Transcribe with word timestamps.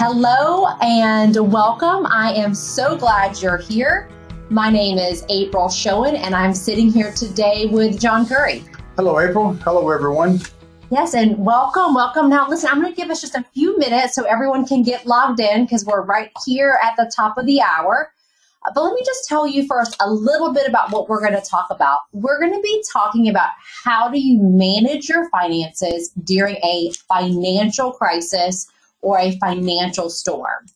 Hello 0.00 0.68
and 0.80 1.36
welcome. 1.50 2.06
I 2.06 2.32
am 2.34 2.54
so 2.54 2.96
glad 2.96 3.42
you're 3.42 3.56
here. 3.56 4.08
My 4.48 4.70
name 4.70 4.96
is 4.96 5.24
April 5.28 5.68
Schoen, 5.68 6.14
and 6.14 6.36
I'm 6.36 6.54
sitting 6.54 6.88
here 6.88 7.10
today 7.10 7.66
with 7.66 7.98
John 7.98 8.24
Curry. 8.24 8.62
Hello, 8.94 9.18
April. 9.18 9.54
Hello, 9.54 9.90
everyone. 9.90 10.38
Yes, 10.92 11.14
and 11.14 11.36
welcome, 11.36 11.94
welcome. 11.94 12.30
Now, 12.30 12.48
listen, 12.48 12.70
I'm 12.70 12.80
going 12.80 12.94
to 12.94 12.96
give 12.96 13.10
us 13.10 13.20
just 13.20 13.34
a 13.34 13.44
few 13.52 13.76
minutes 13.76 14.14
so 14.14 14.22
everyone 14.22 14.64
can 14.68 14.84
get 14.84 15.04
logged 15.04 15.40
in 15.40 15.64
because 15.64 15.84
we're 15.84 16.04
right 16.04 16.30
here 16.46 16.78
at 16.80 16.94
the 16.96 17.10
top 17.16 17.36
of 17.36 17.46
the 17.46 17.60
hour. 17.60 18.12
But 18.72 18.80
let 18.80 18.94
me 18.94 19.02
just 19.04 19.28
tell 19.28 19.48
you 19.48 19.66
first 19.66 19.96
a 19.98 20.08
little 20.08 20.52
bit 20.52 20.68
about 20.68 20.92
what 20.92 21.08
we're 21.08 21.20
going 21.20 21.32
to 21.32 21.44
talk 21.44 21.66
about. 21.70 22.02
We're 22.12 22.38
going 22.38 22.54
to 22.54 22.62
be 22.62 22.84
talking 22.92 23.28
about 23.28 23.50
how 23.82 24.08
do 24.08 24.20
you 24.20 24.38
manage 24.40 25.08
your 25.08 25.28
finances 25.30 26.10
during 26.22 26.54
a 26.62 26.92
financial 27.08 27.90
crisis 27.90 28.68
or 29.00 29.18
a 29.18 29.38
financial 29.38 30.10
storm. 30.10 30.66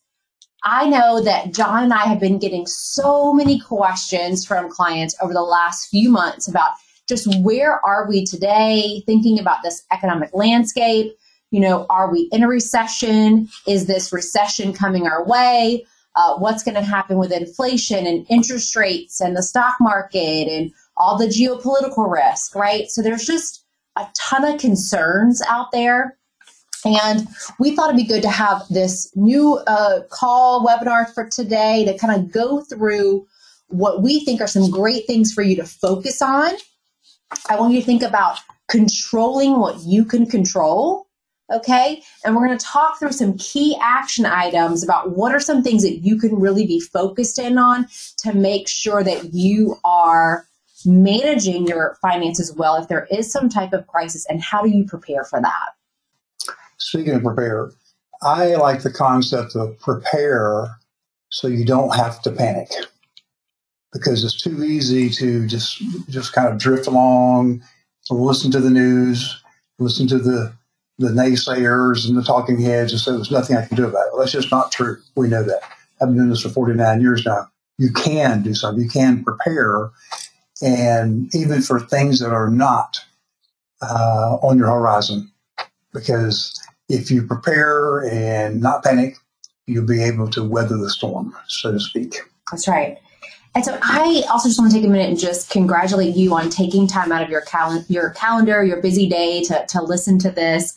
I 0.65 0.89
know 0.89 1.21
that 1.23 1.53
John 1.53 1.85
and 1.85 1.93
I 1.93 2.05
have 2.05 2.21
been 2.21 2.39
getting 2.39 2.67
so 2.67 3.33
many 3.33 3.59
questions 3.59 4.47
from 4.47 4.71
clients 4.71 5.17
over 5.21 5.33
the 5.33 5.43
last 5.43 5.89
few 5.89 6.09
months 6.09 6.47
about 6.47 6.71
just 7.09 7.27
where 7.43 7.85
are 7.85 8.09
we 8.09 8.25
today, 8.25 9.03
thinking 9.07 9.41
about 9.41 9.62
this 9.65 9.83
economic 9.91 10.31
landscape. 10.33 11.12
You 11.51 11.61
know, 11.61 11.85
are 11.91 12.11
we 12.11 12.29
in 12.33 12.45
a 12.45 12.48
recession? 12.48 13.48
Is 13.67 13.87
this 13.87 14.12
recession 14.12 14.73
coming 14.73 15.07
our 15.07 15.27
way? 15.27 15.84
Uh, 16.15 16.37
what's 16.37 16.62
going 16.62 16.75
to 16.75 16.83
happen 16.83 17.19
with 17.19 17.33
inflation 17.33 18.07
and 18.07 18.27
interest 18.29 18.77
rates 18.77 19.20
and 19.20 19.37
the 19.37 19.43
stock 19.43 19.75
market 19.81 20.47
and 20.48 20.70
all 20.97 21.19
the 21.19 21.27
geopolitical 21.27 22.11
risk, 22.11 22.55
right? 22.55 22.89
So 22.89 23.03
there's 23.03 23.25
just 23.25 23.65
a 23.97 24.07
ton 24.15 24.45
of 24.45 24.61
concerns 24.61 25.43
out 25.48 25.73
there. 25.73 26.19
And 26.85 27.29
we 27.59 27.75
thought 27.75 27.91
it'd 27.91 27.97
be 27.97 28.05
good 28.05 28.23
to 28.23 28.31
have 28.31 28.63
this 28.69 29.11
new 29.15 29.59
uh, 29.67 30.01
call 30.11 30.67
webinar 30.67 31.12
for 31.12 31.29
today 31.29 31.84
to 31.84 31.97
kind 31.97 32.20
of 32.20 32.33
go 32.33 32.61
through 32.62 33.27
what 33.69 34.03
we 34.03 34.25
think 34.25 34.41
are 34.41 34.47
some 34.47 34.70
great 34.70 35.06
things 35.06 35.33
for 35.33 35.43
you 35.43 35.56
to 35.56 35.65
focus 35.65 36.21
on. 36.21 36.53
I 37.48 37.59
want 37.59 37.73
you 37.73 37.81
to 37.81 37.87
think 37.87 38.03
about 38.03 38.39
controlling 38.69 39.59
what 39.59 39.81
you 39.81 40.05
can 40.05 40.27
control. 40.27 41.06
Okay. 41.53 42.03
And 42.25 42.34
we're 42.34 42.47
going 42.47 42.59
to 42.59 42.65
talk 42.65 42.99
through 42.99 43.12
some 43.12 43.37
key 43.37 43.77
action 43.83 44.25
items 44.25 44.83
about 44.83 45.17
what 45.17 45.34
are 45.34 45.41
some 45.41 45.62
things 45.62 45.83
that 45.83 45.99
you 45.99 46.19
can 46.19 46.39
really 46.39 46.67
be 46.67 46.81
focused 46.81 47.39
in 47.39 47.59
on 47.59 47.87
to 48.19 48.33
make 48.33 48.69
sure 48.69 49.05
that 49.05 49.34
you 49.34 49.77
are 49.84 50.47
managing 50.87 51.67
your 51.67 51.97
finances 52.01 52.55
well 52.55 52.77
if 52.77 52.89
there 52.89 53.06
is 53.11 53.31
some 53.31 53.49
type 53.49 53.73
of 53.73 53.87
crisis 53.87 54.27
and 54.27 54.41
how 54.41 54.62
do 54.62 54.71
you 54.71 54.84
prepare 54.84 55.25
for 55.25 55.41
that? 55.41 55.69
Speaking 56.83 57.14
of 57.14 57.22
prepare, 57.22 57.70
I 58.22 58.55
like 58.56 58.83
the 58.83 58.92
concept 58.92 59.56
of 59.56 59.78
prepare 59.78 60.77
so 61.30 61.48
you 61.48 61.64
don't 61.64 61.94
have 61.97 62.20
to 62.22 62.30
panic 62.30 62.69
because 63.92 64.25
it's 64.25 64.41
too 64.41 64.64
easy 64.64 65.10
to 65.10 65.47
just 65.47 65.83
just 66.08 66.33
kind 66.33 66.48
of 66.48 66.58
drift 66.58 66.86
along, 66.86 67.62
listen 68.10 68.50
to 68.50 68.60
the 68.60 68.70
news, 68.70 69.42
listen 69.78 70.06
to 70.08 70.19
the 70.19 70.53
the 70.98 71.08
naysayers 71.08 72.06
and 72.06 72.16
the 72.16 72.22
talking 72.22 72.60
heads 72.60 72.92
and 72.92 73.00
say 73.00 73.12
there's 73.12 73.30
nothing 73.30 73.56
I 73.56 73.66
can 73.66 73.77
do 73.77 73.86
about 73.86 74.06
it. 74.06 74.12
Well, 74.12 74.20
that's 74.20 74.33
just 74.33 74.50
not 74.50 74.70
true. 74.70 74.98
We 75.16 75.28
know 75.28 75.42
that. 75.42 75.62
I've 76.00 76.08
been 76.08 76.16
doing 76.16 76.30
this 76.30 76.42
for 76.42 76.48
49 76.48 77.00
years 77.00 77.25
now. 77.25 77.48
You 77.78 77.92
can 77.92 78.42
do 78.42 78.55
something. 78.55 78.83
You 78.83 78.91
can 78.91 79.25
prepare, 79.25 79.91
and 80.60 81.34
even 81.34 81.62
for 81.62 81.80
things 81.80 82.20
that 82.20 82.33
are 82.33 82.50
not 82.50 82.98
uh, 83.80 84.38
on 84.42 84.58
your 84.58 84.69
horizon, 84.69 85.30
because 85.92 86.60
if 86.93 87.11
you 87.11 87.23
prepare 87.23 88.05
and 88.05 88.61
not 88.61 88.85
panic, 88.85 89.17
you'll 89.67 89.87
be 89.87 90.03
able 90.03 90.29
to 90.29 90.45
weather 90.45 90.77
the 90.77 90.91
storm, 90.91 91.34
so 91.49 91.73
to 91.73 91.81
speak. 91.81 92.21
That's 92.51 92.69
right. 92.69 92.99
And 93.55 93.65
so 93.65 93.78
I 93.83 94.25
also 94.31 94.49
just 94.49 94.59
want 94.59 94.72
to 94.72 94.77
take 94.77 94.87
a 94.87 94.91
minute 94.91 95.09
and 95.09 95.19
just 95.19 95.50
congratulate 95.50 96.15
you 96.15 96.34
on 96.34 96.50
taking 96.50 96.87
time 96.87 97.11
out 97.11 97.22
of 97.22 97.31
your, 97.31 97.41
cal- 97.43 97.84
your 97.89 98.11
calendar, 98.11 98.62
your 98.62 98.81
busy 98.81 99.09
day 99.09 99.43
to, 99.44 99.65
to 99.69 99.83
listen 99.83 100.19
to 100.21 100.31
this. 100.31 100.75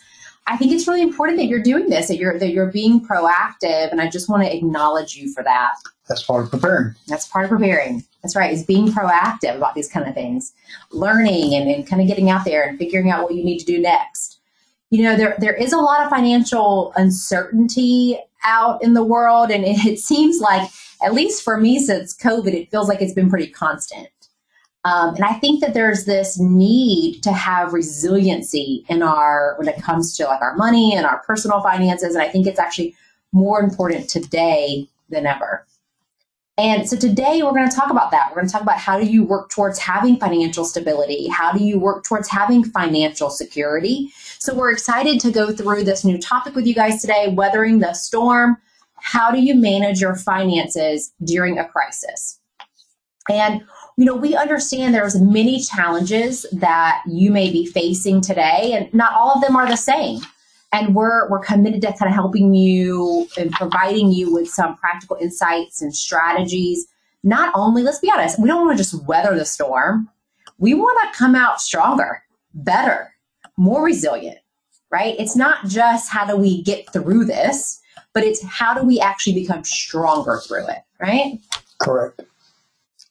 I 0.47 0.56
think 0.57 0.72
it's 0.72 0.88
really 0.88 1.01
important 1.01 1.38
that 1.39 1.45
you're 1.45 1.63
doing 1.63 1.89
this, 1.89 2.07
that 2.07 2.18
you're 2.18 2.38
that 2.38 2.51
you're 2.51 2.72
being 2.72 3.03
proactive, 3.03 3.91
and 3.91 4.00
I 4.00 4.07
just 4.07 4.29
want 4.29 4.44
to 4.44 4.56
acknowledge 4.56 5.16
you 5.16 5.34
for 5.34 5.41
that. 5.44 5.72
That's 6.07 6.22
part 6.22 6.44
of 6.44 6.51
preparing. 6.51 6.94
That's 7.07 7.28
part 7.28 7.45
of 7.45 7.50
preparing. 7.50 8.06
That's 8.22 8.35
right, 8.35 8.53
is 8.53 8.63
being 8.63 8.89
proactive 8.89 9.56
about 9.56 9.73
these 9.73 9.89
kind 9.89 10.07
of 10.07 10.13
things, 10.13 10.53
learning 10.91 11.56
and, 11.56 11.68
and 11.68 11.88
kind 11.88 12.00
of 12.00 12.07
getting 12.07 12.29
out 12.29 12.45
there 12.45 12.62
and 12.62 12.78
figuring 12.78 13.09
out 13.09 13.23
what 13.23 13.34
you 13.34 13.44
need 13.44 13.57
to 13.57 13.66
do 13.66 13.81
next 13.81 14.34
you 14.95 15.03
know 15.03 15.17
there 15.17 15.35
there 15.39 15.53
is 15.53 15.73
a 15.73 15.78
lot 15.78 16.03
of 16.03 16.09
financial 16.09 16.94
uncertainty 16.95 18.17
out 18.45 18.81
in 18.81 18.94
the 18.94 19.03
world 19.03 19.51
and 19.51 19.66
it, 19.66 19.85
it 19.85 20.00
seems 20.00 20.39
like 20.39 20.69
at 21.03 21.13
least 21.13 21.44
for 21.44 21.57
me 21.57 21.79
since 21.79 22.16
covid 22.16 22.53
it 22.53 22.72
feels 22.72 22.88
like 22.88 23.01
it's 23.01 23.13
been 23.13 23.29
pretty 23.29 23.47
constant 23.47 24.07
um, 24.85 25.13
and 25.16 25.25
i 25.25 25.33
think 25.33 25.59
that 25.59 25.73
there's 25.73 26.06
this 26.06 26.39
need 26.39 27.22
to 27.22 27.33
have 27.33 27.73
resiliency 27.73 28.85
in 28.88 29.03
our 29.03 29.56
when 29.57 29.67
it 29.67 29.81
comes 29.81 30.16
to 30.16 30.23
like 30.23 30.41
our 30.41 30.56
money 30.56 30.95
and 30.95 31.06
our 31.06 31.22
personal 31.23 31.62
finances 31.62 32.16
and 32.16 32.23
i 32.23 32.29
think 32.29 32.47
it's 32.47 32.59
actually 32.59 32.95
more 33.33 33.59
important 33.59 34.09
today 34.09 34.88
than 35.09 35.25
ever 35.25 35.66
and 36.57 36.89
so 36.89 36.95
today 36.95 37.44
we're 37.44 37.51
going 37.51 37.69
to 37.69 37.75
talk 37.75 37.89
about 37.89 38.12
that. 38.12 38.29
We're 38.29 38.35
going 38.35 38.47
to 38.47 38.53
talk 38.53 38.62
about 38.62 38.77
how 38.77 38.97
do 38.97 39.06
you 39.06 39.25
work 39.25 39.50
towards 39.50 39.77
having 39.77 40.17
financial 40.17 40.63
stability? 40.63 41.27
How 41.27 41.51
do 41.51 41.62
you 41.62 41.77
work 41.77 42.06
towards 42.06 42.29
having 42.29 42.63
financial 42.63 43.29
security? 43.29 44.09
So 44.45 44.53
we're 44.53 44.72
excited 44.72 45.19
to 45.22 45.31
go 45.31 45.51
through 45.51 45.85
this 45.85 46.06
new 46.06 46.19
topic 46.19 46.53
with 46.53 46.67
you 46.67 46.75
guys 46.75 47.01
today, 47.01 47.29
weathering 47.29 47.79
the 47.79 47.95
storm. 47.95 48.57
How 48.94 49.31
do 49.31 49.41
you 49.41 49.56
manage 49.56 50.00
your 50.00 50.16
finances 50.16 51.11
during 51.23 51.57
a 51.57 51.67
crisis? 51.67 52.39
And 53.28 53.63
you 53.97 54.06
know, 54.06 54.13
we 54.13 54.35
understand 54.35 54.94
there's 54.94 55.19
many 55.19 55.59
challenges 55.59 56.45
that 56.51 57.01
you 57.07 57.31
may 57.31 57.51
be 57.51 57.66
facing 57.66 58.22
today 58.22 58.73
and 58.73 58.94
not 58.94 59.16
all 59.16 59.31
of 59.31 59.41
them 59.41 59.56
are 59.56 59.67
the 59.67 59.75
same 59.75 60.19
and 60.72 60.94
we're 60.94 61.27
we're 61.27 61.39
committed 61.39 61.81
to 61.81 61.88
kind 61.94 62.09
of 62.09 62.13
helping 62.13 62.53
you 62.53 63.27
and 63.39 63.51
providing 63.51 64.12
you 64.12 64.31
with 64.31 64.47
some 64.47 64.77
practical 64.77 65.17
insights 65.19 65.81
and 65.81 65.95
strategies 65.95 66.85
not 67.23 67.51
only 67.56 67.81
let's 67.81 68.00
be 68.00 68.12
honest 68.12 68.39
we 68.39 68.47
don't 68.47 68.66
want 68.66 68.77
to 68.77 68.83
just 68.83 69.06
weather 69.06 69.33
the 69.33 69.45
storm 69.45 70.09
we 70.59 70.73
want 70.73 70.97
to 71.01 71.17
come 71.17 71.33
out 71.33 71.62
stronger 71.62 72.22
better 72.53 73.14
more 73.57 73.83
resilient 73.83 74.39
right 74.91 75.16
it's 75.19 75.35
not 75.35 75.66
just 75.67 76.11
how 76.11 76.25
do 76.25 76.35
we 76.35 76.61
get 76.63 76.91
through 76.91 77.25
this 77.25 77.81
but 78.13 78.23
it's 78.23 78.43
how 78.43 78.73
do 78.73 78.85
we 78.85 78.99
actually 78.99 79.33
become 79.33 79.63
stronger 79.63 80.39
through 80.47 80.67
it 80.67 80.83
right 80.99 81.39
correct 81.79 82.21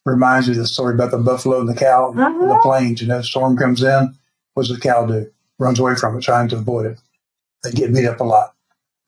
reminds 0.05 0.47
you 0.47 0.53
of 0.53 0.57
the 0.59 0.67
story 0.67 0.93
about 0.93 1.11
the 1.11 1.17
buffalo 1.17 1.59
and 1.59 1.69
the 1.69 1.75
cow 1.75 2.11
uh-huh. 2.11 2.43
in 2.43 2.49
the 2.49 2.59
plains 2.61 3.01
you 3.01 3.07
know 3.07 3.21
storm 3.21 3.57
comes 3.57 3.81
in 3.81 4.15
what 4.53 4.65
does 4.65 4.75
the 4.75 4.81
cow 4.81 5.05
do 5.05 5.29
runs 5.57 5.79
away 5.79 5.95
from 5.95 6.17
it 6.17 6.21
trying 6.21 6.47
to 6.47 6.57
avoid 6.57 6.85
it 6.85 6.99
they 7.65 7.71
get 7.71 7.93
beat 7.93 8.05
up 8.05 8.19
a 8.19 8.23
lot. 8.23 8.53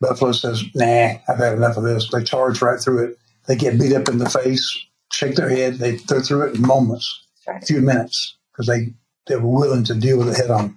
Buffalo 0.02 0.32
says, 0.32 0.64
nah, 0.76 1.14
I've 1.28 1.38
had 1.38 1.54
enough 1.54 1.78
of 1.78 1.84
this. 1.84 2.10
They 2.10 2.24
charge 2.24 2.62
right 2.62 2.80
through 2.80 3.06
it. 3.06 3.20
They 3.48 3.56
get 3.56 3.80
beat 3.80 3.94
up 3.94 4.10
in 4.10 4.18
the 4.18 4.30
face, 4.30 4.86
shake 5.12 5.36
their 5.36 5.50
head. 5.50 5.76
They, 5.76 5.96
they're 5.96 6.22
through 6.22 6.48
it 6.48 6.56
in 6.56 6.62
moments, 6.62 7.26
a 7.48 7.62
few 7.66 7.82
minutes, 7.82 8.36
because 8.52 8.68
they, 8.68 8.94
they 9.28 9.38
were 9.38 9.60
willing 9.60 9.84
to 9.86 9.96
deal 9.96 10.18
with 10.18 10.30
it 10.30 10.38
head 10.38 10.52
on. 10.52 10.77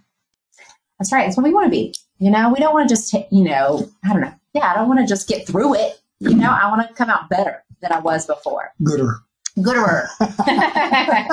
That's 1.00 1.12
right. 1.12 1.26
It's 1.26 1.36
what 1.36 1.44
we 1.44 1.54
want 1.54 1.64
to 1.64 1.70
be. 1.70 1.94
You 2.18 2.30
know, 2.30 2.52
we 2.52 2.58
don't 2.58 2.74
want 2.74 2.86
to 2.86 2.94
just, 2.94 3.14
you 3.14 3.42
know, 3.42 3.88
I 4.04 4.12
don't 4.12 4.20
know. 4.20 4.34
Yeah, 4.52 4.70
I 4.70 4.74
don't 4.74 4.86
want 4.86 5.00
to 5.00 5.06
just 5.06 5.26
get 5.26 5.46
through 5.46 5.76
it. 5.76 5.98
You 6.20 6.36
know, 6.36 6.50
I 6.50 6.68
want 6.68 6.86
to 6.86 6.94
come 6.94 7.08
out 7.08 7.30
better 7.30 7.64
than 7.80 7.90
I 7.90 8.00
was 8.00 8.26
before. 8.26 8.72
Gooder. 8.84 9.20
Gooder. 9.62 10.10
I 10.20 11.26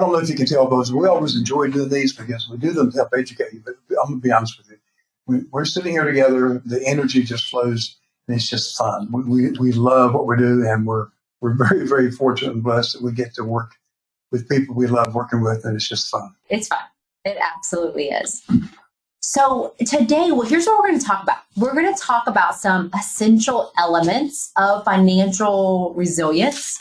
don't 0.00 0.10
know 0.10 0.18
if 0.18 0.30
you 0.30 0.34
can 0.34 0.46
tell, 0.46 0.66
but 0.66 0.88
we 0.88 1.06
always 1.06 1.36
enjoy 1.36 1.68
doing 1.68 1.90
these 1.90 2.14
because 2.14 2.48
we 2.48 2.56
do 2.56 2.72
them 2.72 2.90
to 2.92 2.96
help 2.96 3.10
educate 3.14 3.52
you. 3.52 3.60
But 3.62 3.74
I'm 3.90 4.08
going 4.08 4.20
to 4.20 4.26
be 4.26 4.32
honest 4.32 4.56
with 4.56 4.70
you. 4.70 4.78
We, 5.26 5.42
are 5.52 5.66
sitting 5.66 5.92
here 5.92 6.04
together. 6.04 6.62
The 6.64 6.82
energy 6.86 7.24
just 7.24 7.50
flows, 7.50 7.98
and 8.26 8.36
it's 8.36 8.48
just 8.48 8.78
fun. 8.78 9.10
We, 9.12 9.50
we, 9.50 9.58
we 9.58 9.72
love 9.72 10.14
what 10.14 10.26
we 10.26 10.38
do, 10.38 10.66
and 10.66 10.86
we're 10.86 11.08
we're 11.42 11.54
very 11.54 11.86
very 11.86 12.10
fortunate 12.10 12.54
and 12.54 12.62
blessed 12.62 12.94
that 12.94 13.02
we 13.02 13.12
get 13.12 13.34
to 13.34 13.44
work 13.44 13.72
with 14.32 14.48
people 14.48 14.74
we 14.74 14.86
love 14.86 15.14
working 15.14 15.42
with, 15.42 15.66
and 15.66 15.76
it's 15.76 15.88
just 15.88 16.08
fun. 16.08 16.34
It's 16.48 16.68
fun. 16.68 16.78
It 17.26 17.38
absolutely 17.40 18.04
is. 18.10 18.46
So 19.18 19.74
today, 19.84 20.30
well, 20.30 20.42
here's 20.42 20.64
what 20.64 20.78
we're 20.78 20.86
going 20.86 21.00
to 21.00 21.04
talk 21.04 21.24
about. 21.24 21.38
We're 21.56 21.74
going 21.74 21.92
to 21.92 22.00
talk 22.00 22.28
about 22.28 22.54
some 22.54 22.88
essential 22.96 23.72
elements 23.76 24.52
of 24.56 24.84
financial 24.84 25.92
resilience 25.96 26.78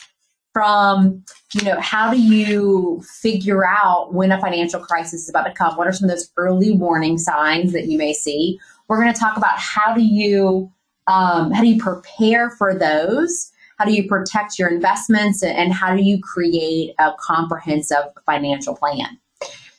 from 0.54 1.24
you 1.54 1.64
know 1.64 1.80
how 1.82 2.14
do 2.14 2.22
you 2.22 3.04
figure 3.22 3.66
out 3.66 4.14
when 4.14 4.32
a 4.32 4.40
financial 4.40 4.80
crisis 4.80 5.24
is 5.24 5.30
about 5.30 5.46
to 5.46 5.52
come? 5.52 5.76
What 5.76 5.88
are 5.88 5.92
some 5.92 6.08
of 6.08 6.16
those 6.16 6.32
early 6.38 6.72
warning 6.72 7.18
signs 7.18 7.74
that 7.74 7.88
you 7.88 7.98
may 7.98 8.14
see? 8.14 8.60
We're 8.88 9.02
going 9.02 9.14
to 9.14 9.20
talk 9.20 9.38
about 9.38 9.58
how 9.58 9.96
do 9.96 10.04
you 10.04 10.72
um, 11.08 11.52
how 11.52 11.62
do 11.62 11.68
you 11.68 11.82
prepare 11.82 12.52
for 12.52 12.78
those? 12.78 13.52
How 13.80 13.86
do 13.86 13.94
you 13.94 14.08
protect 14.08 14.60
your 14.60 14.70
investments? 14.70 15.42
And 15.42 15.74
how 15.74 15.96
do 15.96 16.04
you 16.04 16.22
create 16.22 16.94
a 17.00 17.14
comprehensive 17.20 18.06
financial 18.28 18.76
plan 18.76 19.20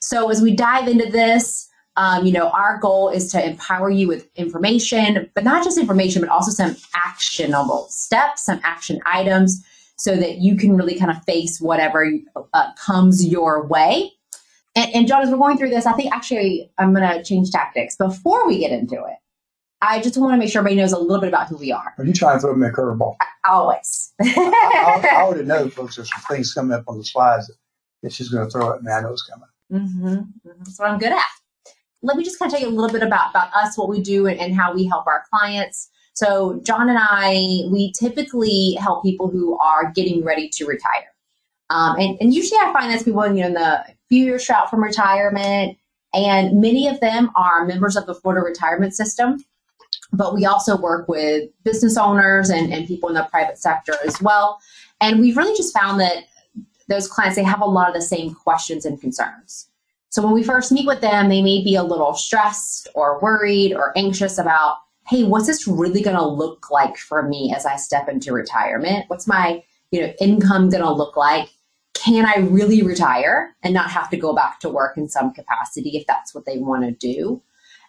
so 0.06 0.30
as 0.30 0.40
we 0.40 0.54
dive 0.54 0.88
into 0.88 1.10
this 1.10 1.68
Um, 1.98 2.26
you 2.26 2.32
know, 2.32 2.50
our 2.50 2.78
goal 2.78 3.08
is 3.08 3.32
to 3.32 3.42
empower 3.42 3.88
you 3.88 4.06
with 4.06 4.28
information, 4.36 5.30
but 5.34 5.44
not 5.44 5.64
just 5.64 5.78
information, 5.78 6.20
but 6.20 6.28
also 6.28 6.50
some 6.50 6.76
actionable 6.94 7.86
steps, 7.88 8.44
some 8.44 8.60
action 8.64 9.00
items, 9.06 9.64
so 9.96 10.14
that 10.14 10.36
you 10.36 10.56
can 10.56 10.76
really 10.76 10.98
kind 10.98 11.10
of 11.10 11.24
face 11.24 11.58
whatever 11.58 12.12
uh, 12.52 12.74
comes 12.74 13.26
your 13.26 13.66
way. 13.66 14.12
And, 14.74 14.94
and 14.94 15.08
John, 15.08 15.22
as 15.22 15.30
we're 15.30 15.38
going 15.38 15.56
through 15.56 15.70
this, 15.70 15.86
I 15.86 15.94
think 15.94 16.14
actually 16.14 16.70
I'm 16.76 16.94
going 16.94 17.08
to 17.08 17.24
change 17.24 17.50
tactics. 17.50 17.96
Before 17.96 18.46
we 18.46 18.58
get 18.58 18.72
into 18.72 18.96
it, 18.96 19.16
I 19.80 20.02
just 20.02 20.18
want 20.18 20.34
to 20.34 20.36
make 20.36 20.50
sure 20.50 20.60
everybody 20.60 20.76
knows 20.82 20.92
a 20.92 20.98
little 20.98 21.20
bit 21.20 21.28
about 21.28 21.48
who 21.48 21.56
we 21.56 21.72
are. 21.72 21.94
Are 21.96 22.04
you 22.04 22.12
trying 22.12 22.36
to 22.36 22.40
throw 22.42 22.54
me 22.54 22.66
a 22.66 22.72
curveball? 22.72 23.16
Always. 23.48 24.12
I, 24.20 25.02
I, 25.02 25.16
I, 25.16 25.22
already 25.22 25.44
know, 25.44 25.70
folks, 25.70 25.96
there's 25.96 26.10
some 26.12 26.22
things 26.28 26.52
coming 26.52 26.76
up 26.76 26.84
on 26.88 26.98
the 26.98 27.04
slides 27.04 27.50
that 28.02 28.12
she's 28.12 28.28
going 28.28 28.44
to 28.46 28.50
throw 28.50 28.74
at 28.74 28.82
me. 28.82 28.92
I 28.92 29.00
know 29.00 29.12
it's 29.12 29.22
coming. 29.22 29.48
Mm-hmm. 29.72 30.06
mm-hmm. 30.06 30.50
That's 30.58 30.78
what 30.78 30.90
I'm 30.90 30.98
good 30.98 31.12
at. 31.12 31.24
Let 32.02 32.16
me 32.16 32.24
just 32.24 32.38
kind 32.38 32.52
of 32.52 32.58
tell 32.58 32.68
you 32.68 32.72
a 32.72 32.76
little 32.76 32.92
bit 32.92 33.02
about, 33.02 33.30
about 33.30 33.52
us, 33.54 33.76
what 33.76 33.88
we 33.88 34.00
do, 34.00 34.26
and, 34.26 34.38
and 34.38 34.54
how 34.54 34.74
we 34.74 34.86
help 34.86 35.06
our 35.06 35.24
clients. 35.30 35.88
So, 36.14 36.60
John 36.62 36.88
and 36.88 36.98
I, 37.00 37.62
we 37.70 37.92
typically 37.98 38.76
help 38.80 39.02
people 39.02 39.28
who 39.28 39.58
are 39.58 39.92
getting 39.92 40.24
ready 40.24 40.48
to 40.50 40.66
retire. 40.66 41.12
Um, 41.70 41.98
and, 41.98 42.16
and 42.20 42.32
usually 42.32 42.58
I 42.62 42.72
find 42.72 42.90
that's 42.90 43.02
people 43.02 43.26
you 43.26 43.40
know, 43.40 43.46
in 43.48 43.54
the 43.54 43.84
few 44.08 44.24
years 44.24 44.48
out 44.48 44.70
from 44.70 44.82
retirement. 44.82 45.76
And 46.14 46.60
many 46.60 46.86
of 46.86 47.00
them 47.00 47.30
are 47.36 47.66
members 47.66 47.96
of 47.96 48.06
the 48.06 48.14
Florida 48.14 48.42
retirement 48.42 48.94
system 48.94 49.44
but 50.12 50.34
we 50.34 50.46
also 50.46 50.76
work 50.76 51.08
with 51.08 51.50
business 51.64 51.96
owners 51.96 52.50
and, 52.50 52.72
and 52.72 52.86
people 52.86 53.08
in 53.08 53.14
the 53.14 53.26
private 53.30 53.58
sector 53.58 53.94
as 54.04 54.20
well. 54.20 54.58
And 55.00 55.20
we've 55.20 55.36
really 55.36 55.56
just 55.56 55.76
found 55.76 56.00
that 56.00 56.24
those 56.88 57.08
clients, 57.08 57.36
they 57.36 57.42
have 57.42 57.60
a 57.60 57.66
lot 57.66 57.88
of 57.88 57.94
the 57.94 58.02
same 58.02 58.34
questions 58.34 58.84
and 58.84 59.00
concerns. 59.00 59.68
So 60.08 60.22
when 60.22 60.32
we 60.32 60.44
first 60.44 60.72
meet 60.72 60.86
with 60.86 61.00
them, 61.00 61.28
they 61.28 61.42
may 61.42 61.62
be 61.62 61.74
a 61.74 61.82
little 61.82 62.14
stressed 62.14 62.88
or 62.94 63.20
worried 63.20 63.74
or 63.74 63.92
anxious 63.96 64.38
about, 64.38 64.76
hey, 65.08 65.24
what's 65.24 65.46
this 65.46 65.66
really 65.66 66.00
going 66.00 66.16
to 66.16 66.26
look 66.26 66.70
like 66.70 66.96
for 66.96 67.22
me 67.22 67.52
as 67.54 67.66
I 67.66 67.76
step 67.76 68.08
into 68.08 68.32
retirement? 68.32 69.04
What's 69.08 69.26
my, 69.26 69.62
you 69.90 70.00
know, 70.00 70.12
income 70.20 70.70
going 70.70 70.82
to 70.82 70.92
look 70.92 71.16
like? 71.16 71.48
Can 71.94 72.24
I 72.24 72.38
really 72.40 72.82
retire 72.82 73.56
and 73.62 73.74
not 73.74 73.90
have 73.90 74.10
to 74.10 74.16
go 74.16 74.34
back 74.34 74.60
to 74.60 74.68
work 74.68 74.96
in 74.96 75.08
some 75.08 75.32
capacity 75.32 75.90
if 75.96 76.06
that's 76.06 76.34
what 76.34 76.44
they 76.46 76.58
want 76.58 76.84
to 76.84 76.92
do? 76.92 77.42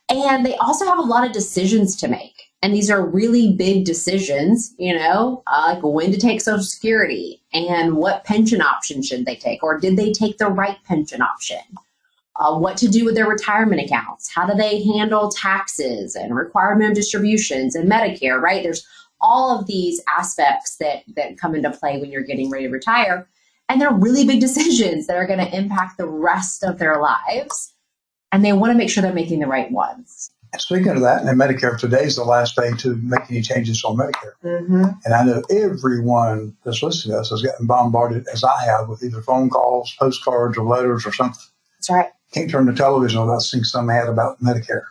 And 0.10 0.46
they 0.46 0.56
also 0.58 0.86
have 0.86 0.98
a 0.98 1.02
lot 1.02 1.26
of 1.26 1.34
decisions 1.34 1.96
to 1.98 2.08
make. 2.08 2.47
And 2.62 2.74
these 2.74 2.90
are 2.90 3.06
really 3.06 3.54
big 3.54 3.86
decisions, 3.86 4.74
you 4.78 4.96
know, 4.96 5.44
uh, 5.48 5.74
like 5.76 5.84
when 5.84 6.12
to 6.12 6.18
take 6.18 6.42
Social 6.42 6.64
Security 6.64 7.42
and 7.54 7.96
what 7.96 8.24
pension 8.24 8.62
option 8.62 9.04
should 9.04 9.26
they 9.26 9.36
take, 9.36 9.62
or 9.62 9.80
did 9.80 9.96
they 9.96 10.12
take 10.12 10.38
the 10.38 10.48
right 10.48 10.78
pension 10.84 11.22
option? 11.22 11.62
Uh, 12.36 12.58
what 12.58 12.78
to 12.78 12.88
do 12.88 13.06
with 13.06 13.16
their 13.16 13.28
retirement 13.28 13.82
accounts? 13.82 14.32
How 14.34 14.46
do 14.46 14.56
they 14.56 14.84
handle 14.84 15.30
taxes 15.30 16.16
and 16.16 16.36
required 16.36 16.78
minimum 16.78 16.96
distributions 16.96 17.76
and 17.76 17.90
Medicare, 17.90 18.42
right? 18.42 18.64
There's 18.64 18.86
all 19.22 19.58
of 19.58 19.66
these 19.68 20.02
aspects 20.18 20.78
that, 20.78 21.04
that 21.16 21.38
come 21.38 21.56
into 21.56 21.72
play 21.72 22.00
when 22.00 22.12
you're 22.12 22.22
getting 22.22 22.50
ready 22.50 22.66
to 22.66 22.72
retire. 22.72 23.28
And 23.70 23.82
they're 23.82 23.94
really 23.94 24.26
big 24.26 24.40
decisions 24.42 25.08
that 25.08 25.18
are 25.18 25.28
going 25.28 25.40
to 25.40 25.56
impact 25.56 25.98
the 25.98 26.08
rest 26.08 26.64
of 26.64 26.80
their 26.80 27.00
lives 27.00 27.74
and 28.32 28.44
they 28.44 28.54
want 28.54 28.72
to 28.72 28.78
make 28.78 28.90
sure 28.90 29.02
they're 29.02 29.14
making 29.14 29.40
the 29.40 29.48
right 29.48 29.72
ones. 29.72 30.32
Speaking 30.58 30.90
of 30.90 31.02
that, 31.02 31.24
and 31.24 31.40
Medicare, 31.40 31.78
today 31.78 32.04
is 32.04 32.16
the 32.16 32.24
last 32.24 32.56
day 32.56 32.72
to 32.80 32.96
make 32.98 33.22
any 33.30 33.42
changes 33.42 33.84
on 33.84 33.98
Medicare. 33.98 34.34
Mm-hmm. 34.44 34.84
And 35.06 35.14
I 35.14 35.24
know 35.24 35.44
everyone 35.50 36.56
that's 36.64 36.82
listening 36.82 37.16
to 37.16 37.20
us 37.20 37.30
has 37.30 37.42
gotten 37.42 37.68
bombarded, 37.68 38.26
as 38.32 38.44
I 38.44 38.64
have, 38.66 38.88
with 38.88 39.04
either 39.04 39.22
phone 39.22 39.50
calls, 39.50 39.94
postcards, 40.00 40.58
or 40.58 40.66
letters 40.66 41.06
or 41.06 41.12
something. 41.12 41.42
That's 41.78 41.90
right. 41.90 42.10
Can't 42.34 42.50
turn 42.50 42.66
the 42.66 42.74
television 42.74 43.22
without 43.22 43.42
seeing 43.42 43.64
some 43.64 43.90
ad 43.90 44.08
about 44.10 44.42
Medicare. 44.42 44.84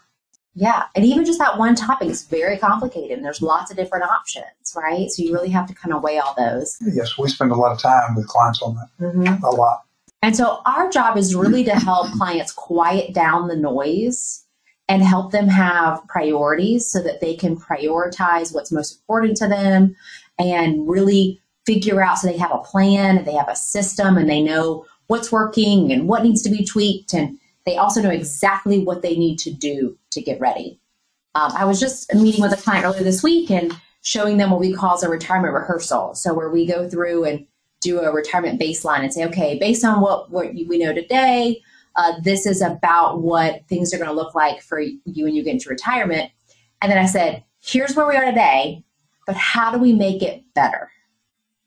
Yeah. 0.55 0.85
And 0.95 1.05
even 1.05 1.27
just 1.27 1.39
that 1.39 1.59
one 1.59 1.75
topic 1.75 2.09
is 2.09 2.23
very 2.23 2.57
complicated 2.57 3.19
and 3.19 3.25
there's 3.25 3.43
lots 3.43 3.71
of 3.71 3.77
different 3.77 4.05
options, 4.05 4.47
right? 4.75 5.11
So 5.11 5.23
you 5.23 5.35
really 5.35 5.51
have 5.51 5.67
to 5.69 5.75
kind 5.75 5.95
of 5.95 6.03
weigh 6.03 6.19
all 6.19 6.35
those. 6.37 6.79
Yes, 6.81 7.19
we 7.19 7.29
spend 7.29 7.53
a 7.53 7.55
lot 7.55 7.73
of 7.73 7.79
time 7.79 8.15
with 8.15 8.27
clients 8.27 8.63
on 8.63 8.75
that. 8.77 8.89
Mm-hmm. 8.99 9.45
A 9.45 9.51
lot. 9.51 9.83
And 10.23 10.35
so 10.35 10.63
our 10.65 10.89
job 10.89 11.19
is 11.19 11.35
really 11.35 11.63
to 11.65 11.75
help 11.75 12.11
clients 12.13 12.53
quiet 12.53 13.13
down 13.13 13.49
the 13.49 13.57
noise 13.57 14.46
and 14.89 15.03
help 15.03 15.33
them 15.33 15.49
have 15.49 16.07
priorities 16.07 16.89
so 16.91 17.03
that 17.03 17.21
they 17.21 17.35
can 17.35 17.57
prioritize 17.57 18.55
what's 18.55 18.71
most 18.73 19.01
important 19.01 19.37
to 19.37 19.49
them 19.49 19.97
and 20.39 20.89
really 20.89 21.41
figure 21.67 22.03
out 22.03 22.19
so 22.19 22.29
they 22.29 22.37
have 22.37 22.53
a 22.53 22.59
plan 22.59 23.17
and 23.19 23.27
they 23.27 23.35
have 23.35 23.49
a 23.49 23.57
system 23.57 24.17
and 24.17 24.31
they 24.31 24.43
know 24.43 24.87
what's 25.09 25.33
working 25.33 25.93
and 25.93 26.09
what 26.09 26.23
needs 26.23 26.43
to 26.43 26.51
be 26.51 26.65
tweaked 26.65 27.13
and 27.13 27.39
they 27.65 27.77
also 27.77 28.01
know 28.01 28.11
exactly 28.11 28.79
what 28.79 29.03
they 29.03 29.17
need 29.17 29.39
to 29.41 29.51
do 29.51 29.99
to 30.13 30.23
get 30.23 30.41
ready. 30.41 30.79
Um, 31.35 31.53
I 31.53 31.65
was 31.65 31.81
just 31.81 32.15
meeting 32.15 32.41
with 32.41 32.53
a 32.53 32.57
client 32.57 32.85
earlier 32.85 33.03
this 33.03 33.23
week 33.23 33.51
and 33.51 33.77
showing 34.03 34.37
them 34.37 34.51
what 34.51 34.61
we 34.61 34.73
call 34.73 35.03
a 35.03 35.09
retirement 35.09 35.53
rehearsal. 35.53 36.15
So 36.15 36.33
where 36.33 36.49
we 36.49 36.65
go 36.65 36.89
through 36.89 37.25
and 37.25 37.45
do 37.81 38.01
a 38.01 38.13
retirement 38.13 38.61
baseline 38.61 39.01
and 39.01 39.13
say, 39.13 39.25
okay, 39.27 39.59
based 39.59 39.85
on 39.85 40.01
what, 40.01 40.31
what 40.31 40.55
we 40.55 40.79
know 40.79 40.95
today, 40.95 41.61
uh, 41.97 42.21
this 42.23 42.47
is 42.47 42.61
about 42.63 43.23
what 43.23 43.67
things 43.69 43.93
are 43.93 43.99
going 43.99 44.09
to 44.09 44.15
look 44.15 44.35
like 44.35 44.61
for 44.61 44.81
you 44.81 45.25
when 45.25 45.35
you 45.35 45.43
get 45.43 45.55
into 45.55 45.69
retirement. 45.69 46.31
And 46.83 46.91
then 46.91 46.99
I 46.99 47.07
said, 47.07 47.43
here's 47.61 47.95
where 47.95 48.07
we 48.07 48.17
are 48.17 48.25
today, 48.25 48.85
but 49.27 49.37
how 49.37 49.73
do 49.73 49.79
we 49.79 49.93
make 49.93 50.23
it 50.23 50.45
better? 50.55 50.91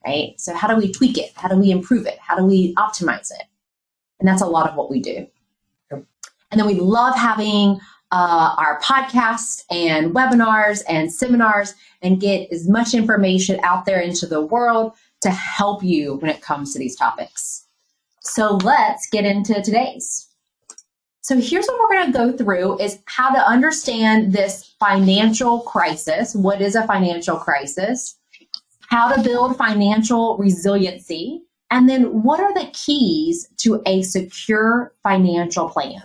Right? 0.05 0.33
So, 0.37 0.53
how 0.53 0.67
do 0.67 0.77
we 0.77 0.91
tweak 0.91 1.17
it? 1.17 1.31
How 1.35 1.49
do 1.49 1.57
we 1.57 1.71
improve 1.71 2.05
it? 2.05 2.17
How 2.19 2.37
do 2.37 2.45
we 2.45 2.73
optimize 2.75 3.31
it? 3.31 3.43
And 4.19 4.27
that's 4.27 4.41
a 4.41 4.47
lot 4.47 4.69
of 4.69 4.75
what 4.75 4.89
we 4.89 5.01
do. 5.01 5.27
Yep. 5.91 6.05
And 6.51 6.59
then 6.59 6.67
we 6.67 6.75
love 6.75 7.15
having 7.15 7.79
uh, 8.11 8.55
our 8.57 8.79
podcasts 8.81 9.63
and 9.69 10.13
webinars 10.15 10.83
and 10.87 11.11
seminars 11.11 11.75
and 12.01 12.21
get 12.21 12.51
as 12.51 12.67
much 12.67 12.93
information 12.93 13.59
out 13.63 13.85
there 13.85 13.99
into 13.99 14.25
the 14.25 14.41
world 14.41 14.93
to 15.21 15.31
help 15.31 15.83
you 15.83 16.15
when 16.15 16.31
it 16.31 16.41
comes 16.41 16.73
to 16.73 16.79
these 16.79 16.95
topics. 16.95 17.65
So 18.29 18.57
let's 18.63 19.09
get 19.09 19.25
into 19.25 19.59
today's. 19.61 20.27
So 21.21 21.35
here's 21.39 21.65
what 21.67 21.79
we're 21.79 21.95
going 21.95 22.11
to 22.11 22.17
go 22.17 22.37
through 22.37 22.79
is 22.79 22.99
how 23.05 23.31
to 23.31 23.39
understand 23.39 24.33
this 24.33 24.75
financial 24.79 25.61
crisis. 25.61 26.35
What 26.35 26.61
is 26.61 26.75
a 26.75 26.85
financial 26.85 27.37
crisis? 27.37 28.17
How 28.89 29.13
to 29.13 29.21
build 29.21 29.57
financial 29.57 30.37
resiliency. 30.37 31.41
And 31.71 31.89
then 31.89 32.23
what 32.23 32.39
are 32.39 32.53
the 32.53 32.69
keys 32.73 33.47
to 33.57 33.81
a 33.85 34.03
secure 34.03 34.93
financial 35.03 35.67
plan? 35.69 36.01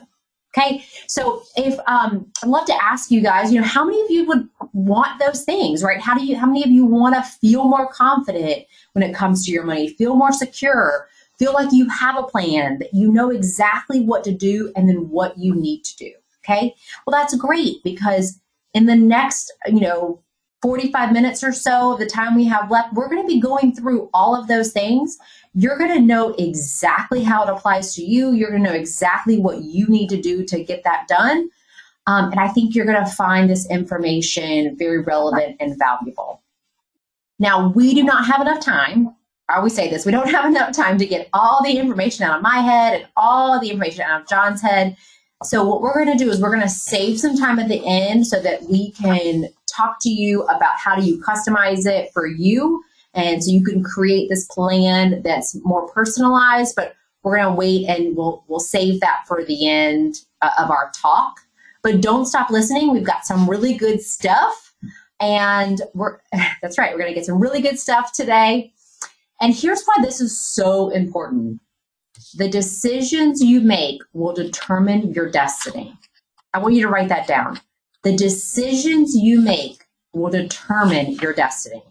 Okay, 0.57 0.85
so 1.09 1.43
if 1.57 1.79
um, 1.89 2.31
I'd 2.43 2.49
love 2.49 2.65
to 2.67 2.85
ask 2.85 3.11
you 3.11 3.21
guys, 3.21 3.53
you 3.53 3.61
know, 3.61 3.67
how 3.67 3.85
many 3.85 4.01
of 4.03 4.11
you 4.11 4.25
would 4.27 4.49
want 4.73 5.19
those 5.19 5.43
things, 5.43 5.83
right? 5.83 6.01
How 6.01 6.15
do 6.15 6.25
you, 6.25 6.37
how 6.37 6.47
many 6.47 6.63
of 6.63 6.71
you 6.71 6.85
want 6.85 7.17
to 7.17 7.23
feel 7.23 7.65
more 7.65 7.89
confident 7.89 8.65
when 8.93 9.03
it 9.03 9.15
comes 9.15 9.45
to 9.45 9.51
your 9.51 9.65
money, 9.65 9.89
feel 9.89 10.15
more 10.15 10.33
secure, 10.33 11.09
feel 11.39 11.53
like 11.53 11.73
you 11.73 11.89
have 11.89 12.17
a 12.17 12.23
plan, 12.23 12.79
that 12.79 12.95
you 12.95 13.13
know 13.13 13.31
exactly 13.31 14.01
what 14.01 14.25
to 14.25 14.33
do 14.33 14.73
and 14.77 14.89
then 14.89 15.09
what 15.09 15.39
you 15.39 15.55
need 15.55 15.85
to 15.85 15.97
do? 15.97 16.13
Okay, 16.45 16.75
well, 17.07 17.19
that's 17.19 17.35
great 17.37 17.83
because 17.83 18.41
in 18.75 18.87
the 18.87 18.97
next, 18.97 19.53
you 19.67 19.81
know, 19.81 20.21
45 20.63 21.13
minutes 21.13 21.43
or 21.43 21.53
so 21.53 21.93
of 21.93 21.99
the 21.99 22.07
time 22.07 22.35
we 22.35 22.45
have 22.45 22.71
left, 22.71 22.93
we're 22.95 23.09
going 23.09 23.23
to 23.23 23.27
be 23.27 23.41
going 23.41 23.75
through 23.75 24.11
all 24.13 24.35
of 24.35 24.49
those 24.49 24.73
things 24.73 25.19
you're 25.55 25.79
going 25.79 25.93
to 25.93 26.01
know 26.01 26.35
exactly 26.37 27.23
how 27.23 27.45
it 27.45 27.49
applies 27.49 27.95
to 27.95 28.03
you. 28.03 28.33
You're 28.33 28.51
going 28.51 28.65
to 28.65 28.71
know 28.71 28.77
exactly 28.77 29.39
what 29.39 29.63
you 29.63 29.87
need 29.87 30.09
to 30.09 30.21
do 30.21 30.45
to 30.47 30.63
get 30.63 30.83
that 30.83 31.07
done. 31.07 31.49
Um, 32.07 32.33
and 32.33 32.41
I 32.41 32.49
think 32.49 32.75
you're 32.75 32.85
going 32.85 33.03
to 33.03 33.11
find 33.11 33.49
this 33.49 33.71
information 33.71 34.77
very 34.77 35.01
relevant 35.01 35.57
and 35.61 35.79
valuable. 35.79 36.43
Now, 37.39 37.69
we 37.69 37.95
do 37.95 38.03
not 38.03 38.27
have 38.27 38.41
enough 38.41 38.61
time. 38.61 39.14
I 39.49 39.57
always 39.57 39.75
say 39.75 39.91
this 39.91 40.07
we 40.07 40.13
don't 40.13 40.31
have 40.31 40.47
enough 40.47 40.75
time 40.75 40.99
to 40.99 41.07
get 41.07 41.29
all 41.33 41.63
the 41.63 41.77
information 41.77 42.25
out 42.25 42.37
of 42.37 42.43
my 42.43 42.59
head 42.59 43.01
and 43.01 43.09
all 43.17 43.61
the 43.61 43.71
information 43.71 44.03
out 44.03 44.23
of 44.23 44.29
John's 44.29 44.63
head. 44.63 44.97
So, 45.43 45.65
what 45.65 45.83
we're 45.83 46.05
going 46.05 46.17
to 46.17 46.25
do 46.25 46.31
is 46.31 46.41
we're 46.41 46.51
going 46.51 46.63
to 46.63 46.69
save 46.69 47.21
some 47.21 47.37
time 47.37 47.59
at 47.59 47.69
the 47.69 47.85
end 47.87 48.27
so 48.27 48.41
that 48.41 48.63
we 48.65 48.93
can 48.93 49.49
talk 49.67 49.97
to 50.03 50.09
you 50.09 50.43
about 50.45 50.79
how 50.79 50.97
do 50.97 51.05
you 51.05 51.23
customize 51.23 51.87
it 51.87 52.11
for 52.13 52.27
you 52.27 52.83
and 53.15 53.43
so 53.43 53.51
you 53.51 53.65
can 53.65 53.83
create 53.83 54.29
this 54.29 54.45
plan 54.47 55.23
that's 55.23 55.55
more 55.65 55.89
personalized, 55.89 56.75
but 56.77 56.95
we're 57.23 57.37
going 57.37 57.49
to 57.49 57.55
wait 57.55 57.87
and 57.87 58.17
we'll, 58.17 58.45
we'll 58.49 58.61
save 58.61 59.01
that 59.01 59.23
for 59.27 59.45
the 59.45 59.69
end 59.69 60.17
uh, 60.43 60.51
of 60.59 60.71
our 60.71 60.91
talk. 60.95 61.41
But 61.83 62.01
don't 62.01 62.27
stop 62.27 62.51
listening. 62.51 62.93
We've 62.93 63.05
got 63.05 63.25
some 63.25 63.49
really 63.49 63.75
good 63.75 64.03
stuff. 64.03 64.75
And 65.21 65.81
we're, 65.95 66.19
that's 66.63 66.77
right, 66.77 66.93
we're 66.93 66.99
going 66.99 67.11
to 67.11 67.15
get 67.15 67.25
some 67.25 67.41
really 67.41 67.63
good 67.63 67.79
stuff 67.79 68.13
today. 68.13 68.74
And 69.45 69.55
here's 69.55 69.85
why 69.85 70.03
this 70.03 70.23
is 70.23 70.41
so 70.41 70.89
important 70.89 71.61
the 72.33 72.49
decisions 72.49 73.43
you 73.43 73.61
make 73.61 74.01
will 74.15 74.33
determine 74.33 75.13
your 75.13 75.31
destiny. 75.31 75.95
I 76.55 76.61
want 76.61 76.77
you 76.77 76.81
to 76.81 76.89
write 76.89 77.11
that 77.11 77.27
down. 77.27 77.61
The 78.05 78.17
decisions 78.17 79.15
you 79.15 79.43
make 79.43 79.85
will 80.15 80.31
determine 80.31 81.17
your 81.17 81.35
destiny. 81.35 81.83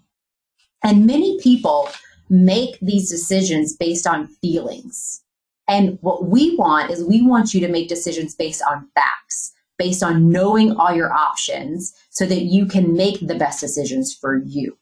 And 0.84 1.06
many 1.06 1.40
people 1.42 1.90
make 2.28 2.80
these 2.82 3.08
decisions 3.08 3.76
based 3.76 4.08
on 4.08 4.30
feelings. 4.42 5.22
And 5.68 6.00
what 6.02 6.26
we 6.26 6.56
want 6.56 6.90
is 6.90 7.04
we 7.04 7.22
want 7.22 7.54
you 7.54 7.62
to 7.62 7.72
make 7.72 7.88
decisions 7.88 8.34
based 8.34 8.64
on 8.68 8.90
facts, 8.96 9.54
based 9.78 10.02
on 10.02 10.32
knowing 10.32 10.76
all 10.76 10.96
your 10.96 11.14
options 11.14 11.94
so 12.10 12.26
that 12.26 12.46
you 12.46 12.66
can 12.66 12.96
make 12.96 13.20
the 13.20 13.36
best 13.36 13.60
decisions 13.60 14.12
for 14.12 14.38
you. 14.38 14.76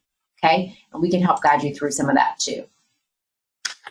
Okay. 0.44 0.78
And 0.92 1.02
we 1.02 1.12
can 1.12 1.22
help 1.22 1.42
guide 1.42 1.64
you 1.64 1.74
through 1.74 1.92
some 1.92 2.10
of 2.10 2.16
that 2.16 2.40
too. 2.40 2.66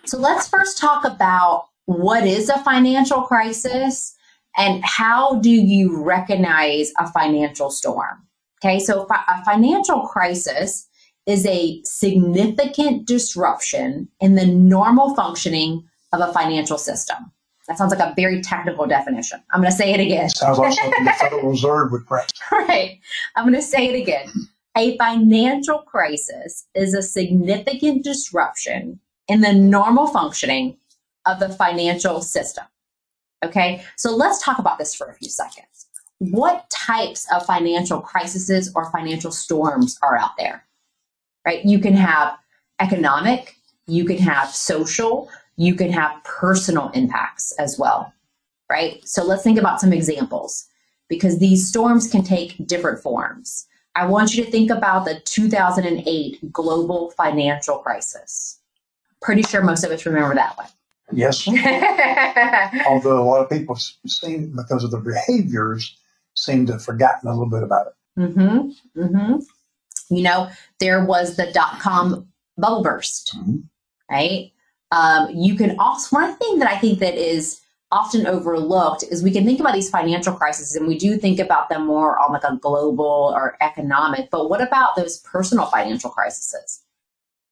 So 0.05 0.19
let's 0.19 0.49
first 0.49 0.79
talk 0.79 1.05
about 1.05 1.69
what 1.85 2.27
is 2.27 2.49
a 2.49 2.59
financial 2.59 3.23
crisis 3.23 4.17
and 4.57 4.85
how 4.85 5.37
do 5.41 5.51
you 5.51 6.03
recognize 6.03 6.93
a 6.99 7.11
financial 7.11 7.71
storm? 7.71 8.27
Okay, 8.63 8.79
so 8.79 9.07
a 9.11 9.45
financial 9.45 10.03
crisis 10.03 10.89
is 11.27 11.47
a 11.47 11.81
significant 11.85 13.07
disruption 13.07 14.09
in 14.21 14.35
the 14.35 14.47
normal 14.47 15.15
functioning 15.15 15.85
of 16.13 16.21
a 16.21 16.33
financial 16.33 16.77
system. 16.77 17.33
That 17.69 17.79
sounds 17.79 17.95
like 17.95 18.01
a 18.01 18.13
very 18.17 18.43
technical 18.43 18.87
definition. 18.87 19.41
I'm 19.53 19.61
going 19.61 19.71
to 19.71 19.77
say 19.77 19.93
it 19.93 20.01
again. 20.01 20.29
Sounds 20.31 20.59
like 20.59 20.73
something 20.75 21.05
the 21.05 21.13
Federal 21.21 21.51
Reserve 21.51 21.93
would 21.93 22.07
print. 22.07 22.33
right. 22.51 22.99
I'm 23.37 23.45
going 23.45 23.55
to 23.55 23.63
say 23.63 23.89
it 23.89 24.01
again. 24.01 24.29
A 24.77 24.97
financial 24.99 25.79
crisis 25.79 26.67
is 26.75 26.95
a 26.95 27.03
significant 27.03 28.05
disruption 28.05 29.01
in 29.27 29.41
the 29.41 29.53
normal 29.53 30.07
functioning 30.07 30.77
of 31.27 31.41
the 31.41 31.49
financial 31.49 32.21
system. 32.21 32.65
Okay, 33.45 33.83
so 33.97 34.15
let's 34.15 34.43
talk 34.43 34.59
about 34.59 34.79
this 34.79 34.95
for 34.95 35.07
a 35.07 35.15
few 35.15 35.29
seconds. 35.29 35.87
What 36.19 36.69
types 36.71 37.27
of 37.33 37.47
financial 37.47 38.01
crises 38.01 38.71
or 38.75 38.91
financial 38.91 39.33
storms 39.33 39.99
are 40.03 40.19
out 40.19 40.37
there? 40.39 40.65
Right, 41.47 41.65
you 41.65 41.79
can 41.79 41.95
have 41.95 42.37
economic, 42.81 43.57
you 43.87 44.05
can 44.05 44.19
have 44.19 44.51
social, 44.51 45.31
you 45.57 45.75
can 45.75 45.91
have 45.91 46.23
personal 46.25 46.91
impacts 46.91 47.53
as 47.59 47.79
well. 47.79 48.13
Right, 48.71 49.07
so 49.09 49.25
let's 49.25 49.43
think 49.43 49.59
about 49.59 49.81
some 49.81 49.93
examples 49.93 50.67
because 51.09 51.39
these 51.39 51.67
storms 51.67 52.09
can 52.09 52.23
take 52.23 52.67
different 52.67 53.03
forms. 53.03 53.67
I 53.97 54.07
want 54.07 54.35
you 54.35 54.45
to 54.45 54.51
think 54.51 54.71
about 54.71 55.05
the 55.05 55.21
2008 55.25 56.53
global 56.53 57.11
financial 57.13 57.79
crisis. 57.79 58.61
Pretty 59.21 59.43
sure 59.43 59.63
most 59.63 59.85
of 59.85 59.91
us 59.91 60.07
remember 60.07 60.35
that 60.35 60.57
one. 60.57 60.69
Yes. 61.13 61.47
Although 62.87 63.23
a 63.23 63.25
lot 63.25 63.43
of 63.43 63.51
people 63.51 63.77
seem, 64.07 64.55
because 64.57 64.85
of 64.85 64.93
their 64.93 65.01
behaviors, 65.01 65.97
seem 66.35 66.67
to 66.67 66.75
have 66.75 66.85
forgotten 66.85 67.29
a 67.29 67.33
little 67.33 67.51
bit 67.51 67.63
about 67.63 67.89
it. 67.89 68.21
Mm-hmm. 68.21 69.01
Mm-hmm. 69.01 70.15
You 70.15 70.23
know, 70.23 70.51
there 70.79 71.05
was 71.05 71.37
the 71.37 71.51
dot 71.53 71.81
com 71.81 72.29
bubble 72.57 72.83
burst, 72.83 73.37
mm-hmm. 73.37 73.57
right? 74.11 74.53
Um, 74.93 75.31
you 75.35 75.55
can 75.55 75.79
also, 75.79 76.17
one 76.17 76.37
thing 76.37 76.59
that 76.59 76.69
I 76.69 76.79
think 76.79 76.99
that 77.01 77.15
is 77.15 77.61
often 77.93 78.27
overlooked 78.27 79.03
is 79.11 79.23
we 79.23 79.33
can 79.33 79.45
think 79.45 79.61
about 79.61 79.75
these 79.75 79.91
financial 79.91 80.33
crises 80.33 80.77
and 80.77 80.87
we 80.87 80.97
do 80.97 81.17
think 81.17 81.41
about 81.41 81.69
them 81.69 81.87
more 81.87 82.19
on 82.19 82.33
like 82.33 82.45
a 82.45 82.57
global 82.57 83.33
or 83.35 83.57
economic, 83.61 84.31
but 84.31 84.49
what 84.49 84.63
about 84.63 84.97
those 84.97 85.19
personal 85.19 85.67
financial 85.67 86.11
crises? 86.11 86.83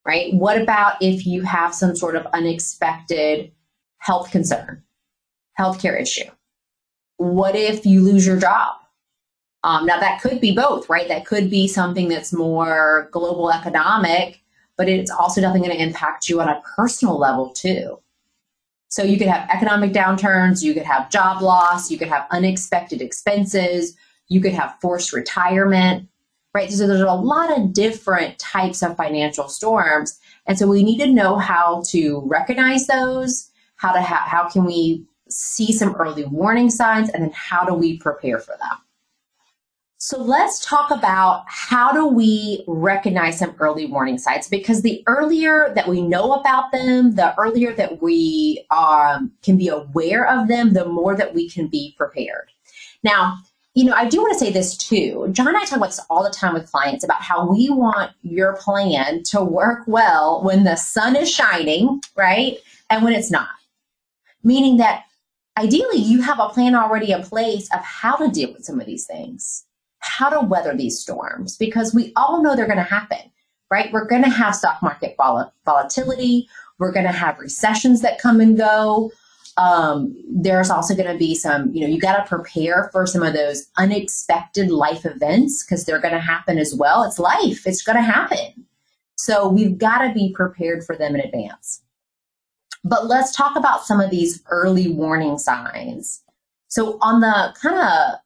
right? 0.09 0.33
What 0.33 0.61
about 0.61 0.95
if 1.03 1.27
you 1.27 1.43
have 1.43 1.75
some 1.75 1.95
sort 1.95 2.17
of 2.17 2.27
unexpected 2.33 3.53
health 3.99 4.31
concern, 4.31 4.83
healthcare 5.61 6.01
issue? 6.01 6.31
What 7.19 7.55
if 7.55 7.85
you 7.85 8.01
lose 8.01 8.27
your 8.27 8.39
job? 8.39 8.77
Um, 9.65 9.85
now, 9.85 10.01
that 10.01 10.23
could 10.23 10.41
be 10.41 10.55
both, 10.55 10.89
right? 10.89 11.09
That 11.09 11.27
could 11.27 11.51
be 11.51 11.69
something 11.69 12.09
that's 12.09 12.33
more 12.33 13.11
global 13.13 13.53
economic, 13.53 14.41
but 14.79 14.89
it's 14.89 15.11
also 15.11 15.43
definitely 15.43 15.69
going 15.69 15.79
to 15.79 15.85
impact 15.85 16.29
you 16.31 16.41
on 16.41 16.49
a 16.49 16.63
personal 16.77 17.19
level 17.19 17.51
too. 17.51 17.99
So 18.89 19.03
you 19.03 19.19
could 19.19 19.29
have 19.29 19.49
economic 19.51 19.93
downturns, 19.93 20.63
you 20.63 20.75
could 20.75 20.85
have 20.85 21.11
job 21.11 21.43
loss, 21.43 21.91
you 21.91 21.99
could 21.99 22.09
have 22.09 22.27
unexpected 22.31 23.03
expenses, 23.03 23.97
you 24.29 24.41
could 24.41 24.55
have 24.55 24.77
forced 24.81 25.13
retirement 25.13 26.09
right? 26.55 26.73
So 26.73 26.87
there's 26.87 27.01
a 27.01 27.13
lot 27.13 27.57
of 27.57 27.73
different 27.73 28.39
types 28.39 28.83
of 28.83 28.97
financial 28.97 29.49
storms. 29.49 30.19
And 30.47 30.59
so 30.59 30.67
we 30.67 30.83
need 30.83 30.99
to 30.99 31.07
know 31.07 31.39
how 31.39 31.83
to 31.89 32.23
recognize 32.27 32.87
those, 32.87 33.51
how 33.77 33.93
to 33.93 34.03
ha- 34.03 34.27
how 34.27 34.49
can 34.49 34.65
we 34.65 35.05
see 35.29 35.73
some 35.73 35.95
early 35.97 36.25
warning 36.25 36.71
signs, 36.71 37.11
and 37.11 37.23
then 37.23 37.33
how 37.33 37.65
do 37.65 37.75
we 37.75 37.99
prepare 37.99 38.39
for 38.39 38.57
them? 38.59 38.88
So 40.01 40.23
let's 40.23 40.65
talk 40.65 40.93
about 40.93 41.43
how 41.49 41.91
do 41.91 42.07
we 42.07 42.63
recognize 42.69 43.41
some 43.41 43.57
early 43.59 43.87
warning 43.87 44.17
signs 44.17 44.47
because 44.47 44.83
the 44.83 45.03
earlier 45.09 45.73
that 45.75 45.89
we 45.89 46.01
know 46.01 46.35
about 46.35 46.71
them, 46.71 47.17
the 47.17 47.37
earlier 47.37 47.73
that 47.73 48.01
we 48.01 48.65
um, 48.71 49.33
can 49.43 49.59
be 49.59 49.67
aware 49.67 50.25
of 50.29 50.47
them, 50.47 50.73
the 50.73 50.85
more 50.85 51.17
that 51.17 51.35
we 51.35 51.51
can 51.51 51.67
be 51.67 51.97
prepared. 51.99 52.53
Now, 53.03 53.39
you 53.75 53.85
know, 53.85 53.93
I 53.93 54.09
do 54.09 54.19
want 54.21 54.33
to 54.35 54.39
say 54.39 54.53
this 54.53 54.77
too. 54.77 55.31
John 55.33 55.49
and 55.49 55.57
I 55.57 55.65
talk 55.65 55.79
about 55.79 55.87
this 55.87 56.01
all 56.09 56.23
the 56.23 56.31
time 56.31 56.55
with 56.55 56.71
clients 56.71 57.05
about 57.05 57.21
how 57.21 57.51
we 57.51 57.69
want 57.69 58.13
your 58.23 58.57
plan 58.57 59.25
to 59.25 59.43
work 59.43 59.83
well 59.89 60.45
when 60.45 60.63
the 60.63 60.77
sun 60.77 61.17
is 61.17 61.29
shining, 61.29 62.01
right? 62.17 62.59
And 62.89 63.03
when 63.03 63.15
it's 63.15 63.33
not. 63.33 63.49
Meaning 64.45 64.77
that 64.77 65.07
ideally 65.57 65.99
you 65.99 66.23
have 66.23 66.39
a 66.39 66.49
plan 66.51 66.77
already 66.77 67.11
in 67.11 67.23
place 67.25 67.69
of 67.73 67.81
how 67.81 68.15
to 68.15 68.29
deal 68.29 68.53
with 68.53 68.65
some 68.65 68.81
of 68.81 68.87
these 68.87 69.05
things, 69.05 69.65
how 70.01 70.29
to 70.29 70.41
weather 70.41 70.77
these 70.77 70.99
storms, 70.99 71.57
because 71.57 71.95
we 71.95 72.13
all 72.17 72.43
know 72.43 72.55
they're 72.55 72.67
going 72.67 72.79
to 72.79 72.83
happen, 72.83 73.19
right? 73.71 73.93
We're 73.93 74.07
going 74.07 74.23
to 74.23 74.31
have 74.31 74.55
stock 74.55 74.83
market 74.83 75.15
vol- 75.17 75.53
volatility. 75.65 76.49
We're 76.79 76.93
going 76.93 77.07
to 77.07 77.13
have 77.13 77.39
recessions 77.39 78.03
that 78.03 78.21
come 78.21 78.41
and 78.41 78.57
go. 78.57 79.11
Um, 79.57 80.17
there's 80.31 80.71
also 80.71 80.95
going 80.95 81.13
to 81.13 81.19
be 81.19 81.35
some, 81.35 81.75
you 81.75 81.81
know, 81.81 81.93
you 81.93 82.01
got 82.01 82.17
to 82.17 82.29
prepare 82.29 82.91
for 82.93 83.07
some 83.07 83.25
of 83.25 83.35
those 83.35 83.69
unexpected 83.77 84.71
life 84.71 85.05
events 85.05 85.65
because 85.65 85.85
they're 85.85 86.01
going 86.01 86.15
to 86.15 86.21
happen 86.21 86.59
as 86.59 86.75
well. 86.75 87.03
It's 87.03 87.19
life, 87.19 87.67
it's 87.67 87.83
going 87.83 87.97
to 87.97 88.03
happen. 88.03 88.65
So 89.17 89.49
we've 89.49 89.77
got 89.77 90.07
to 90.07 90.15
be 90.15 90.33
prepared 90.33 90.85
for 90.85 90.97
them 90.97 91.17
in 91.17 91.21
advance. 91.21 91.83
But 92.85 93.07
let's 93.07 93.35
talk 93.35 93.57
about 93.57 93.85
some 93.85 94.01
of 94.01 94.11
these 94.11 94.43
early 94.49 94.89
warning 94.93 95.39
signs. 95.39 96.23
So, 96.69 96.99
on 97.01 97.21
the 97.21 97.55
kind 97.61 97.79
of 97.79 98.19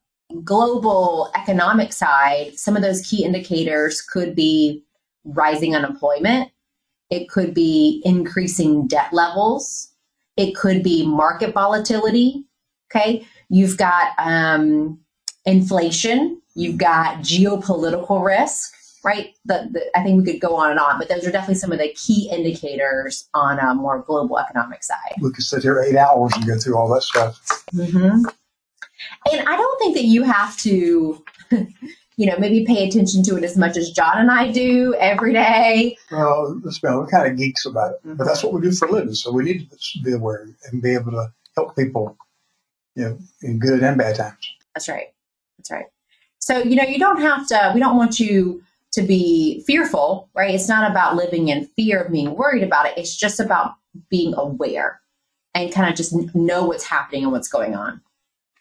global 0.43 1.31
economic 1.35 1.93
side, 1.93 2.57
some 2.57 2.75
of 2.75 2.81
those 2.81 3.01
key 3.01 3.23
indicators 3.23 4.01
could 4.01 4.35
be 4.35 4.83
rising 5.25 5.75
unemployment, 5.75 6.49
it 7.09 7.29
could 7.29 7.53
be 7.53 8.01
increasing 8.03 8.87
debt 8.87 9.13
levels, 9.13 9.91
it 10.37 10.55
could 10.55 10.83
be 10.83 11.05
market 11.05 11.53
volatility. 11.53 12.45
Okay. 12.89 13.25
You've 13.49 13.77
got 13.77 14.13
um, 14.17 14.99
inflation. 15.45 16.41
You've 16.55 16.77
got 16.77 17.19
geopolitical 17.19 18.23
risk, 18.23 18.73
right? 19.03 19.33
The, 19.45 19.69
the, 19.71 19.97
I 19.97 20.03
think 20.03 20.23
we 20.23 20.31
could 20.31 20.41
go 20.41 20.55
on 20.55 20.71
and 20.71 20.79
on, 20.79 20.99
but 20.99 21.09
those 21.09 21.25
are 21.25 21.31
definitely 21.31 21.55
some 21.55 21.71
of 21.71 21.79
the 21.79 21.89
key 21.93 22.29
indicators 22.31 23.27
on 23.33 23.59
a 23.59 23.73
more 23.73 23.99
global 23.99 24.37
economic 24.37 24.83
side. 24.83 25.15
We 25.19 25.31
could 25.31 25.43
sit 25.43 25.63
here 25.63 25.81
eight 25.81 25.95
hours 25.95 26.31
and 26.35 26.45
go 26.45 26.57
through 26.57 26.77
all 26.77 26.93
that 26.93 27.01
stuff. 27.01 27.41
Mm-hmm. 27.73 28.25
And 29.31 29.47
I 29.47 29.55
don't 29.55 29.79
think 29.79 29.95
that 29.95 30.05
you 30.05 30.23
have 30.23 30.57
to 30.59 31.23
you 32.17 32.27
know, 32.27 32.37
maybe 32.37 32.65
pay 32.65 32.87
attention 32.87 33.23
to 33.23 33.37
it 33.37 33.43
as 33.43 33.57
much 33.57 33.75
as 33.75 33.91
John 33.91 34.17
and 34.17 34.29
I 34.29 34.51
do 34.51 34.93
every 34.95 35.33
day. 35.33 35.97
Well, 36.11 36.61
we're 36.83 37.07
kind 37.07 37.31
of 37.31 37.37
geeks 37.37 37.65
about 37.65 37.93
it, 37.93 37.99
mm-hmm. 37.99 38.15
but 38.15 38.25
that's 38.25 38.43
what 38.43 38.53
we 38.53 38.61
do 38.61 38.71
for 38.71 38.87
a 38.87 38.91
living. 38.91 39.13
So 39.13 39.31
we 39.31 39.43
need 39.43 39.69
to 39.69 40.03
be 40.03 40.13
aware 40.13 40.47
and 40.71 40.81
be 40.81 40.93
able 40.93 41.11
to 41.11 41.33
help 41.55 41.75
people, 41.75 42.17
you 42.95 43.05
know, 43.05 43.17
in 43.41 43.59
good 43.59 43.81
and 43.81 43.97
bad 43.97 44.15
times. 44.15 44.55
That's 44.75 44.87
right. 44.87 45.07
That's 45.57 45.71
right. 45.71 45.85
So, 46.39 46.59
you 46.59 46.75
know, 46.75 46.83
you 46.83 46.99
don't 46.99 47.21
have 47.21 47.47
to, 47.47 47.71
we 47.73 47.79
don't 47.79 47.97
want 47.97 48.19
you 48.19 48.61
to 48.91 49.01
be 49.01 49.63
fearful, 49.65 50.29
right? 50.35 50.53
It's 50.53 50.69
not 50.69 50.89
about 50.89 51.15
living 51.15 51.47
in 51.47 51.65
fear 51.75 52.03
of 52.03 52.11
being 52.11 52.35
worried 52.35 52.63
about 52.63 52.85
it. 52.85 52.93
It's 52.97 53.15
just 53.15 53.39
about 53.39 53.73
being 54.09 54.35
aware 54.35 54.99
and 55.55 55.73
kind 55.73 55.89
of 55.89 55.95
just 55.95 56.13
know 56.35 56.65
what's 56.65 56.83
happening 56.83 57.23
and 57.23 57.31
what's 57.31 57.47
going 57.47 57.75
on. 57.75 58.01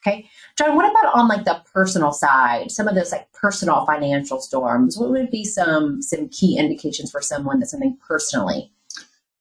Okay. 0.05 0.29
John, 0.59 0.75
what 0.75 0.91
about 0.91 1.15
on 1.15 1.29
like 1.29 1.45
the 1.45 1.63
personal 1.73 2.13
side, 2.13 2.73
some 2.73 2.89
of 2.89 2.95
those 2.95 3.13
like 3.13 3.31
personal 3.33 3.87
financial 3.87 4.41
storms? 4.41 4.99
What 4.99 5.11
would 5.11 5.31
be 5.31 5.45
some 5.45 6.03
some 6.03 6.29
key 6.29 6.59
indications 6.59 7.11
for 7.11 7.21
someone 7.21 7.61
that 7.61 7.67
something 7.67 7.97
personally 8.07 8.73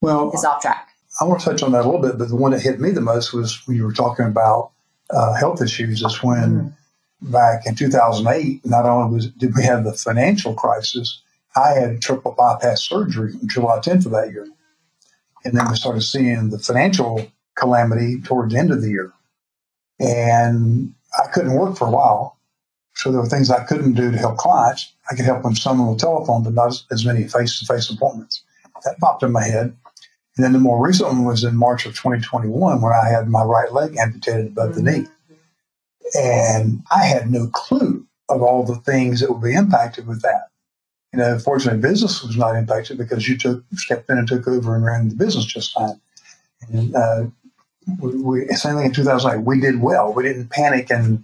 well 0.02 0.32
is 0.34 0.46
off 0.46 0.62
track? 0.62 0.90
I 1.20 1.26
want 1.26 1.42
to 1.42 1.46
touch 1.46 1.64
on 1.64 1.72
that 1.72 1.84
a 1.84 1.90
little 1.90 2.02
bit, 2.02 2.18
but 2.18 2.30
the 2.30 2.36
one 2.36 2.52
that 2.52 2.62
hit 2.62 2.80
me 2.80 2.92
the 2.92 3.02
most 3.02 3.34
was 3.34 3.66
when 3.68 3.76
you 3.76 3.84
were 3.84 3.94
talking 3.94 4.26
about 4.26 4.72
uh, 5.10 5.34
health 5.34 5.62
issues. 5.62 6.04
Is 6.04 6.24
when 6.24 6.74
mm. 7.24 7.32
back 7.32 7.66
in 7.66 7.76
2008, 7.76 8.66
not 8.66 8.86
only 8.86 9.16
was, 9.16 9.28
did 9.32 9.56
we 9.56 9.64
have 9.64 9.84
the 9.84 9.94
financial 9.94 10.54
crisis, 10.54 11.22
I 11.56 11.72
had 11.72 12.02
triple 12.02 12.32
bypass 12.32 12.84
surgery 12.84 13.34
on 13.34 13.48
July 13.48 13.80
10th 13.80 14.06
of 14.06 14.12
that 14.14 14.32
year. 14.32 14.48
And 15.44 15.58
then 15.58 15.68
we 15.70 15.76
started 15.76 16.02
seeing 16.02 16.50
the 16.50 16.60
financial 16.60 17.28
calamity 17.56 18.22
towards 18.22 18.54
the 18.54 18.60
end 18.60 18.72
of 18.72 18.82
the 18.82 18.90
year. 18.90 19.12
And 20.02 20.94
I 21.24 21.28
couldn't 21.28 21.54
work 21.54 21.78
for 21.78 21.88
a 21.88 21.92
while. 21.92 22.38
So 22.96 23.12
there 23.12 23.22
were 23.22 23.28
things 23.28 23.50
I 23.50 23.64
couldn't 23.64 23.94
do 23.94 24.12
to 24.12 24.18
help 24.18 24.38
clients. 24.38 24.92
I 25.10 25.16
could 25.16 25.26
help 25.26 25.44
them 25.44 25.56
some 25.56 25.80
on 25.80 25.94
the 25.94 26.00
telephone, 26.00 26.44
but 26.44 26.54
not 26.54 26.84
as 26.92 27.06
many 27.06 27.28
face 27.28 27.60
to 27.60 27.66
face 27.66 27.90
appointments. 27.90 28.44
That 28.84 29.00
popped 29.00 29.24
in 29.24 29.32
my 29.32 29.44
head. 29.44 29.76
And 30.36 30.46
then 30.46 30.54
the 30.54 30.60
more 30.60 30.84
recent 30.84 31.10
one 31.10 31.26
was 31.26 31.44
in 31.44 31.56
March 31.56 31.86
of 31.86 31.94
2021 31.94 32.82
when 32.82 32.94
I 32.94 33.10
had 33.10 33.30
my 33.30 33.44
right 33.44 33.72
leg 33.72 33.96
amputated 33.98 34.48
above 34.48 34.76
the 34.76 34.82
knee. 34.82 35.06
And 36.18 36.82
I 36.92 37.06
had 37.06 37.32
no 37.32 37.48
clue 37.48 38.06
of 38.30 38.42
all 38.42 38.64
the 38.64 38.76
things 38.76 39.20
that 39.20 39.32
would 39.32 39.44
be 39.44 39.54
impacted 39.54 40.08
with 40.08 40.22
that. 40.22 40.48
You 41.14 41.20
know, 41.20 41.38
fortunately, 41.40 41.82
business 41.82 42.24
was 42.24 42.38
not 42.38 42.56
impacted 42.56 42.98
because 42.98 43.28
you 43.28 43.38
took 43.38 43.64
stepped 43.74 44.10
in 44.10 44.18
and 44.18 44.28
took 44.28 44.48
over 44.48 44.76
and 44.76 44.86
ran 44.86 45.10
the 45.10 45.16
business 45.16 45.46
just 45.46 45.74
fine. 45.74 46.00
And 46.70 46.96
uh, 46.96 47.26
we, 48.00 48.16
we, 48.16 48.48
same 48.50 48.76
thing 48.78 48.86
in 48.88 48.94
2008. 48.94 49.44
We 49.46 49.60
did 49.60 49.82
well. 49.82 50.14
We 50.14 50.24
didn't 50.24 50.50
panic 50.50 50.90
and 50.90 51.24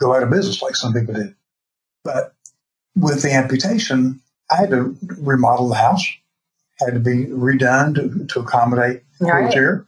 go 0.00 0.14
out 0.14 0.22
of 0.22 0.30
business 0.30 0.62
like 0.62 0.76
some 0.76 0.92
people 0.92 1.14
did. 1.14 1.34
But 2.02 2.34
with 2.96 3.22
the 3.22 3.32
amputation, 3.32 4.20
I 4.50 4.56
had 4.56 4.70
to 4.70 4.96
remodel 5.18 5.68
the 5.68 5.74
house, 5.76 6.04
had 6.78 6.94
to 6.94 7.00
be 7.00 7.26
redone 7.26 7.94
to, 7.94 8.26
to 8.26 8.40
accommodate 8.40 9.02
Right. 9.20 9.44
wheelchair. 9.44 9.86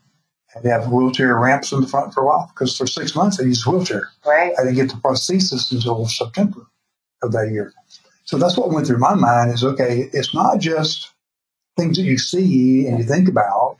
Had 0.54 0.62
to 0.62 0.70
have 0.70 0.90
wheelchair 0.90 1.36
ramps 1.36 1.72
in 1.72 1.82
the 1.82 1.86
front 1.86 2.14
for 2.14 2.22
a 2.22 2.26
while 2.26 2.50
because 2.54 2.76
for 2.76 2.86
six 2.86 3.14
months 3.14 3.38
I 3.38 3.44
used 3.44 3.66
wheelchair. 3.66 4.08
Right. 4.24 4.52
I 4.58 4.62
didn't 4.62 4.76
get 4.76 4.88
the 4.88 4.96
prosthesis 4.96 5.70
until 5.72 6.06
September 6.06 6.66
of 7.22 7.32
that 7.32 7.50
year. 7.50 7.74
So 8.24 8.38
that's 8.38 8.56
what 8.56 8.70
went 8.70 8.86
through 8.86 8.98
my 8.98 9.14
mind 9.14 9.52
is 9.52 9.62
okay, 9.62 10.08
it's 10.12 10.32
not 10.34 10.58
just 10.58 11.12
things 11.76 11.96
that 11.98 12.04
you 12.04 12.16
see 12.18 12.86
and 12.86 12.98
you 12.98 13.04
think 13.04 13.28
about. 13.28 13.76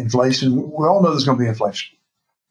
Inflation, 0.00 0.56
we 0.72 0.86
all 0.86 1.02
know 1.02 1.10
there's 1.10 1.24
going 1.24 1.38
to 1.38 1.44
be 1.44 1.48
inflation, 1.48 1.96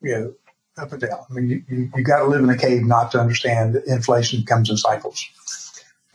you 0.01 0.11
know, 0.13 0.33
up 0.77 0.91
and 0.91 1.01
down. 1.01 1.19
I 1.29 1.33
mean, 1.33 1.49
you, 1.49 1.63
you, 1.69 1.91
you 1.95 2.03
got 2.03 2.19
to 2.19 2.25
live 2.27 2.43
in 2.43 2.49
a 2.49 2.57
cave 2.57 2.83
not 2.85 3.11
to 3.13 3.19
understand 3.19 3.75
that 3.75 3.85
inflation 3.87 4.43
comes 4.45 4.69
in 4.69 4.77
cycles. 4.77 5.25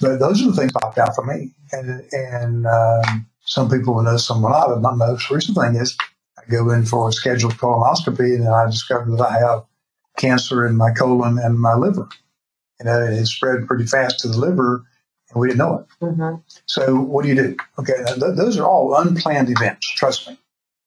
But 0.01 0.19
those 0.19 0.43
are 0.43 0.51
the 0.51 0.57
things 0.57 0.73
popped 0.73 0.99
out 0.99 1.15
for 1.15 1.25
me. 1.25 1.53
And, 1.73 2.03
and 2.13 2.67
um, 2.67 3.27
some 3.45 3.71
people 3.71 3.95
will 3.95 4.03
know, 4.03 4.17
some 4.17 4.43
will 4.43 4.51
not. 4.51 4.69
But 4.69 4.83
my 4.83 4.95
most 4.95 5.31
recent 5.31 5.57
thing 5.59 5.77
is 5.77 5.97
I 6.39 6.43
go 6.51 6.71
in 6.71 6.87
for 6.87 7.09
a 7.09 7.13
scheduled 7.13 7.55
colonoscopy 7.55 8.35
and 8.35 8.49
I 8.49 8.67
discover 8.67 9.11
that 9.13 9.23
I 9.23 9.39
have 9.39 9.65
cancer 10.19 10.67
in 10.67 10.77
my 10.77 10.93
colon 10.93 11.39
and 11.39 11.59
my 11.59 11.75
liver. 11.75 12.09
You 12.81 12.87
know, 12.87 13.03
it 13.05 13.17
had 13.17 13.27
spread 13.27 13.67
pretty 13.67 13.87
fast 13.87 14.21
to 14.21 14.29
the 14.29 14.39
liver, 14.39 14.85
and 15.31 15.41
we 15.41 15.49
didn't 15.49 15.59
know 15.59 15.79
it. 15.79 15.87
Mhm. 16.05 16.43
So, 16.67 16.97
what 17.01 17.23
do 17.23 17.29
you 17.29 17.35
do? 17.35 17.57
Okay, 17.79 17.95
th- 18.07 18.37
those 18.37 18.59
are 18.59 18.67
all 18.67 18.95
unplanned 18.97 19.51
events. 19.51 19.89
Trust 19.89 20.29
me. 20.29 20.39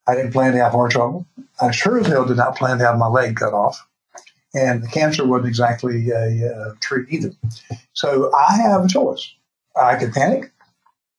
I 0.07 0.15
didn't 0.15 0.31
plan 0.31 0.53
to 0.53 0.59
have 0.63 0.71
heart 0.71 0.91
trouble. 0.91 1.25
I 1.61 1.71
sure 1.71 1.99
as 1.99 2.07
hell 2.07 2.25
did 2.25 2.37
not 2.37 2.55
plan 2.55 2.77
to 2.77 2.85
have 2.85 2.97
my 2.97 3.07
leg 3.07 3.35
cut 3.35 3.53
off. 3.53 3.85
And 4.53 4.83
the 4.83 4.87
cancer 4.87 5.25
wasn't 5.25 5.49
exactly 5.49 6.09
a, 6.09 6.51
uh 6.51 6.73
treat 6.79 7.07
either. 7.09 7.31
So, 7.93 8.31
I 8.33 8.53
have 8.57 8.85
a 8.85 8.87
choice. 8.87 9.29
I 9.75 9.95
could 9.95 10.13
panic, 10.13 10.51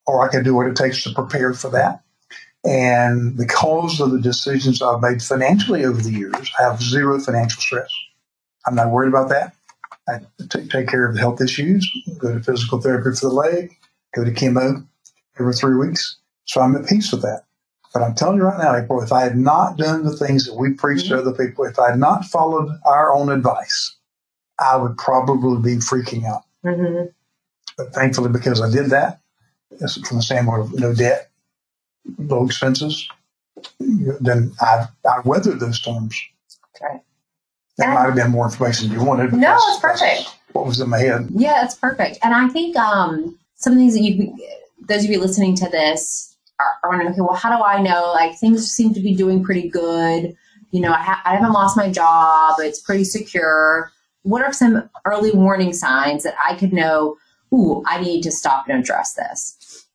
or 0.06 0.24
I 0.24 0.28
could 0.28 0.44
do 0.44 0.54
what 0.54 0.66
it 0.66 0.76
takes 0.76 1.02
to 1.04 1.12
prepare 1.12 1.54
for 1.54 1.70
that. 1.70 2.02
And 2.64 3.36
because 3.36 4.00
of 4.00 4.10
the 4.10 4.20
decisions 4.20 4.82
I've 4.82 5.00
made 5.00 5.22
financially 5.22 5.84
over 5.84 6.02
the 6.02 6.10
years, 6.10 6.50
I 6.58 6.64
have 6.64 6.82
zero 6.82 7.20
financial 7.20 7.60
stress. 7.60 7.90
I'm 8.66 8.74
not 8.74 8.90
worried 8.90 9.08
about 9.08 9.28
that. 9.28 9.54
I 10.08 10.20
take, 10.48 10.70
take 10.70 10.88
care 10.88 11.06
of 11.06 11.14
the 11.14 11.20
health 11.20 11.40
issues, 11.40 11.88
go 12.18 12.34
to 12.34 12.42
physical 12.42 12.80
therapy 12.80 13.16
for 13.16 13.28
the 13.28 13.34
leg, 13.34 13.76
go 14.14 14.24
to 14.24 14.32
chemo 14.32 14.86
every 15.38 15.54
three 15.54 15.76
weeks. 15.76 16.16
So 16.46 16.60
I'm 16.60 16.74
at 16.76 16.86
peace 16.86 17.12
with 17.12 17.22
that. 17.22 17.44
But 17.94 18.02
I'm 18.02 18.14
telling 18.14 18.36
you 18.36 18.44
right 18.44 18.58
now, 18.58 18.76
April, 18.76 19.00
if 19.02 19.12
I 19.12 19.22
had 19.22 19.36
not 19.36 19.76
done 19.76 20.04
the 20.04 20.16
things 20.16 20.44
that 20.46 20.54
we 20.54 20.72
preach 20.74 21.08
to 21.08 21.18
other 21.18 21.32
people, 21.32 21.64
if 21.64 21.78
I 21.78 21.90
had 21.90 21.98
not 21.98 22.24
followed 22.26 22.68
our 22.84 23.14
own 23.14 23.30
advice, 23.30 23.96
I 24.60 24.76
would 24.76 24.96
probably 24.98 25.60
be 25.62 25.78
freaking 25.80 26.24
out. 26.24 26.42
Mhm. 26.64 27.12
But 27.76 27.94
thankfully, 27.94 28.28
because 28.30 28.60
I 28.60 28.70
did 28.70 28.90
that, 28.90 29.20
from 30.06 30.16
the 30.18 30.22
standpoint 30.22 30.60
of 30.62 30.74
no 30.78 30.92
debt, 30.94 31.30
low 32.18 32.44
expenses, 32.44 33.08
then 33.78 34.52
I've, 34.60 34.88
I've 35.08 35.24
weathered 35.24 35.60
those 35.60 35.76
storms. 35.76 36.20
Okay. 36.76 37.00
That 37.78 37.86
And- 37.86 37.94
might 37.94 38.06
have 38.06 38.14
been 38.14 38.30
more 38.30 38.44
information 38.46 38.90
you 38.90 39.02
wanted. 39.02 39.32
No, 39.32 39.56
it's 39.56 39.80
perfect. 39.80 40.34
What 40.52 40.66
was 40.66 40.80
in 40.80 40.88
my 40.90 40.98
head? 40.98 41.28
Yeah, 41.32 41.64
it's 41.64 41.74
perfect. 41.74 42.18
And 42.22 42.34
I 42.34 42.48
think 42.48 42.76
um, 42.76 43.38
some 43.54 43.76
things 43.76 43.94
that 43.94 44.00
you, 44.02 44.36
those 44.88 45.04
of 45.04 45.10
you 45.10 45.20
listening 45.20 45.54
to 45.56 45.68
this 45.68 46.34
are, 46.58 46.90
wondering, 46.90 47.10
okay, 47.10 47.20
well, 47.20 47.34
how 47.34 47.56
do 47.56 47.62
I 47.62 47.80
know? 47.80 48.12
Like 48.12 48.38
things 48.38 48.70
seem 48.70 48.94
to 48.94 49.00
be 49.00 49.14
doing 49.14 49.44
pretty 49.44 49.68
good. 49.68 50.34
You 50.70 50.80
know, 50.80 50.92
I, 50.92 50.98
ha- 50.98 51.22
I 51.24 51.34
haven't 51.34 51.52
lost 51.52 51.76
my 51.76 51.90
job. 51.90 52.56
It's 52.58 52.80
pretty 52.80 53.04
secure. 53.04 53.90
What 54.22 54.42
are 54.42 54.52
some 54.52 54.88
early 55.04 55.30
warning 55.32 55.72
signs 55.72 56.24
that 56.24 56.34
I 56.44 56.54
could 56.56 56.72
know? 56.72 57.16
Ooh, 57.52 57.82
I 57.86 58.00
need 58.00 58.22
to 58.22 58.30
stop 58.30 58.68
and 58.68 58.78
address 58.78 59.14
this. 59.14 59.86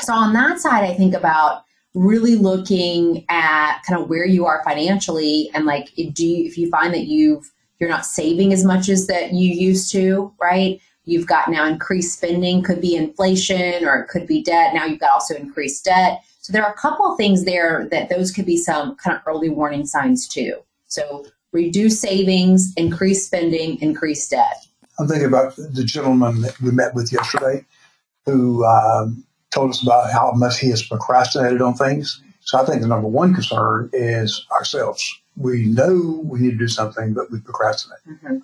So 0.00 0.12
on 0.12 0.32
that 0.32 0.58
side, 0.58 0.84
I 0.84 0.94
think 0.94 1.14
about 1.14 1.62
really 1.94 2.34
looking 2.34 3.24
at 3.28 3.80
kind 3.82 4.00
of 4.00 4.08
where 4.08 4.26
you 4.26 4.46
are 4.46 4.62
financially 4.64 5.50
and 5.54 5.64
like 5.64 5.88
do 6.12 6.26
you, 6.26 6.44
if 6.46 6.58
you 6.58 6.68
find 6.70 6.92
that 6.94 7.06
you've 7.06 7.50
you're 7.78 7.88
not 7.88 8.04
saving 8.04 8.52
as 8.52 8.64
much 8.64 8.88
as 8.88 9.06
that 9.06 9.32
you 9.32 9.52
used 9.52 9.92
to, 9.92 10.32
right? 10.40 10.80
You've 11.08 11.26
got 11.26 11.48
now 11.48 11.66
increased 11.66 12.18
spending, 12.18 12.62
could 12.62 12.82
be 12.82 12.94
inflation 12.94 13.86
or 13.86 13.96
it 13.96 14.08
could 14.08 14.26
be 14.26 14.42
debt. 14.42 14.74
Now 14.74 14.84
you've 14.84 15.00
got 15.00 15.12
also 15.12 15.34
increased 15.34 15.86
debt. 15.86 16.22
So 16.42 16.52
there 16.52 16.62
are 16.62 16.70
a 16.70 16.76
couple 16.76 17.10
of 17.10 17.16
things 17.16 17.46
there 17.46 17.88
that 17.90 18.10
those 18.10 18.30
could 18.30 18.44
be 18.44 18.58
some 18.58 18.94
kind 18.96 19.16
of 19.16 19.22
early 19.26 19.48
warning 19.48 19.86
signs 19.86 20.28
too. 20.28 20.58
So 20.86 21.24
reduce 21.52 21.98
savings, 21.98 22.74
increase 22.76 23.24
spending, 23.24 23.80
increase 23.80 24.28
debt. 24.28 24.66
I'm 24.98 25.08
thinking 25.08 25.28
about 25.28 25.56
the 25.56 25.82
gentleman 25.82 26.42
that 26.42 26.60
we 26.60 26.72
met 26.72 26.94
with 26.94 27.10
yesterday 27.10 27.64
who 28.26 28.66
um, 28.66 29.24
told 29.50 29.70
us 29.70 29.82
about 29.82 30.12
how 30.12 30.32
much 30.32 30.60
he 30.60 30.68
has 30.68 30.82
procrastinated 30.82 31.62
on 31.62 31.72
things. 31.72 32.22
So 32.40 32.58
I 32.58 32.66
think 32.66 32.82
the 32.82 32.88
number 32.88 33.08
one 33.08 33.32
concern 33.32 33.88
is 33.94 34.46
ourselves. 34.52 35.20
We 35.36 35.64
know 35.66 36.20
we 36.24 36.40
need 36.40 36.50
to 36.50 36.58
do 36.58 36.68
something, 36.68 37.14
but 37.14 37.30
we 37.30 37.40
procrastinate. 37.40 38.42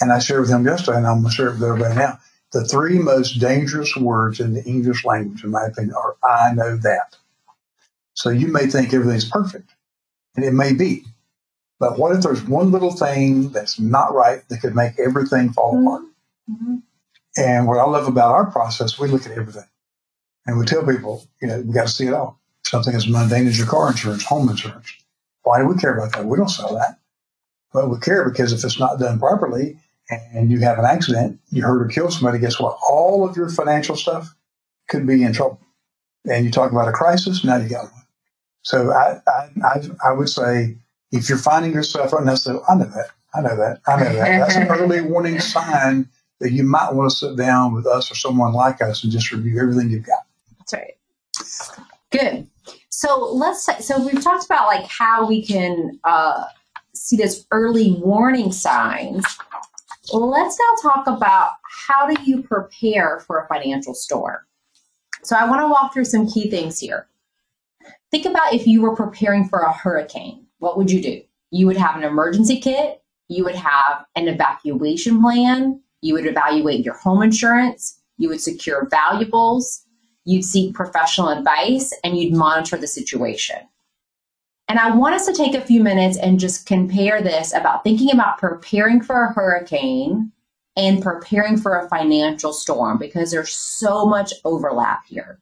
And 0.00 0.12
I 0.12 0.18
shared 0.18 0.40
with 0.40 0.50
him 0.50 0.64
yesterday, 0.64 0.98
and 0.98 1.06
I'm 1.06 1.20
going 1.20 1.30
to 1.30 1.34
share 1.34 1.48
it 1.48 1.54
with 1.54 1.62
everybody 1.62 1.94
now. 1.94 2.18
The 2.52 2.64
three 2.64 2.98
most 2.98 3.40
dangerous 3.40 3.96
words 3.96 4.40
in 4.40 4.54
the 4.54 4.64
English 4.64 5.04
language, 5.04 5.44
in 5.44 5.50
my 5.50 5.64
opinion, 5.64 5.94
are 5.94 6.16
I 6.22 6.54
know 6.54 6.76
that. 6.76 7.16
So 8.14 8.30
you 8.30 8.48
may 8.48 8.66
think 8.66 8.92
everything's 8.94 9.28
perfect, 9.28 9.70
and 10.36 10.44
it 10.44 10.52
may 10.52 10.72
be. 10.72 11.04
But 11.80 11.98
what 11.98 12.14
if 12.14 12.22
there's 12.22 12.42
one 12.44 12.70
little 12.70 12.92
thing 12.92 13.50
that's 13.50 13.80
not 13.80 14.14
right 14.14 14.48
that 14.48 14.60
could 14.60 14.76
make 14.76 14.98
everything 14.98 15.52
fall 15.52 15.74
mm-hmm. 15.74 15.86
apart? 15.86 16.02
Mm-hmm. 16.50 16.76
And 17.36 17.66
what 17.66 17.78
I 17.78 17.84
love 17.84 18.06
about 18.06 18.32
our 18.32 18.50
process, 18.50 18.98
we 18.98 19.08
look 19.08 19.26
at 19.26 19.32
everything. 19.32 19.66
And 20.46 20.58
we 20.58 20.64
tell 20.66 20.86
people, 20.86 21.26
you 21.42 21.48
know, 21.48 21.60
we 21.60 21.72
got 21.72 21.88
to 21.88 21.92
see 21.92 22.06
it 22.06 22.14
all. 22.14 22.38
Something 22.64 22.94
as 22.94 23.08
mundane 23.08 23.46
as 23.46 23.58
your 23.58 23.66
car 23.66 23.90
insurance, 23.90 24.24
home 24.24 24.48
insurance. 24.48 24.92
Why 25.42 25.58
do 25.58 25.66
we 25.66 25.76
care 25.76 25.96
about 25.96 26.12
that? 26.12 26.24
We 26.24 26.36
don't 26.36 26.48
sell 26.48 26.74
that. 26.74 26.98
Well, 27.72 27.88
we 27.88 27.98
care 27.98 28.28
because 28.28 28.52
if 28.52 28.64
it's 28.64 28.78
not 28.78 28.98
done 29.00 29.18
properly 29.18 29.78
and 30.10 30.50
you 30.50 30.60
have 30.60 30.78
an 30.78 30.84
accident, 30.84 31.40
you 31.50 31.62
hurt 31.62 31.82
or 31.82 31.88
kill 31.88 32.10
somebody, 32.10 32.38
guess 32.38 32.60
what? 32.60 32.78
All 32.88 33.28
of 33.28 33.36
your 33.36 33.48
financial 33.48 33.96
stuff 33.96 34.34
could 34.88 35.06
be 35.06 35.22
in 35.22 35.32
trouble. 35.32 35.60
And 36.30 36.44
you 36.44 36.50
talk 36.50 36.72
about 36.72 36.88
a 36.88 36.92
crisis, 36.92 37.44
now 37.44 37.56
you 37.56 37.68
got 37.68 37.84
one. 37.84 38.02
So 38.62 38.92
I, 38.92 39.20
I, 39.28 39.48
I, 39.64 39.82
I 40.08 40.12
would 40.12 40.28
say 40.28 40.76
if 41.12 41.28
you're 41.28 41.38
finding 41.38 41.72
yourself 41.72 42.12
right 42.12 42.24
now, 42.24 42.34
say, 42.34 42.52
I 42.68 42.74
know 42.74 42.84
that. 42.84 43.10
I 43.34 43.40
know 43.40 43.56
that. 43.56 43.80
I 43.86 43.96
know 43.96 44.12
that. 44.14 44.38
That's 44.38 44.56
an 44.56 44.68
early 44.68 45.00
warning 45.00 45.40
sign 45.40 46.08
that 46.40 46.52
you 46.52 46.64
might 46.64 46.92
want 46.92 47.10
to 47.10 47.16
sit 47.16 47.36
down 47.36 47.74
with 47.74 47.86
us 47.86 48.10
or 48.10 48.14
someone 48.14 48.52
like 48.52 48.80
us 48.82 49.02
and 49.02 49.12
just 49.12 49.30
review 49.32 49.60
everything 49.60 49.90
you've 49.90 50.06
got. 50.06 50.22
That's 50.58 50.72
right. 50.74 50.94
Good. 52.10 52.46
So 52.90 53.18
let's 53.32 53.68
so 53.84 54.04
we've 54.04 54.22
talked 54.22 54.44
about 54.44 54.66
like 54.66 54.86
how 54.86 55.26
we 55.26 55.44
can 55.44 55.98
uh, 56.04 56.44
see 56.94 57.16
those 57.16 57.46
early 57.50 57.92
warning 57.92 58.52
signs. 58.52 59.24
Let's 60.12 60.58
now 60.58 60.90
talk 60.90 61.06
about 61.06 61.52
how 61.86 62.06
do 62.06 62.22
you 62.24 62.42
prepare 62.42 63.20
for 63.20 63.40
a 63.40 63.48
financial 63.48 63.94
storm. 63.94 64.38
So 65.22 65.36
I 65.36 65.48
want 65.48 65.62
to 65.62 65.68
walk 65.68 65.92
through 65.92 66.04
some 66.04 66.28
key 66.28 66.50
things 66.50 66.78
here. 66.78 67.08
Think 68.10 68.26
about 68.26 68.52
if 68.52 68.66
you 68.66 68.82
were 68.82 68.94
preparing 68.94 69.48
for 69.48 69.60
a 69.60 69.72
hurricane. 69.72 70.46
What 70.58 70.76
would 70.76 70.90
you 70.90 71.02
do? 71.02 71.22
You 71.50 71.66
would 71.66 71.76
have 71.76 71.96
an 71.96 72.04
emergency 72.04 72.60
kit. 72.60 73.02
You 73.28 73.44
would 73.44 73.54
have 73.54 74.04
an 74.14 74.28
evacuation 74.28 75.22
plan. 75.22 75.80
You 76.02 76.14
would 76.14 76.26
evaluate 76.26 76.84
your 76.84 76.94
home 76.94 77.22
insurance. 77.22 77.98
You 78.18 78.28
would 78.28 78.40
secure 78.40 78.86
valuables 78.90 79.84
you'd 80.24 80.44
seek 80.44 80.74
professional 80.74 81.28
advice 81.28 81.92
and 82.02 82.18
you'd 82.18 82.34
monitor 82.34 82.76
the 82.76 82.86
situation. 82.86 83.56
And 84.68 84.78
I 84.78 84.94
want 84.94 85.14
us 85.14 85.26
to 85.26 85.34
take 85.34 85.54
a 85.54 85.60
few 85.60 85.82
minutes 85.82 86.16
and 86.16 86.40
just 86.40 86.66
compare 86.66 87.20
this 87.20 87.52
about 87.52 87.84
thinking 87.84 88.12
about 88.12 88.38
preparing 88.38 89.02
for 89.02 89.24
a 89.24 89.32
hurricane 89.32 90.32
and 90.76 91.02
preparing 91.02 91.56
for 91.56 91.78
a 91.78 91.88
financial 91.88 92.52
storm 92.52 92.98
because 92.98 93.30
there's 93.30 93.52
so 93.52 94.06
much 94.06 94.32
overlap 94.44 95.04
here. 95.06 95.38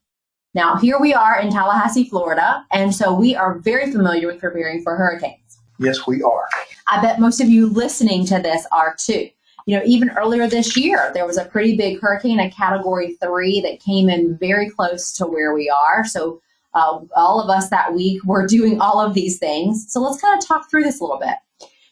Now, 0.55 0.77
here 0.77 0.99
we 1.01 1.15
are 1.15 1.41
in 1.41 1.51
Tallahassee, 1.51 2.09
Florida, 2.09 2.67
and 2.73 2.95
so 2.95 3.15
we 3.15 3.35
are 3.35 3.59
very 3.59 3.91
familiar 3.91 4.27
with 4.27 4.41
preparing 4.41 4.83
for 4.83 4.97
hurricanes. 4.97 5.59
Yes, 5.79 6.07
we 6.07 6.23
are. 6.23 6.47
I 6.89 7.01
bet 7.01 7.21
most 7.21 7.41
of 7.41 7.49
you 7.49 7.69
listening 7.69 8.27
to 8.27 8.39
this 8.39 8.67
are 8.71 8.95
too. 8.99 9.31
You 9.67 9.79
know, 9.79 9.83
even 9.87 10.11
earlier 10.11 10.47
this 10.49 10.77
year, 10.77 11.11
there 11.15 11.27
was 11.27 11.39
a 11.39 11.45
pretty 11.45 11.77
big 11.77 12.01
hurricane, 12.01 12.41
a 12.41 12.51
category 12.51 13.17
three, 13.23 13.61
that 13.63 13.81
came 13.81 14.11
in 14.11 14.37
very 14.37 14.69
close 14.69 15.13
to 15.15 15.27
where 15.27 15.55
we 15.55 15.71
are. 15.71 16.05
So 16.05 16.43
Uh, 16.75 17.01
all 17.17 17.41
of 17.41 17.51
us 17.51 17.69
that 17.71 17.95
week 17.95 18.23
were 18.25 18.47
doing 18.47 18.81
all 18.81 19.01
of 19.01 19.15
these 19.15 19.39
things. 19.39 19.87
So 19.89 20.01
let's 20.01 20.21
kind 20.21 20.39
of 20.39 20.47
talk 20.47 20.71
through 20.71 20.85
this 20.85 21.01
a 21.01 21.05
little 21.05 21.21
bit. 21.21 21.37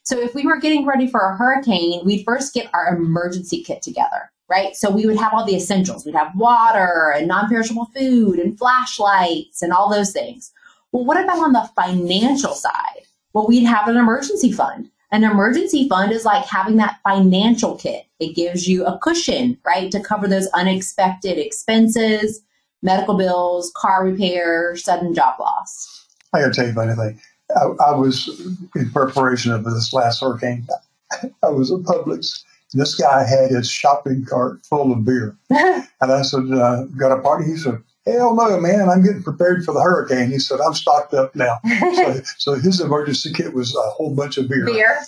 So 0.03 0.19
if 0.19 0.35
we 0.35 0.45
were 0.45 0.59
getting 0.59 0.87
ready 0.87 1.07
for 1.07 1.21
a 1.21 1.37
hurricane, 1.37 2.05
we'd 2.05 2.25
first 2.25 2.55
get 2.55 2.71
our 2.75 2.97
emergency 2.97 3.63
kit 3.63 3.83
together, 3.83 4.33
right? 4.49 4.75
So 4.75 4.91
we 4.91 5.07
would 5.07 5.19
have 5.19 5.33
all 5.33 5.45
the 5.45 5.55
essentials. 5.55 6.05
We'd 6.05 6.15
have 6.15 6.35
water 6.35 7.13
and 7.15 7.29
non-perishable 7.29 7.91
food 7.95 8.39
and 8.39 8.59
flashlights 8.59 9.63
and 9.63 9.73
all 9.73 9.91
those 9.91 10.13
things. 10.13 10.53
Well, 10.93 11.05
what 11.05 11.23
about 11.23 11.39
on 11.39 11.53
the 11.53 11.71
financial 11.77 12.55
side? 12.55 13.03
Well, 13.33 13.47
we'd 13.47 13.65
have 13.65 13.87
an 13.87 13.97
emergency 13.97 14.51
fund. 14.51 14.91
An 15.13 15.25
emergency 15.25 15.89
fund 15.89 16.13
is 16.13 16.25
like 16.25 16.47
having 16.47 16.77
that 16.77 16.99
financial 17.03 17.77
kit. 17.77 18.07
It 18.21 18.35
gives 18.35 18.69
you 18.69 18.85
a 18.85 18.99
cushion, 18.99 19.59
right, 19.65 19.91
to 19.91 20.01
cover 20.01 20.29
those 20.29 20.47
unexpected 20.49 21.39
expenses, 21.39 22.43
medical 22.83 23.17
bills, 23.17 23.73
car 23.77 24.05
repair, 24.05 24.77
sudden 24.77 25.15
job 25.15 25.39
loss. 25.39 26.07
I 26.33 26.41
gotta 26.41 26.53
tell 26.53 26.67
you 26.67 26.73
about 26.73 26.89
anything. 26.89 27.21
I, 27.57 27.65
I 27.89 27.93
was 27.93 28.29
in 28.77 28.91
preparation 28.91 29.53
of 29.53 29.65
this 29.65 29.93
last 29.93 30.21
hurricane. 30.21 30.67
I 31.43 31.49
was 31.49 31.73
at 31.73 31.81
Publix. 31.81 32.45
This 32.73 32.95
guy 32.95 33.25
had 33.25 33.51
his 33.51 33.69
shopping 33.69 34.25
cart 34.25 34.65
full 34.65 34.93
of 34.93 35.05
beer, 35.05 35.37
and 35.51 35.87
I 36.01 36.23
said, 36.23 36.51
uh, 36.53 36.85
"Got 36.97 37.19
a 37.19 37.21
party?" 37.21 37.47
He 37.47 37.57
said, 37.57 37.83
Hell 38.07 38.35
no, 38.35 38.59
man. 38.59 38.89
I'm 38.89 39.03
getting 39.03 39.23
prepared 39.23 39.65
for 39.65 39.75
the 39.75 39.83
hurricane. 39.83 40.31
He 40.31 40.39
said, 40.39 40.59
I'm 40.61 40.73
stocked 40.73 41.13
up 41.13 41.37
now. 41.37 41.59
so, 41.95 42.21
so, 42.39 42.55
his 42.55 42.81
emergency 42.81 43.33
kit 43.33 43.53
was 43.53 43.75
a 43.75 43.91
whole 43.91 44.15
bunch 44.15 44.39
of 44.39 44.49
beer. 44.49 44.65
Beer. 44.65 45.01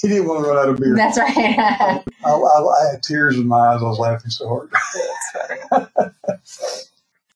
he 0.00 0.08
didn't 0.08 0.26
want 0.26 0.44
to 0.44 0.50
run 0.50 0.58
out 0.58 0.68
of 0.68 0.78
beer. 0.78 0.96
That's 0.96 1.18
right. 1.18 1.34
I, 1.36 2.02
I, 2.24 2.30
I, 2.30 2.90
had 2.92 3.02
tears 3.02 3.36
in 3.36 3.46
my 3.46 3.56
eyes. 3.56 3.80
I 3.80 3.84
was 3.84 3.98
laughing 3.98 4.30
so 4.30 4.48
hard. 4.48 4.70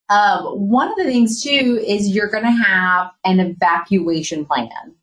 Um, 0.09 0.45
one 0.45 0.89
of 0.89 0.97
the 0.97 1.05
things, 1.05 1.43
too, 1.43 1.83
is 1.87 2.09
you're 2.09 2.31
going 2.31 2.45
to 2.45 2.51
have 2.51 3.11
an 3.25 3.41
evacuation 3.41 4.45
plan. 4.45 4.95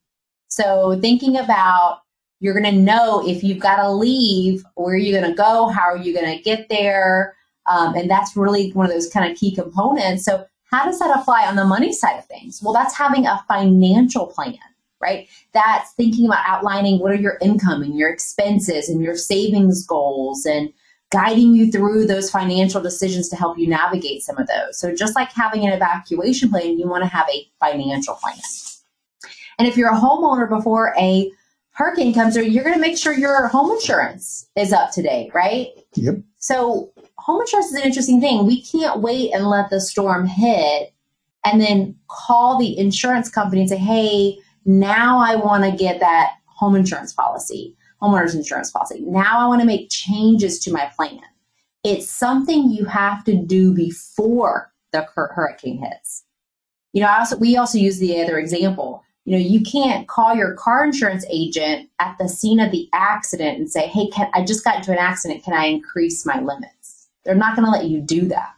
So 0.47 0.97
thinking 1.01 1.37
about 1.37 2.01
you're 2.39 2.53
going 2.53 2.75
to 2.75 2.81
know 2.81 3.25
if 3.25 3.43
you've 3.43 3.59
got 3.59 3.77
to 3.77 3.89
leave, 3.89 4.63
where 4.75 4.95
you're 4.95 5.13
you 5.15 5.19
going 5.19 5.31
to 5.31 5.35
go? 5.35 5.67
How 5.67 5.83
are 5.83 5.97
you 5.97 6.13
going 6.13 6.37
to 6.37 6.43
get 6.43 6.67
there? 6.69 7.35
Um, 7.67 7.95
and 7.95 8.09
that's 8.09 8.35
really 8.35 8.71
one 8.71 8.85
of 8.85 8.91
those 8.91 9.09
kind 9.09 9.31
of 9.31 9.37
key 9.37 9.55
components. 9.55 10.25
So, 10.25 10.45
how 10.65 10.85
does 10.85 10.99
that 10.99 11.17
apply 11.17 11.45
on 11.45 11.55
the 11.55 11.65
money 11.65 11.93
side 11.93 12.17
of 12.17 12.25
things? 12.25 12.59
Well, 12.61 12.73
that's 12.73 12.97
having 12.97 13.25
a 13.25 13.43
financial 13.47 14.27
plan, 14.27 14.57
right? 14.99 15.29
That's 15.53 15.91
thinking 15.93 16.25
about 16.25 16.43
outlining 16.45 16.99
what 16.99 17.11
are 17.11 17.15
your 17.15 17.37
income 17.41 17.81
and 17.81 17.97
your 17.97 18.09
expenses 18.09 18.89
and 18.89 19.01
your 19.01 19.15
savings 19.15 19.85
goals 19.85 20.45
and 20.45 20.73
guiding 21.13 21.53
you 21.53 21.71
through 21.71 22.07
those 22.07 22.31
financial 22.31 22.81
decisions 22.81 23.29
to 23.29 23.35
help 23.35 23.57
you 23.57 23.67
navigate 23.67 24.23
some 24.23 24.37
of 24.39 24.47
those. 24.47 24.79
So, 24.79 24.93
just 24.93 25.15
like 25.15 25.31
having 25.31 25.65
an 25.65 25.71
evacuation 25.71 26.49
plan, 26.49 26.79
you 26.79 26.87
want 26.87 27.03
to 27.03 27.07
have 27.07 27.27
a 27.29 27.47
financial 27.59 28.15
plan. 28.15 28.35
And 29.59 29.67
if 29.67 29.77
you're 29.77 29.91
a 29.91 29.97
homeowner 29.97 30.49
before 30.49 30.95
a 30.97 31.31
hurricane 31.71 32.13
comes 32.13 32.33
through, 32.33 32.45
you're 32.45 32.63
going 32.63 32.75
to 32.75 32.81
make 32.81 32.97
sure 32.97 33.13
your 33.13 33.47
home 33.47 33.71
insurance 33.71 34.49
is 34.55 34.73
up 34.73 34.91
to 34.93 35.03
date, 35.03 35.31
right? 35.33 35.67
Yep. 35.93 36.15
So 36.37 36.91
home 37.19 37.41
insurance 37.41 37.67
is 37.67 37.75
an 37.75 37.83
interesting 37.83 38.19
thing. 38.19 38.47
We 38.47 38.63
can't 38.63 39.01
wait 39.01 39.31
and 39.33 39.47
let 39.47 39.69
the 39.69 39.79
storm 39.79 40.25
hit 40.25 40.93
and 41.45 41.61
then 41.61 41.95
call 42.09 42.57
the 42.57 42.77
insurance 42.77 43.29
company 43.29 43.61
and 43.61 43.69
say, 43.69 43.77
hey, 43.77 44.37
now 44.65 45.19
I 45.19 45.35
want 45.35 45.63
to 45.63 45.71
get 45.71 45.99
that 45.99 46.31
home 46.45 46.75
insurance 46.75 47.13
policy, 47.13 47.75
homeowners 48.03 48.35
insurance 48.35 48.71
policy. 48.71 49.01
Now 49.01 49.39
I 49.39 49.47
want 49.47 49.61
to 49.61 49.67
make 49.67 49.89
changes 49.89 50.59
to 50.59 50.71
my 50.71 50.91
plan. 50.95 51.21
It's 51.83 52.09
something 52.09 52.69
you 52.69 52.85
have 52.85 53.23
to 53.25 53.35
do 53.35 53.73
before 53.73 54.71
the 54.91 55.05
hurricane 55.15 55.79
hits. 55.79 56.23
You 56.93 57.01
know, 57.01 57.07
I 57.07 57.19
also 57.19 57.37
we 57.37 57.57
also 57.57 57.77
use 57.77 57.97
the 57.97 58.21
other 58.21 58.37
example. 58.37 59.03
You 59.25 59.37
know, 59.37 59.43
you 59.43 59.61
can't 59.61 60.07
call 60.07 60.35
your 60.35 60.53
car 60.55 60.83
insurance 60.83 61.25
agent 61.29 61.89
at 61.99 62.17
the 62.19 62.27
scene 62.27 62.59
of 62.59 62.71
the 62.71 62.89
accident 62.93 63.57
and 63.57 63.69
say, 63.69 63.87
"Hey, 63.87 64.07
can, 64.07 64.29
I 64.33 64.43
just 64.43 64.63
got 64.63 64.77
into 64.77 64.91
an 64.91 64.97
accident. 64.97 65.43
Can 65.43 65.53
I 65.53 65.65
increase 65.65 66.25
my 66.25 66.39
limits?" 66.39 67.07
They're 67.23 67.35
not 67.35 67.55
going 67.55 67.65
to 67.65 67.71
let 67.71 67.85
you 67.85 68.01
do 68.01 68.27
that. 68.27 68.53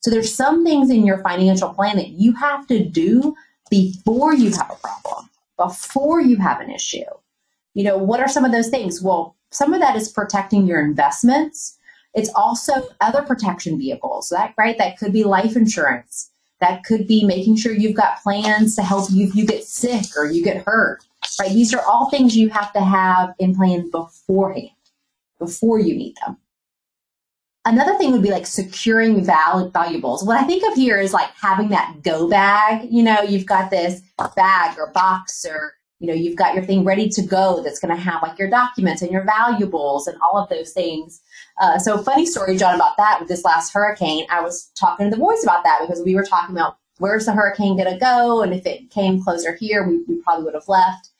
So 0.00 0.10
there's 0.10 0.34
some 0.34 0.64
things 0.64 0.90
in 0.90 1.04
your 1.04 1.18
financial 1.18 1.74
plan 1.74 1.96
that 1.96 2.10
you 2.10 2.32
have 2.34 2.66
to 2.68 2.82
do 2.82 3.34
before 3.68 4.34
you 4.34 4.50
have 4.52 4.70
a 4.70 4.76
problem, 4.76 5.28
before 5.56 6.20
you 6.20 6.36
have 6.36 6.60
an 6.60 6.70
issue. 6.70 7.04
You 7.80 7.86
know, 7.86 7.98
what 7.98 8.20
are 8.20 8.28
some 8.28 8.44
of 8.44 8.52
those 8.52 8.68
things? 8.68 9.00
Well, 9.02 9.36
some 9.50 9.72
of 9.72 9.80
that 9.80 9.96
is 9.96 10.12
protecting 10.12 10.66
your 10.66 10.80
investments. 10.84 11.78
It's 12.14 12.30
also 12.34 12.88
other 13.00 13.22
protection 13.22 13.78
vehicles, 13.78 14.28
that 14.28 14.54
right? 14.58 14.76
That 14.78 14.98
could 14.98 15.12
be 15.12 15.24
life 15.24 15.56
insurance 15.56 16.30
that 16.60 16.84
could 16.84 17.06
be 17.06 17.24
making 17.24 17.56
sure 17.56 17.72
you've 17.72 17.96
got 17.96 18.22
plans 18.22 18.76
to 18.76 18.82
help 18.82 19.10
you 19.10 19.26
if 19.26 19.34
you 19.34 19.46
get 19.46 19.64
sick 19.64 20.04
or 20.16 20.26
you 20.26 20.44
get 20.44 20.64
hurt. 20.66 21.02
Right? 21.40 21.50
These 21.50 21.74
are 21.74 21.82
all 21.82 22.10
things 22.10 22.36
you 22.36 22.48
have 22.50 22.72
to 22.74 22.80
have 22.80 23.34
in 23.38 23.54
plan 23.54 23.90
beforehand, 23.90 24.70
before 25.38 25.78
you 25.78 25.94
need 25.94 26.14
them. 26.24 26.36
Another 27.66 27.96
thing 27.96 28.12
would 28.12 28.22
be 28.22 28.30
like 28.30 28.46
securing 28.46 29.24
val- 29.24 29.68
valuables. 29.70 30.24
What 30.24 30.38
I 30.38 30.44
think 30.44 30.64
of 30.70 30.74
here 30.74 30.98
is 30.98 31.12
like 31.12 31.30
having 31.40 31.68
that 31.70 32.02
go 32.02 32.28
bag. 32.28 32.88
You 32.90 33.02
know, 33.02 33.20
you've 33.22 33.46
got 33.46 33.70
this 33.70 34.00
bag 34.34 34.78
or 34.78 34.90
box 34.92 35.44
or 35.48 35.74
you 36.00 36.06
know, 36.06 36.14
you've 36.14 36.36
got 36.36 36.54
your 36.54 36.64
thing 36.64 36.82
ready 36.82 37.08
to 37.10 37.22
go 37.22 37.62
that's 37.62 37.78
going 37.78 37.94
to 37.94 38.00
have 38.00 38.22
like 38.22 38.38
your 38.38 38.48
documents 38.48 39.02
and 39.02 39.12
your 39.12 39.22
valuables 39.22 40.06
and 40.06 40.18
all 40.22 40.38
of 40.38 40.48
those 40.48 40.72
things. 40.72 41.20
Uh, 41.60 41.78
so, 41.78 42.02
funny 42.02 42.24
story, 42.24 42.56
John, 42.56 42.74
about 42.74 42.96
that 42.96 43.18
with 43.20 43.28
this 43.28 43.44
last 43.44 43.72
hurricane. 43.72 44.26
I 44.30 44.40
was 44.40 44.70
talking 44.74 45.06
to 45.06 45.14
the 45.14 45.20
boys 45.20 45.44
about 45.44 45.62
that 45.64 45.80
because 45.82 46.02
we 46.02 46.14
were 46.14 46.24
talking 46.24 46.56
about 46.56 46.78
where's 46.98 47.26
the 47.26 47.32
hurricane 47.32 47.76
going 47.76 47.92
to 47.92 47.98
go, 48.00 48.42
and 48.42 48.54
if 48.54 48.64
it 48.66 48.90
came 48.90 49.22
closer 49.22 49.54
here, 49.54 49.86
we, 49.86 50.02
we 50.08 50.22
probably 50.22 50.44
would 50.44 50.54
have 50.54 50.68
left. 50.68 51.10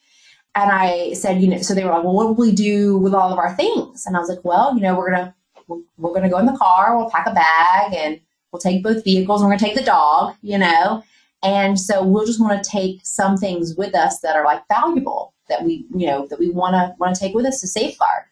And 0.55 0.71
I 0.71 1.13
said, 1.13 1.43
you 1.43 1.49
know, 1.49 1.59
so 1.59 1.75
they 1.75 1.85
were 1.85 1.91
like, 1.91 2.03
well, 2.03 2.15
what 2.15 2.27
will 2.27 2.35
we 2.35 2.53
do 2.53 2.97
with 2.99 3.15
all 3.15 3.33
of 3.33 3.39
our 3.39 3.55
things? 3.55 4.07
And 4.07 4.17
I 4.17 4.21
was 4.21 4.29
like, 4.29 4.45
well, 4.45 4.75
you 4.75 4.81
know, 4.81 4.97
we're 4.97 5.11
gonna 5.11 5.35
we're, 5.69 5.81
we're 5.99 6.15
gonna 6.15 6.31
go 6.31 6.39
in 6.39 6.47
the 6.47 6.57
car, 6.57 6.97
we'll 6.97 7.11
pack 7.11 7.27
a 7.27 7.35
bag, 7.35 7.95
and 7.95 8.21
we'll 8.51 8.61
take 8.61 8.83
both 8.83 9.05
vehicles, 9.05 9.43
and 9.43 9.49
we're 9.49 9.57
gonna 9.57 9.69
take 9.69 9.77
the 9.77 9.85
dog, 9.85 10.37
you 10.43 10.59
know. 10.59 11.05
And 11.43 11.81
so 11.81 12.05
we'll 12.05 12.27
just 12.27 12.41
want 12.41 12.63
to 12.63 12.71
take 12.71 13.01
some 13.03 13.37
things 13.37 13.75
with 13.77 13.95
us 13.95 14.21
that 14.21 14.37
are 14.37 14.45
like 14.45 14.63
valuable 14.69 15.35
that 15.49 15.65
we, 15.65 15.87
you 15.95 16.07
know, 16.07 16.27
that 16.27 16.39
we 16.39 16.51
want 16.51 16.75
to 16.75 16.95
want 16.99 17.15
to 17.15 17.21
take 17.21 17.35
with 17.35 17.47
us 17.47 17.61
to 17.61 17.67
safeguard. 17.67 18.25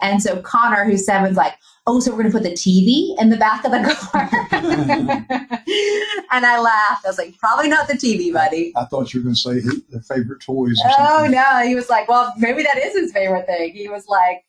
And 0.00 0.22
so 0.22 0.40
Connor, 0.42 0.84
who's 0.84 1.06
seven's 1.06 1.36
like, 1.36 1.54
oh, 1.86 2.00
so 2.00 2.10
we're 2.10 2.22
going 2.22 2.32
to 2.32 2.38
put 2.38 2.42
the 2.42 2.50
TV 2.50 3.18
in 3.20 3.30
the 3.30 3.36
back 3.36 3.64
of 3.64 3.70
the 3.70 3.94
car. 3.94 4.28
and 6.32 6.46
I 6.46 6.58
laughed. 6.58 7.04
I 7.04 7.08
was 7.08 7.18
like, 7.18 7.38
probably 7.38 7.68
not 7.68 7.88
the 7.88 7.94
TV, 7.94 8.32
buddy. 8.32 8.72
I 8.76 8.86
thought 8.86 9.12
you 9.12 9.20
were 9.20 9.24
going 9.24 9.34
to 9.34 9.40
say 9.40 9.54
his, 9.54 9.84
the 9.90 10.00
favorite 10.02 10.40
toys. 10.40 10.80
oh, 10.98 11.26
no. 11.30 11.62
He 11.66 11.74
was 11.74 11.88
like, 11.88 12.08
well, 12.08 12.32
maybe 12.38 12.62
that 12.62 12.78
is 12.78 12.94
his 12.94 13.12
favorite 13.12 13.46
thing. 13.46 13.72
He 13.72 13.88
was 13.88 14.06
like, 14.08 14.44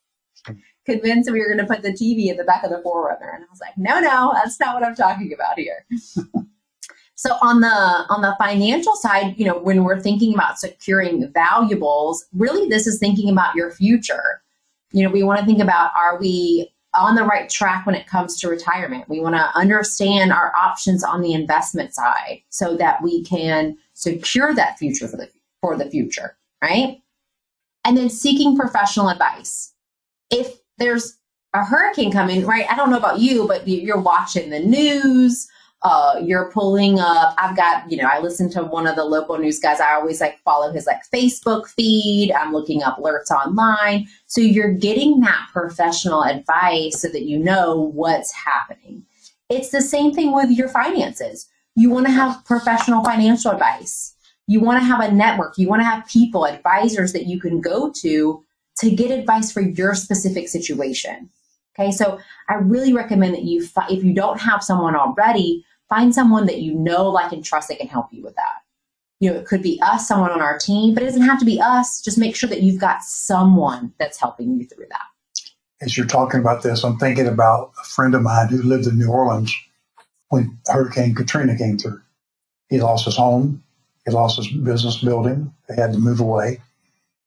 convinced 0.85 1.31
we 1.31 1.39
were 1.39 1.47
going 1.47 1.65
to 1.65 1.65
put 1.65 1.81
the 1.81 1.91
TV 1.91 2.29
in 2.29 2.37
the 2.37 2.43
back 2.43 2.63
of 2.63 2.69
the 2.69 2.81
4Runner. 2.85 3.35
And 3.35 3.43
I 3.43 3.47
was 3.49 3.59
like, 3.59 3.77
no, 3.77 3.99
no, 3.99 4.31
that's 4.33 4.59
not 4.59 4.75
what 4.75 4.83
I'm 4.83 4.95
talking 4.95 5.33
about 5.33 5.59
here. 5.59 5.85
So 7.25 7.37
on 7.41 7.59
the 7.59 7.67
on 7.67 8.21
the 8.21 8.35
financial 8.37 8.95
side, 8.95 9.33
you 9.37 9.45
know, 9.45 9.57
when 9.57 9.83
we're 9.83 9.99
thinking 9.99 10.35
about 10.35 10.59
securing 10.59 11.27
valuables, 11.31 12.25
really 12.33 12.69
this 12.69 12.85
is 12.85 12.99
thinking 12.99 13.31
about 13.31 13.55
your 13.55 13.71
future. 13.71 14.43
You 14.91 15.03
know, 15.03 15.09
we 15.09 15.23
want 15.23 15.39
to 15.39 15.45
think 15.45 15.59
about 15.59 15.89
are 15.97 16.19
we 16.19 16.71
on 16.93 17.15
the 17.15 17.23
right 17.23 17.49
track 17.49 17.87
when 17.87 17.95
it 17.95 18.05
comes 18.05 18.39
to 18.39 18.47
retirement? 18.47 19.09
We 19.09 19.21
want 19.21 19.35
to 19.35 19.57
understand 19.57 20.31
our 20.31 20.53
options 20.55 21.03
on 21.03 21.21
the 21.21 21.33
investment 21.33 21.95
side 21.95 22.43
so 22.49 22.77
that 22.77 23.01
we 23.01 23.23
can 23.23 23.75
secure 23.93 24.53
that 24.53 24.77
future 24.77 25.07
for 25.07 25.17
the 25.17 25.27
for 25.61 25.75
the 25.75 25.89
future, 25.89 26.37
right? 26.61 27.01
And 27.85 27.97
then 27.97 28.09
seeking 28.11 28.55
professional 28.55 29.09
advice. 29.09 29.73
If 30.29 30.59
there's 30.77 31.17
a 31.55 31.65
hurricane 31.65 32.11
coming, 32.11 32.45
right? 32.45 32.69
I 32.69 32.75
don't 32.75 32.91
know 32.91 32.97
about 32.97 33.19
you, 33.19 33.47
but 33.47 33.67
you're 33.67 33.99
watching 33.99 34.51
the 34.51 34.59
news 34.59 35.47
uh, 35.85 36.19
you're 36.19 36.49
pulling 36.51 36.99
up. 36.99 37.35
I've 37.37 37.55
got 37.55 37.89
you 37.91 37.97
know 37.97 38.09
i 38.11 38.19
listen 38.19 38.49
to 38.49 38.63
one 38.63 38.87
of 38.87 38.95
the 38.95 39.05
local 39.05 39.37
news 39.37 39.59
guys. 39.59 39.79
I 39.79 39.93
always 39.93 40.19
like 40.19 40.39
follow 40.39 40.73
his 40.73 40.87
like 40.87 41.01
facebook 41.13 41.67
feed. 41.67 42.31
I'm 42.31 42.51
looking 42.51 42.81
up 42.81 42.97
alerts 42.97 43.29
online. 43.29 44.07
So 44.25 44.41
you're 44.41 44.73
getting 44.73 45.19
that 45.19 45.47
professional 45.53 46.23
advice 46.23 46.99
so 46.99 47.07
that 47.09 47.25
you 47.25 47.37
know 47.37 47.91
what's 47.93 48.33
happening. 48.33 49.03
It's 49.49 49.69
the 49.69 49.81
same 49.81 50.11
thing 50.11 50.33
with 50.33 50.49
your 50.49 50.69
finances. 50.69 51.47
You 51.75 51.91
want 51.91 52.07
to 52.07 52.11
have 52.11 52.43
professional 52.45 53.05
financial 53.05 53.51
advice. 53.51 54.15
You 54.47 54.61
want 54.61 54.79
to 54.79 54.85
have 54.85 55.01
a 55.01 55.13
network. 55.13 55.55
You 55.59 55.67
want 55.67 55.81
to 55.81 55.87
have 55.87 56.07
people 56.07 56.47
advisors 56.47 57.13
that 57.13 57.27
you 57.27 57.39
can 57.39 57.61
go 57.61 57.91
to 58.01 58.43
to 58.79 58.89
get 58.89 59.11
advice 59.11 59.51
for 59.51 59.61
your 59.61 59.93
specific 59.93 60.47
situation. 60.47 61.29
Okay 61.77 61.91
so 61.91 62.19
i 62.47 62.53
really 62.55 62.93
recommend 62.93 63.33
that 63.33 63.43
you 63.43 63.67
if 63.89 64.01
you 64.01 64.13
don't 64.13 64.39
have 64.39 64.63
someone 64.63 64.95
already 64.95 65.65
find 65.89 66.13
someone 66.13 66.45
that 66.47 66.61
you 66.61 66.73
know, 66.73 67.09
like, 67.09 67.31
and 67.31 67.43
trust 67.43 67.67
that 67.69 67.79
can 67.79 67.87
help 67.87 68.07
you 68.11 68.23
with 68.23 68.35
that. 68.35 68.63
You 69.19 69.31
know, 69.31 69.37
it 69.37 69.45
could 69.45 69.61
be 69.61 69.79
us, 69.81 70.07
someone 70.07 70.31
on 70.31 70.41
our 70.41 70.57
team, 70.57 70.93
but 70.93 71.03
it 71.03 71.07
doesn't 71.07 71.21
have 71.21 71.39
to 71.39 71.45
be 71.45 71.59
us. 71.61 72.01
Just 72.01 72.17
make 72.17 72.35
sure 72.35 72.49
that 72.49 72.61
you've 72.61 72.81
got 72.81 73.03
someone 73.03 73.93
that's 73.97 74.19
helping 74.19 74.59
you 74.59 74.65
through 74.65 74.87
that. 74.89 75.05
As 75.81 75.97
you're 75.97 76.05
talking 76.05 76.39
about 76.39 76.63
this, 76.63 76.83
I'm 76.83 76.97
thinking 76.97 77.27
about 77.27 77.71
a 77.81 77.85
friend 77.85 78.15
of 78.15 78.21
mine 78.21 78.49
who 78.49 78.61
lived 78.61 78.87
in 78.87 78.97
New 78.97 79.09
Orleans 79.09 79.55
when 80.29 80.57
Hurricane 80.67 81.15
Katrina 81.15 81.57
came 81.57 81.77
through. 81.77 82.01
He 82.69 82.79
lost 82.79 83.05
his 83.05 83.15
home. 83.15 83.63
He 84.05 84.11
lost 84.11 84.37
his 84.37 84.47
business 84.47 84.97
building. 85.01 85.53
They 85.67 85.75
had 85.75 85.93
to 85.93 85.99
move 85.99 86.19
away. 86.19 86.61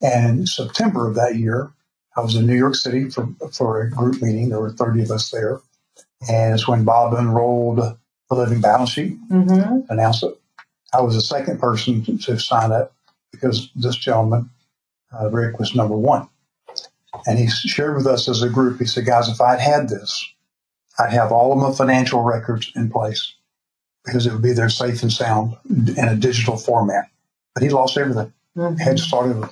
And 0.01 0.49
September 0.49 1.09
of 1.09 1.14
that 1.16 1.37
year, 1.37 1.71
I 2.16 2.21
was 2.21 2.37
in 2.37 2.47
New 2.47 2.57
York 2.57 2.75
City 2.75 3.11
for, 3.11 3.29
for 3.53 3.81
a 3.81 3.90
group 3.90 4.23
meeting. 4.23 4.49
There 4.49 4.61
were 4.61 4.73
30 4.73 5.03
of 5.03 5.11
us 5.11 5.31
there. 5.31 5.61
And 6.29 6.55
it's 6.55 6.68
when 6.68 6.85
Bob 6.85 7.14
unrolled 7.14 7.97
the 8.29 8.37
living 8.37 8.61
balance 8.61 8.91
sheet, 8.91 9.17
Mm-hmm. 9.31 9.91
announced 9.93 10.23
it. 10.23 10.38
I 10.93 11.01
was 11.01 11.14
the 11.14 11.21
second 11.21 11.61
person 11.61 12.03
to, 12.05 12.19
to 12.19 12.38
sign 12.38 12.73
up 12.73 12.95
because 13.33 13.71
this 13.75 13.97
gentleman, 13.97 14.51
uh, 15.19 15.31
Rick, 15.31 15.59
was 15.59 15.75
number 15.75 15.97
one. 15.97 16.29
And 17.27 17.38
he 17.38 17.49
shared 17.49 17.97
with 17.97 18.07
us 18.07 18.29
as 18.29 18.43
a 18.43 18.49
group, 18.49 18.79
he 18.79 18.87
said, 18.87 19.07
guys, 19.07 19.29
if 19.29 19.41
I'd 19.41 19.61
had 19.61 19.88
this, 19.88 20.27
I'd 20.99 21.12
have 21.12 21.33
all 21.33 21.53
of 21.53 21.59
my 21.59 21.73
financial 21.77 22.23
records 22.23 22.71
in 22.75 22.91
place 22.91 23.35
because 24.05 24.27
it 24.27 24.33
would 24.33 24.43
be 24.43 24.53
there 24.53 24.69
safe 24.71 25.03
and 25.03 25.12
sound 25.12 25.57
in 25.69 26.09
a 26.09 26.17
digital 26.17 26.57
format. 26.57 27.07
But 27.55 27.62
he 27.62 27.71
lost 27.71 27.97
everything. 27.99 28.33
Mm-hmm. 28.57 28.77
Had 28.77 28.97
to 28.99 29.03
start 29.03 29.27
over. 29.31 29.51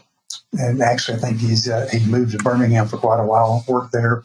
And 0.58 0.80
actually, 0.82 1.18
I 1.18 1.20
think 1.20 1.38
he's 1.38 1.68
uh, 1.68 1.88
he 1.92 2.04
moved 2.06 2.32
to 2.32 2.38
Birmingham 2.38 2.88
for 2.88 2.96
quite 2.98 3.20
a 3.20 3.26
while, 3.26 3.64
worked 3.68 3.92
there, 3.92 4.24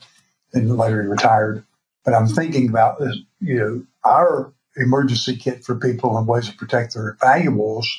and 0.53 0.77
later 0.77 1.01
he 1.01 1.07
retired. 1.07 1.63
But 2.05 2.13
I'm 2.13 2.27
thinking 2.27 2.69
about 2.69 2.99
this, 2.99 3.17
you 3.41 3.57
know, 3.57 3.83
our 4.03 4.51
emergency 4.77 5.35
kit 5.35 5.63
for 5.63 5.75
people 5.75 6.17
and 6.17 6.27
ways 6.27 6.47
to 6.49 6.55
protect 6.55 6.93
their 6.93 7.17
valuables, 7.21 7.89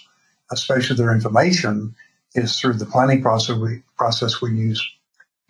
especially 0.51 0.97
their 0.97 1.13
information, 1.13 1.95
is 2.35 2.59
through 2.59 2.75
the 2.75 2.87
planning 2.87 3.21
process 3.23 3.57
we 3.57 3.83
process 3.99 4.41
we 4.41 4.53
use 4.53 4.83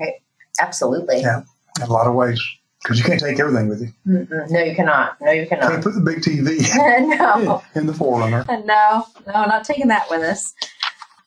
Right. 0.01 0.15
Absolutely. 0.61 1.21
Yeah. 1.21 1.43
in 1.77 1.83
a 1.87 1.93
lot 1.93 2.07
of 2.09 2.15
ways 2.15 2.41
because 2.83 2.99
you 2.99 3.05
can't 3.05 3.21
take 3.21 3.39
everything 3.39 3.69
with 3.69 3.81
you. 3.83 3.93
Mm-mm. 4.07 4.51
No, 4.51 4.61
you 4.61 4.75
cannot. 4.75 5.17
No, 5.21 5.31
you 5.31 5.47
cannot. 5.47 5.71
Can't 5.71 5.83
cannot. 5.83 5.85
put 5.85 5.95
the 5.95 6.01
big 6.01 6.19
TV 6.23 6.59
no. 7.19 7.63
in 7.77 7.87
the 7.87 7.93
4Runner. 7.93 8.45
No, 8.67 9.07
no, 9.27 9.45
not 9.45 9.65
taking 9.65 9.89
that 9.89 10.11
with 10.11 10.23
us. 10.23 10.53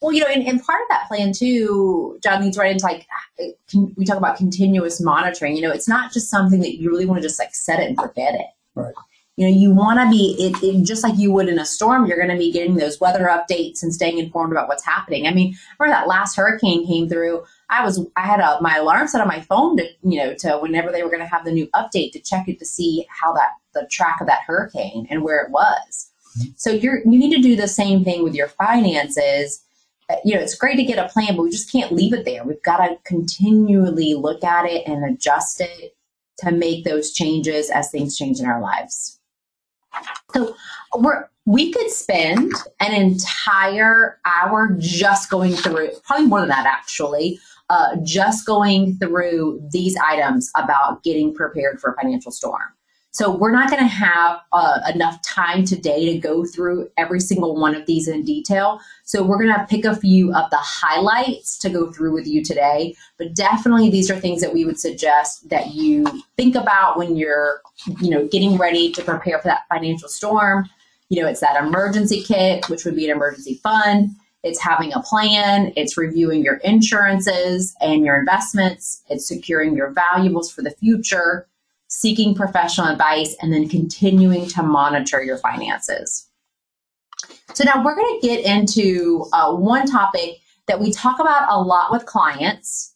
Well, 0.02 0.12
you 0.12 0.22
know, 0.22 0.28
and, 0.28 0.46
and 0.48 0.64
part 0.64 0.82
of 0.82 0.88
that 0.90 1.08
plan 1.08 1.34
too, 1.34 2.20
John 2.22 2.42
leads 2.42 2.58
right 2.58 2.72
into 2.72 2.86
like 2.86 3.08
con- 3.72 3.94
we 3.98 4.06
talk 4.06 4.18
about 4.18 4.38
continuous 4.38 5.02
monitoring. 5.02 5.56
You 5.56 5.64
know, 5.64 5.72
it's 5.72 5.88
not 5.88 6.12
just 6.12 6.30
something 6.30 6.60
that 6.62 6.76
you 6.80 6.90
really 6.90 7.06
want 7.06 7.22
to 7.22 7.28
just 7.28 7.40
like 7.40 7.56
set 7.56 7.80
it 7.80 7.88
and 7.88 7.98
forget 7.98 8.36
it. 8.36 8.48
Right. 8.76 8.94
You 9.38 9.46
know, 9.46 9.54
you 9.54 9.72
want 9.72 10.00
to 10.00 10.10
be 10.10 10.36
it, 10.40 10.64
it 10.64 10.86
just 10.86 11.04
like 11.04 11.18
you 11.18 11.32
would 11.32 11.50
in 11.50 11.60
a 11.60 11.66
storm. 11.66 12.06
You're 12.06 12.18
going 12.18 12.30
to 12.30 12.38
be 12.38 12.52
getting 12.52 12.76
those 12.76 13.02
weather 13.02 13.26
updates 13.26 13.84
and 13.84 13.94
staying 13.94 14.18
informed 14.18 14.54
about 14.54 14.70
what's 14.70 14.86
happening. 14.86 15.28
I 15.28 15.34
mean, 15.34 15.56
remember 15.78 15.98
that 15.98 16.08
last 16.08 16.38
hurricane 16.38 16.88
came 16.88 17.10
through. 17.10 17.44
I 17.70 17.84
was 17.84 18.06
I 18.16 18.22
had 18.22 18.40
a, 18.40 18.62
my 18.62 18.78
alarm 18.78 19.08
set 19.08 19.22
on 19.22 19.28
my 19.28 19.42
phone 19.42 19.76
to 19.78 19.84
you 20.04 20.20
know 20.20 20.34
to 20.36 20.58
whenever 20.60 20.92
they 20.92 21.04
were 21.04 21.10
going 21.10 21.22
to 21.22 21.28
have 21.28 21.44
the 21.44 21.52
new 21.52 21.68
update 21.68 22.14
to 22.14 22.20
check 22.20 22.48
it 22.48 22.60
to 22.60 22.66
see 22.66 23.06
how 23.10 23.34
that 23.34 23.52
the 23.74 23.88
track 23.92 24.22
of 24.22 24.28
that 24.28 24.44
hurricane 24.48 25.06
and 25.10 25.22
where 25.22 25.42
it 25.44 25.52
was. 25.52 26.12
Mm-hmm. 26.40 26.52
So 26.56 26.70
you're 26.70 27.00
you 27.00 27.20
need 27.20 27.36
to 27.36 27.42
do 27.42 27.58
the 27.58 27.68
same 27.68 28.06
thing 28.06 28.24
with 28.24 28.36
your 28.36 28.48
finances. 28.48 29.65
You 30.24 30.36
know, 30.36 30.42
it's 30.42 30.56
great 30.56 30.76
to 30.76 30.84
get 30.84 31.04
a 31.04 31.10
plan, 31.10 31.36
but 31.36 31.44
we 31.44 31.50
just 31.50 31.72
can't 31.72 31.92
leave 31.92 32.14
it 32.14 32.26
there. 32.26 32.44
We've 32.44 32.62
got 32.62 32.78
to 32.78 32.98
continually 33.06 34.14
look 34.14 34.44
at 34.44 34.66
it 34.66 34.88
and 34.88 35.04
adjust 35.04 35.62
it 35.62 35.96
to 36.40 36.52
make 36.52 36.84
those 36.84 37.12
changes 37.12 37.70
as 37.70 37.90
things 37.90 38.18
change 38.18 38.40
in 38.40 38.46
our 38.46 38.62
lives. 38.62 39.20
So 40.34 40.56
we're 40.96 41.28
we 41.46 41.72
could 41.72 41.92
spend 41.92 42.52
an 42.80 42.94
entire 42.94 44.20
hour 44.26 44.76
just 44.80 45.30
going 45.30 45.54
through, 45.54 45.92
probably 46.04 46.26
more 46.26 46.40
than 46.40 46.50
that 46.50 46.66
actually, 46.66 47.40
uh, 47.70 47.96
just 48.04 48.48
going 48.48 48.98
through 48.98 49.62
these 49.72 49.96
items 49.98 50.52
about 50.56 51.04
getting 51.04 51.34
prepared 51.34 51.80
for 51.80 51.92
a 51.92 52.02
financial 52.02 52.32
storm. 52.32 52.75
So 53.16 53.32
we're 53.34 53.54
not 53.54 53.70
going 53.70 53.82
to 53.82 53.88
have 53.88 54.42
uh, 54.52 54.82
enough 54.94 55.22
time 55.22 55.64
today 55.64 56.12
to 56.12 56.20
go 56.20 56.44
through 56.44 56.90
every 56.98 57.22
single 57.22 57.56
one 57.56 57.74
of 57.74 57.86
these 57.86 58.10
in 58.10 58.26
detail. 58.26 58.82
So 59.06 59.24
we're 59.24 59.42
going 59.42 59.58
to 59.58 59.66
pick 59.70 59.86
a 59.86 59.96
few 59.96 60.34
of 60.34 60.50
the 60.50 60.58
highlights 60.58 61.58
to 61.60 61.70
go 61.70 61.90
through 61.94 62.12
with 62.12 62.28
you 62.28 62.44
today. 62.44 62.94
But 63.18 63.34
definitely, 63.34 63.90
these 63.90 64.12
are 64.12 64.20
things 64.20 64.42
that 64.42 64.54
we 64.54 64.66
would 64.66 64.78
suggest 64.78 65.48
that 65.48 65.74
you 65.74 66.06
think 66.36 66.56
about 66.56 66.98
when 66.98 67.16
you're, 67.16 67.62
you 68.02 68.10
know, 68.10 68.28
getting 68.28 68.58
ready 68.58 68.92
to 68.92 69.02
prepare 69.02 69.40
for 69.40 69.48
that 69.48 69.64
financial 69.70 70.10
storm. 70.10 70.70
You 71.08 71.22
know, 71.22 71.30
it's 71.30 71.40
that 71.40 71.64
emergency 71.64 72.22
kit, 72.22 72.68
which 72.68 72.84
would 72.84 72.98
be 72.98 73.10
an 73.10 73.16
emergency 73.16 73.62
fund. 73.64 74.10
It's 74.44 74.60
having 74.60 74.92
a 74.92 75.00
plan. 75.00 75.72
It's 75.78 75.98
reviewing 75.98 76.44
your 76.44 76.58
insurances 76.66 77.78
and 77.80 78.04
your 78.04 78.20
investments. 78.20 79.04
It's 79.10 79.26
securing 79.26 79.74
your 79.74 79.92
valuables 79.92 80.52
for 80.52 80.64
the 80.64 80.72
future 80.72 81.48
seeking 81.96 82.36
professional 82.36 82.88
advice, 82.88 83.38
and 83.42 83.54
then 83.54 83.70
continuing 83.70 84.46
to 84.48 84.62
monitor 84.62 85.24
your 85.24 85.38
finances. 85.38 86.28
So, 87.54 87.64
now 87.64 87.84
we're 87.84 87.96
going 87.96 88.20
to 88.20 88.28
get 88.28 88.44
into 88.46 89.26
uh, 89.32 89.56
one 89.56 89.88
topic 89.88 90.40
that 90.68 90.80
we 90.82 90.92
talk 90.92 91.20
about 91.20 91.48
a 91.50 91.62
lot 91.62 91.94
with 91.94 92.06
clients, 92.06 92.94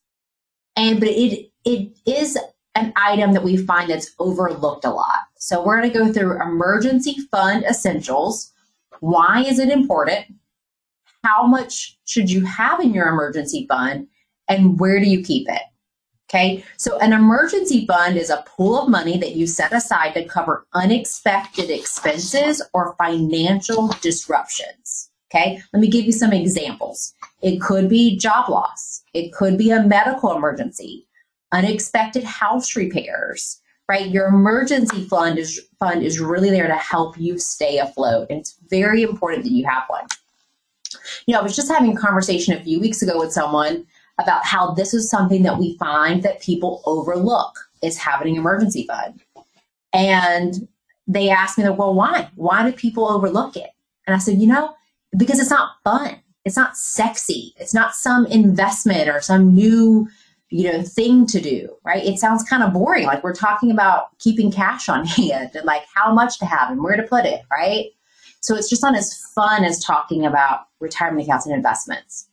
and 0.75 0.99
but 0.99 1.07
it 1.07 1.49
it 1.63 1.97
is 2.05 2.37
an 2.75 2.91
item 2.97 3.31
that 3.33 3.43
we 3.43 3.55
find 3.55 3.89
that's 3.89 4.11
overlooked 4.19 4.83
a 4.83 4.89
lot. 4.89 5.19
So, 5.37 5.63
we're 5.63 5.79
going 5.79 5.91
to 5.93 5.97
go 5.97 6.11
through 6.11 6.41
emergency 6.41 7.15
fund 7.31 7.63
essentials. 7.63 8.51
Why 8.99 9.45
is 9.45 9.59
it 9.59 9.69
important? 9.69 10.25
How 11.23 11.47
much 11.47 11.97
should 12.03 12.29
you 12.29 12.43
have 12.45 12.81
in 12.81 12.93
your 12.93 13.07
emergency 13.07 13.65
fund? 13.69 14.07
And 14.49 14.77
where 14.77 14.99
do 14.99 15.05
you 15.05 15.23
keep 15.23 15.47
it? 15.47 15.61
Okay, 16.29 16.63
so 16.77 16.95
an 16.99 17.11
emergency 17.11 17.87
fund 17.87 18.15
is 18.15 18.29
a 18.29 18.43
pool 18.45 18.79
of 18.79 18.87
money 18.89 19.17
that 19.17 19.35
you 19.35 19.47
set 19.47 19.73
aside 19.73 20.13
to 20.13 20.25
cover 20.25 20.67
unexpected 20.73 21.71
expenses 21.71 22.61
or 22.71 22.95
financial 22.99 23.87
disruptions. 24.01 25.09
Okay, 25.31 25.59
let 25.73 25.79
me 25.79 25.87
give 25.87 26.05
you 26.05 26.11
some 26.11 26.31
examples. 26.31 27.15
It 27.41 27.59
could 27.59 27.89
be 27.89 28.15
job 28.15 28.47
loss, 28.47 29.01
it 29.15 29.33
could 29.33 29.57
be 29.57 29.71
a 29.71 29.81
medical 29.81 30.35
emergency, 30.35 31.07
unexpected 31.51 32.23
house 32.23 32.75
repairs, 32.75 33.59
right? 33.87 34.07
Your 34.07 34.27
emergency 34.27 35.05
fund 35.05 35.39
is 35.39 35.59
fund 35.79 36.03
is 36.03 36.19
really 36.19 36.51
there 36.51 36.67
to 36.67 36.75
help 36.75 37.19
you 37.19 37.39
stay 37.39 37.79
afloat. 37.79 38.27
And 38.29 38.39
it's 38.39 38.55
very 38.69 39.01
important 39.01 39.45
that 39.45 39.51
you 39.51 39.65
have 39.65 39.83
one. 39.87 40.05
You 41.25 41.33
know, 41.33 41.39
I 41.39 41.43
was 41.43 41.55
just 41.55 41.71
having 41.71 41.97
a 41.97 41.99
conversation 41.99 42.53
a 42.53 42.63
few 42.63 42.79
weeks 42.79 43.01
ago 43.01 43.17
with 43.17 43.31
someone 43.31 43.87
about 44.19 44.45
how 44.45 44.71
this 44.71 44.93
is 44.93 45.09
something 45.09 45.43
that 45.43 45.57
we 45.57 45.77
find 45.77 46.23
that 46.23 46.41
people 46.41 46.81
overlook 46.85 47.57
is 47.81 47.97
having 47.97 48.33
an 48.33 48.39
emergency 48.39 48.85
fund. 48.85 49.21
And 49.93 50.67
they 51.07 51.29
asked 51.29 51.57
me, 51.57 51.67
well, 51.69 51.93
why? 51.93 52.29
Why 52.35 52.69
do 52.69 52.75
people 52.75 53.09
overlook 53.09 53.57
it? 53.57 53.71
And 54.05 54.15
I 54.15 54.19
said, 54.19 54.39
you 54.39 54.47
know, 54.47 54.75
because 55.17 55.39
it's 55.39 55.49
not 55.49 55.71
fun. 55.83 56.19
It's 56.45 56.57
not 56.57 56.77
sexy. 56.77 57.53
It's 57.57 57.73
not 57.73 57.95
some 57.95 58.25
investment 58.27 59.09
or 59.09 59.21
some 59.21 59.53
new, 59.53 60.07
you 60.49 60.71
know, 60.71 60.83
thing 60.83 61.25
to 61.27 61.39
do, 61.41 61.75
right? 61.83 62.05
It 62.05 62.19
sounds 62.19 62.43
kind 62.43 62.63
of 62.63 62.73
boring. 62.73 63.05
Like 63.05 63.23
we're 63.23 63.33
talking 63.33 63.71
about 63.71 64.17
keeping 64.19 64.51
cash 64.51 64.89
on 64.89 65.05
hand 65.05 65.51
and 65.55 65.65
like 65.65 65.83
how 65.93 66.13
much 66.13 66.39
to 66.39 66.45
have 66.45 66.69
and 66.69 66.83
where 66.83 66.95
to 66.95 67.03
put 67.03 67.25
it, 67.25 67.41
right? 67.51 67.87
So 68.41 68.55
it's 68.55 68.69
just 68.69 68.81
not 68.81 68.95
as 68.95 69.17
fun 69.35 69.63
as 69.65 69.83
talking 69.83 70.25
about 70.25 70.67
retirement 70.79 71.27
accounts 71.27 71.45
and 71.45 71.55
investments. 71.55 72.28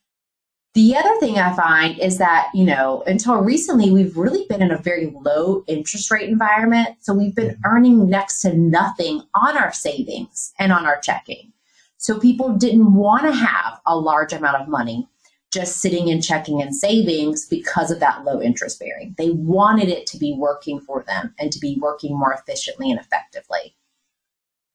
The 0.76 0.94
other 0.94 1.18
thing 1.20 1.38
I 1.38 1.56
find 1.56 1.98
is 1.98 2.18
that, 2.18 2.50
you 2.52 2.62
know, 2.62 3.02
until 3.06 3.36
recently, 3.36 3.90
we've 3.90 4.14
really 4.14 4.44
been 4.46 4.60
in 4.60 4.70
a 4.70 4.76
very 4.76 5.06
low 5.06 5.64
interest 5.66 6.10
rate 6.10 6.28
environment. 6.28 6.98
So 7.00 7.14
we've 7.14 7.34
been 7.34 7.58
earning 7.64 8.10
next 8.10 8.42
to 8.42 8.52
nothing 8.52 9.22
on 9.34 9.56
our 9.56 9.72
savings 9.72 10.52
and 10.58 10.74
on 10.74 10.84
our 10.84 11.00
checking. 11.00 11.50
So 11.96 12.20
people 12.20 12.58
didn't 12.58 12.92
want 12.92 13.22
to 13.22 13.32
have 13.32 13.80
a 13.86 13.98
large 13.98 14.34
amount 14.34 14.60
of 14.60 14.68
money 14.68 15.08
just 15.50 15.78
sitting 15.78 16.08
in 16.08 16.20
checking 16.20 16.60
and 16.60 16.76
savings 16.76 17.46
because 17.48 17.90
of 17.90 18.00
that 18.00 18.24
low 18.24 18.42
interest 18.42 18.78
bearing. 18.78 19.14
They 19.16 19.30
wanted 19.30 19.88
it 19.88 20.06
to 20.08 20.18
be 20.18 20.34
working 20.34 20.80
for 20.80 21.02
them 21.04 21.34
and 21.38 21.50
to 21.52 21.58
be 21.58 21.78
working 21.80 22.18
more 22.18 22.34
efficiently 22.34 22.90
and 22.90 23.00
effectively. 23.00 23.74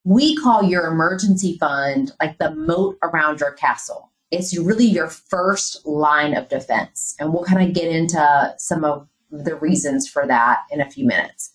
We 0.04 0.36
call 0.36 0.64
your 0.64 0.88
emergency 0.88 1.60
fund 1.60 2.12
like 2.20 2.40
the 2.40 2.56
moat 2.56 2.98
around 3.04 3.40
your 3.40 3.52
castle 3.52 4.11
it's 4.32 4.58
really 4.58 4.86
your 4.86 5.08
first 5.10 5.86
line 5.86 6.34
of 6.36 6.48
defense. 6.50 7.16
And 7.20 7.34
we'll 7.34 7.44
kind 7.44 7.68
of 7.68 7.74
get 7.76 7.90
into 7.94 8.54
some 8.58 8.84
of 8.84 9.08
the 9.30 9.56
reasons 9.56 10.08
for 10.08 10.26
that 10.28 10.60
in 10.72 10.82
a 10.82 10.90
few 10.90 11.06
minutes. 11.06 11.54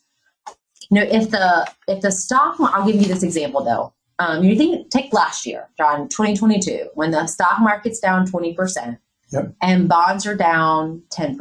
You 0.91 1.01
know, 1.01 1.03
if 1.03 1.31
the 1.31 1.67
if 1.89 2.01
the 2.03 2.12
stock, 2.12 2.57
I'll 2.61 2.87
give 2.87 3.01
you 3.01 3.09
this 3.09 3.23
example 3.23 3.65
though. 3.65 3.93
Um, 4.19 4.45
you 4.45 4.57
think 4.57 4.91
take 4.91 5.12
last 5.12 5.45
year, 5.45 5.69
John, 5.77 6.09
2022, 6.09 6.89
when 6.95 7.11
the 7.11 7.27
stock 7.27 7.61
market's 7.61 7.99
down 7.99 8.27
20% 8.27 8.99
Yep. 9.33 9.55
and 9.61 9.89
bonds 9.89 10.25
are 10.25 10.37
down 10.37 11.03
10%. 11.11 11.37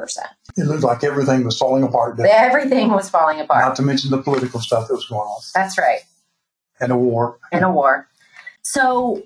It 0.58 0.64
looked 0.66 0.84
like 0.84 1.04
everything 1.04 1.46
was 1.46 1.58
falling 1.58 1.84
apart. 1.84 2.20
Everything 2.20 2.90
was 2.90 3.10
falling 3.10 3.40
apart. 3.40 3.64
Not 3.64 3.76
to 3.76 3.84
mention 3.84 4.10
the 4.10 4.22
political 4.22 4.60
stuff 4.60 4.88
that 4.88 4.94
was 4.96 5.06
going 5.06 5.22
on 5.22 5.42
That's 5.54 5.78
right. 5.78 6.00
and 6.82 6.92
a 6.92 6.98
war. 6.98 7.38
And 7.52 7.64
a 7.64 7.70
war. 7.72 8.10
So 8.64 9.22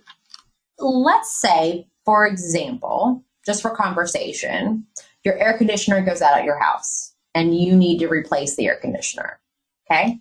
let's 0.78 1.32
say, 1.34 1.88
for 2.10 2.26
example, 2.26 3.24
just 3.46 3.62
for 3.62 3.70
conversation, 3.70 4.84
your 5.24 5.38
air 5.38 5.56
conditioner 5.56 6.04
goes 6.04 6.24
out 6.24 6.36
at 6.36 6.44
your 6.44 6.58
house 6.58 7.14
and 7.36 7.56
you 7.56 7.76
need 7.76 8.00
to 8.00 8.08
replace 8.08 8.56
the 8.56 8.66
air 8.66 8.78
conditioner. 8.78 9.40
Okay. 9.86 10.20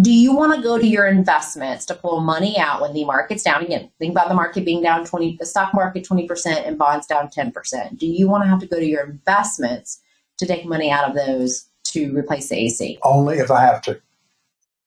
do 0.00 0.10
you 0.10 0.34
want 0.34 0.54
to 0.54 0.62
go 0.62 0.78
to 0.78 0.86
your 0.86 1.06
investments 1.06 1.84
to 1.86 1.94
pull 1.94 2.20
money 2.20 2.58
out 2.58 2.80
when 2.80 2.94
the 2.94 3.04
market's 3.04 3.42
down 3.42 3.62
again 3.62 3.90
think 3.98 4.12
about 4.12 4.28
the 4.28 4.34
market 4.34 4.64
being 4.64 4.82
down 4.82 5.04
20 5.04 5.36
the 5.38 5.46
stock 5.46 5.74
market 5.74 6.06
20% 6.06 6.66
and 6.66 6.78
bonds 6.78 7.06
down 7.06 7.28
10% 7.28 7.98
do 7.98 8.06
you 8.06 8.28
want 8.28 8.42
to 8.42 8.48
have 8.48 8.60
to 8.60 8.66
go 8.66 8.78
to 8.78 8.86
your 8.86 9.04
investments 9.04 10.00
to 10.38 10.46
take 10.46 10.64
money 10.66 10.90
out 10.90 11.08
of 11.08 11.14
those 11.14 11.68
to 11.84 12.14
replace 12.16 12.48
the 12.48 12.56
ac 12.66 12.98
Only 13.02 13.38
if 13.38 13.50
I 13.50 13.60
have 13.62 13.80
to. 13.82 14.00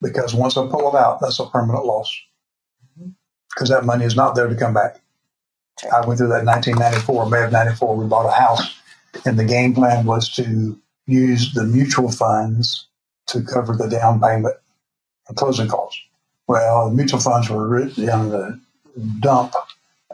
Because 0.01 0.33
once 0.33 0.57
I 0.57 0.67
pull 0.67 0.89
it 0.89 0.95
out, 0.95 1.19
that's 1.21 1.39
a 1.39 1.49
permanent 1.49 1.85
loss. 1.85 2.11
Mm-hmm. 2.99 3.09
Because 3.49 3.69
that 3.69 3.85
money 3.85 4.05
is 4.05 4.15
not 4.15 4.35
there 4.35 4.47
to 4.47 4.55
come 4.55 4.73
back. 4.73 5.01
I 5.85 6.05
went 6.05 6.17
through 6.17 6.29
that 6.29 6.41
in 6.41 6.45
1994, 6.45 7.29
May 7.29 7.43
of 7.43 7.51
94. 7.51 7.95
We 7.95 8.07
bought 8.07 8.25
a 8.25 8.31
house, 8.31 8.75
and 9.25 9.39
the 9.39 9.45
game 9.45 9.73
plan 9.73 10.05
was 10.05 10.29
to 10.35 10.77
use 11.05 11.53
the 11.53 11.63
mutual 11.63 12.11
funds 12.11 12.87
to 13.27 13.41
cover 13.41 13.75
the 13.75 13.87
down 13.87 14.19
payment 14.19 14.55
and 15.27 15.37
closing 15.37 15.67
costs. 15.67 16.01
Well, 16.47 16.89
the 16.89 16.95
mutual 16.95 17.19
funds 17.19 17.49
were 17.49 17.67
written 17.67 18.09
in 18.09 18.29
the 18.29 18.59
dump 19.19 19.53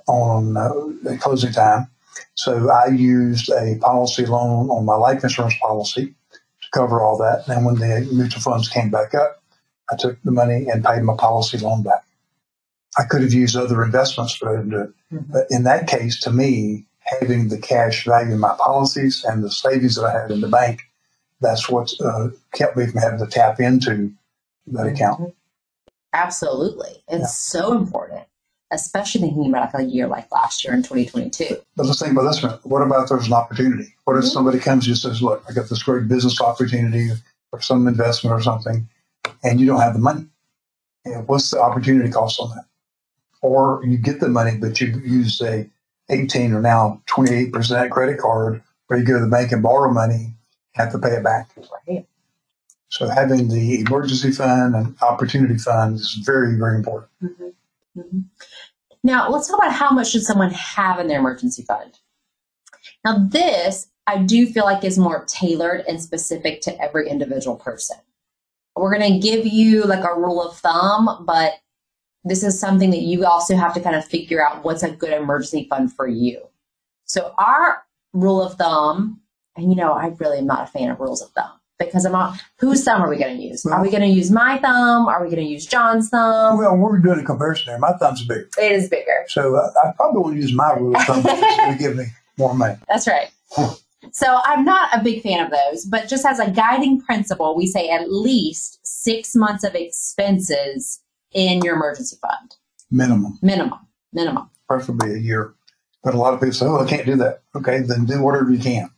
on 0.08 0.58
uh, 0.58 1.18
closing 1.20 1.52
time. 1.52 1.88
So 2.36 2.70
I 2.70 2.88
used 2.88 3.50
a 3.50 3.78
policy 3.82 4.26
loan 4.26 4.70
on 4.70 4.86
my 4.86 4.96
life 4.96 5.24
insurance 5.24 5.56
policy 5.62 6.14
to 6.62 6.68
cover 6.74 7.02
all 7.02 7.18
that. 7.18 7.48
And 7.48 7.66
when 7.66 7.76
the 7.76 8.08
mutual 8.12 8.42
funds 8.42 8.70
came 8.70 8.90
back 8.90 9.14
up, 9.14 9.42
I 9.92 9.96
took 9.98 10.22
the 10.24 10.32
money 10.32 10.68
and 10.72 10.84
paid 10.84 11.04
my 11.04 11.16
policy 11.16 11.58
loan 11.58 11.84
back. 11.84 12.05
I 12.98 13.04
could 13.04 13.22
have 13.22 13.34
used 13.34 13.56
other 13.56 13.84
investments, 13.84 14.38
but 14.40 14.50
I 14.50 14.56
didn't 14.58 14.70
do 14.70 14.82
it. 14.82 14.90
Mhm. 15.14 15.32
But 15.32 15.48
in 15.50 15.64
that 15.64 15.88
case, 15.88 16.20
to 16.22 16.32
me, 16.32 16.86
having 17.00 17.50
the 17.50 17.58
cash 17.58 18.06
value 18.06 18.34
in 18.34 18.40
my 18.40 18.56
policies 18.58 19.24
and 19.24 19.44
the 19.44 19.52
savings 19.52 19.96
that 19.96 20.06
I 20.06 20.12
had 20.22 20.32
in 20.32 20.42
the 20.42 20.48
bank, 20.48 20.82
that's 21.42 21.70
what 21.70 21.92
uh, 22.02 22.30
kept 22.54 22.78
me 22.78 22.88
from 22.88 23.02
having 23.02 23.20
to 23.20 23.28
tap 23.28 23.60
into 23.60 24.12
that 24.68 24.88
account. 24.88 25.20
Mhm. 25.22 25.34
Absolutely. 26.14 27.04
It's 27.10 27.38
so 27.38 27.74
important, 27.74 28.24
especially 28.72 29.22
thinking 29.22 29.50
about 29.50 29.78
a 29.78 29.84
year 29.84 30.08
like 30.08 30.32
last 30.32 30.64
year 30.64 30.74
in 30.74 30.82
2022. 30.82 31.58
But 31.76 31.86
let's 31.86 32.00
think 32.00 32.14
about 32.14 32.24
this 32.32 32.42
one. 32.42 32.58
What 32.64 32.82
about 32.82 33.04
if 33.04 33.10
there's 33.10 33.28
an 33.28 33.34
opportunity? 33.34 33.94
What 34.06 34.18
if 34.18 34.24
Mhm. 34.24 34.32
somebody 34.32 34.60
comes 34.60 34.86
to 34.86 34.90
you 34.90 34.94
and 34.94 35.00
says, 35.00 35.22
look, 35.22 35.44
I 35.50 35.54
got 35.54 35.68
this 35.70 35.84
great 35.84 36.08
business 36.08 36.40
opportunity 36.40 37.12
or 37.52 37.60
some 37.62 37.88
investment 37.88 38.34
or 38.34 38.42
something, 38.42 38.88
and 39.44 39.60
you 39.60 39.68
don't 39.68 39.82
have 39.82 39.94
the 39.94 40.00
money? 40.00 40.26
And 41.04 41.28
what's 41.28 41.52
the 41.52 41.62
opportunity 41.62 42.10
cost 42.10 42.40
on 42.40 42.50
that? 42.56 42.66
Or 43.46 43.80
you 43.86 44.00
get 44.00 44.22
the 44.22 44.28
money, 44.28 44.58
but 44.58 44.82
you 44.82 44.88
use 45.04 45.40
a 45.40 45.70
18 46.10 46.52
or 46.52 46.62
now 46.62 47.00
28% 47.06 47.92
credit 47.92 48.18
card 48.18 48.64
where 48.88 48.98
you 48.98 49.06
go 49.06 49.14
to 49.14 49.24
the 49.24 49.30
bank 49.30 49.52
and 49.52 49.62
borrow 49.62 49.92
money, 49.92 50.34
have 50.72 50.92
to 50.94 50.98
pay 50.98 51.10
it 51.10 51.24
back. 51.24 51.52
Right. 51.88 52.08
So 52.90 53.08
having 53.08 53.50
the 53.50 53.82
emergency 53.82 54.32
fund 54.32 54.74
and 54.74 54.96
opportunity 55.00 55.60
fund 55.60 55.98
is 55.98 56.14
very, 56.26 56.58
very 56.58 56.76
important. 56.76 57.12
Mhm. 57.96 58.24
Now, 59.04 59.30
let's 59.30 59.48
talk 59.48 59.60
about 59.60 59.74
how 59.74 59.92
much 59.92 60.10
should 60.10 60.24
someone 60.24 60.50
have 60.50 60.98
in 61.00 61.08
their 61.08 61.20
emergency 61.20 61.62
fund. 61.62 62.00
Now, 63.04 63.28
this 63.30 63.90
I 64.08 64.18
do 64.24 64.48
feel 64.48 64.66
like 64.66 64.84
is 64.84 64.98
more 64.98 65.24
tailored 65.26 65.84
and 65.88 66.02
specific 66.02 66.62
to 66.62 66.82
every 66.82 67.10
individual 67.10 67.58
person. 67.58 67.98
We're 68.76 68.98
going 68.98 69.14
to 69.14 69.20
give 69.20 69.46
you 69.46 69.84
like 69.84 70.04
a 70.04 70.20
rule 70.20 70.42
of 70.42 70.58
thumb, 70.58 71.24
but 71.28 71.54
this 72.26 72.44
is 72.44 72.60
something 72.60 72.90
that 72.90 73.02
you 73.02 73.26
also 73.26 73.56
have 73.56 73.74
to 73.76 73.80
kind 73.80 73.96
of 73.96 74.04
figure 74.04 74.46
out 74.46 74.64
what's 74.64 74.84
a 74.84 74.92
good 74.92 75.14
emergency 75.14 75.68
fund 75.70 75.94
for 75.94 76.08
you. 76.08 76.42
So, 77.06 77.34
our 77.38 77.84
rule 78.14 78.42
of 78.42 78.56
thumb, 78.56 79.22
and 79.56 79.70
you 79.70 79.76
know, 79.76 79.94
I 79.94 80.08
really 80.20 80.40
am 80.40 80.48
not 80.48 80.64
a 80.64 80.72
fan 80.72 80.90
of 80.90 81.00
rules 81.00 81.22
of 81.22 81.30
thumb 81.30 81.52
because 81.78 82.04
I'm 82.04 82.14
not, 82.14 82.40
whose 82.58 82.84
thumb 82.84 83.02
are 83.02 83.10
we 83.10 83.18
going 83.18 83.38
to 83.38 83.44
use? 83.44 83.66
Are 83.66 83.82
we 83.82 83.92
going 83.92 84.02
to 84.02 84.08
use 84.08 84.32
my 84.32 84.58
thumb? 84.58 85.08
Are 85.08 85.24
we 85.24 85.30
going 85.30 85.46
to 85.46 85.50
use 85.50 85.66
John's 85.66 86.10
thumb? 86.10 86.58
Well, 86.58 86.76
we're 86.76 86.98
doing 87.00 87.20
a 87.20 87.24
comparison 87.24 87.68
there. 87.68 87.80
My 87.80 87.94
thumb's 87.94 88.26
big. 88.26 88.48
It 88.58 88.72
is 88.72 88.90
bigger. 88.90 89.26
So 89.28 89.56
uh, 89.56 89.72
I 89.84 89.92
probably 89.96 90.22
want 90.22 90.36
to 90.36 90.42
use 90.42 90.54
my 90.54 90.74
rule 90.74 90.96
of 90.96 91.04
thumb 91.04 91.22
because 91.22 91.40
it's 91.40 91.58
going 91.58 91.78
to 91.78 91.84
give 91.84 91.96
me 91.96 92.06
more 92.38 92.56
money. 92.56 92.76
That's 92.88 93.08
right. 93.08 93.30
So 94.12 94.40
I'm 94.44 94.64
not 94.64 94.90
a 94.94 95.04
big 95.04 95.22
fan 95.22 95.46
of 95.46 95.52
those, 95.52 95.86
but 95.86 96.08
just 96.08 96.26
as 96.26 96.40
a 96.40 96.50
guiding 96.50 97.02
principle, 97.02 97.56
we 97.56 97.68
say 97.68 97.90
at 97.90 98.12
least 98.12 98.80
six 98.84 99.36
months 99.36 99.64
of 99.64 99.76
expenses 99.76 101.02
in 101.36 101.62
your 101.62 101.76
emergency 101.76 102.18
fund. 102.22 102.56
Minimum, 102.90 103.38
Minimum. 103.44 103.80
Minimum. 104.14 104.50
preferably 104.68 105.14
a 105.14 105.18
year. 105.20 105.54
But 106.04 106.14
a 106.16 106.18
lot 106.18 106.34
of 106.34 106.40
people 106.40 106.54
say, 106.54 106.66
oh, 106.66 106.80
I 106.80 106.88
can't 106.88 107.06
do 107.06 107.16
that. 107.18 107.42
Okay, 107.56 107.80
then 107.82 108.06
do 108.06 108.22
whatever 108.22 108.50
you 108.52 108.60
can. 108.60 108.90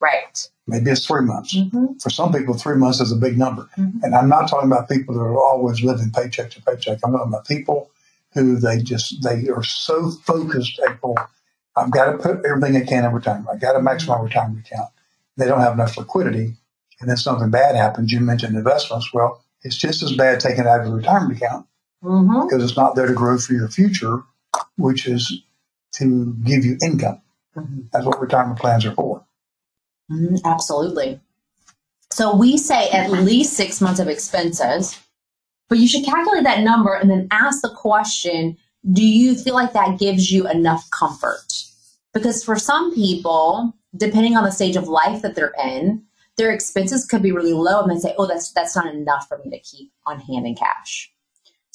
Right. 0.00 0.48
Maybe 0.66 0.90
it's 0.90 1.06
three 1.06 1.22
months. 1.24 1.56
Mm-hmm. 1.56 1.94
For 2.02 2.10
some 2.10 2.32
people, 2.32 2.54
three 2.54 2.76
months 2.76 3.00
is 3.00 3.12
a 3.12 3.16
big 3.16 3.38
number. 3.38 3.68
Mhm. 3.78 4.02
And 4.02 4.14
I'm 4.14 4.28
not 4.28 4.48
talking 4.48 4.70
about 4.70 4.88
people 4.88 5.14
that 5.14 5.20
are 5.20 5.38
always 5.38 5.82
living 5.82 6.10
paycheck 6.10 6.50
to 6.50 6.62
paycheck. 6.62 6.98
I'm 7.04 7.12
talking 7.12 7.28
about 7.32 7.46
people 7.46 7.90
who 8.34 8.56
they 8.56 8.82
just, 8.82 9.22
they 9.22 9.48
are 9.48 9.62
so 9.62 10.10
focused, 10.10 10.78
April, 10.88 11.16
I've 11.76 11.90
got 11.92 12.12
to 12.12 12.18
put 12.18 12.44
everything 12.44 12.76
I 12.76 12.84
can 12.84 13.04
in 13.04 13.12
retirement. 13.12 13.48
I've 13.50 13.60
got 13.60 13.72
to 13.72 13.80
max 13.82 14.06
my 14.06 14.18
retirement 14.20 14.66
account. 14.66 14.90
They 15.36 15.46
don't 15.46 15.60
have 15.60 15.74
enough 15.74 15.96
liquidity. 15.96 16.56
And 17.00 17.08
then 17.08 17.16
something 17.16 17.50
bad 17.50 17.76
happens. 17.76 18.12
You 18.12 18.20
mentioned 18.20 18.56
investments. 18.56 19.12
Well, 19.14 19.42
it's 19.62 19.76
just 19.76 20.02
as 20.02 20.12
bad 20.12 20.40
taking 20.40 20.60
it 20.64 20.66
out 20.66 20.80
of 20.80 20.86
your 20.88 20.96
retirement 20.96 21.36
account 21.36 21.66
Mm-hmm. 22.04 22.46
because 22.46 22.62
it's 22.62 22.76
not 22.76 22.94
there 22.94 23.06
to 23.06 23.14
grow 23.14 23.38
for 23.38 23.54
your 23.54 23.68
future, 23.68 24.22
which 24.76 25.06
is 25.06 25.42
to 25.94 26.34
give 26.44 26.64
you 26.64 26.76
income. 26.82 27.20
Mm-hmm. 27.56 27.80
That's 27.92 28.04
what 28.04 28.20
retirement 28.20 28.58
plans 28.58 28.84
are 28.84 28.94
for. 28.94 29.24
Mhm, 30.10 30.40
Absolutely. 30.44 31.20
So 32.12 32.36
we 32.36 32.56
say 32.56 32.88
at 32.90 33.10
least 33.10 33.54
six 33.54 33.80
months 33.80 33.98
of 33.98 34.08
expenses, 34.08 34.98
but 35.68 35.78
you 35.78 35.88
should 35.88 36.04
calculate 36.04 36.44
that 36.44 36.62
number 36.62 36.94
and 36.94 37.10
then 37.10 37.28
ask 37.30 37.62
the 37.62 37.70
question 37.70 38.56
do 38.92 39.04
you 39.04 39.34
feel 39.34 39.54
like 39.54 39.72
that 39.72 39.98
gives 39.98 40.30
you 40.30 40.48
enough 40.48 40.88
comfort? 40.90 41.64
Because 42.14 42.44
for 42.44 42.56
some 42.56 42.94
people, 42.94 43.74
depending 43.96 44.36
on 44.36 44.44
the 44.44 44.52
stage 44.52 44.76
of 44.76 44.86
life 44.86 45.22
that 45.22 45.34
they're 45.34 45.54
in, 45.60 46.04
their 46.36 46.52
expenses 46.52 47.04
could 47.04 47.22
be 47.22 47.32
really 47.32 47.52
low 47.52 47.82
and 47.82 47.90
they 47.90 47.98
say, 47.98 48.14
oh, 48.16 48.26
that's, 48.26 48.52
that's 48.52 48.76
not 48.76 48.94
enough 48.94 49.26
for 49.26 49.38
me 49.38 49.50
to 49.50 49.58
keep 49.58 49.90
on 50.06 50.20
hand 50.20 50.46
in 50.46 50.54
cash. 50.54 51.12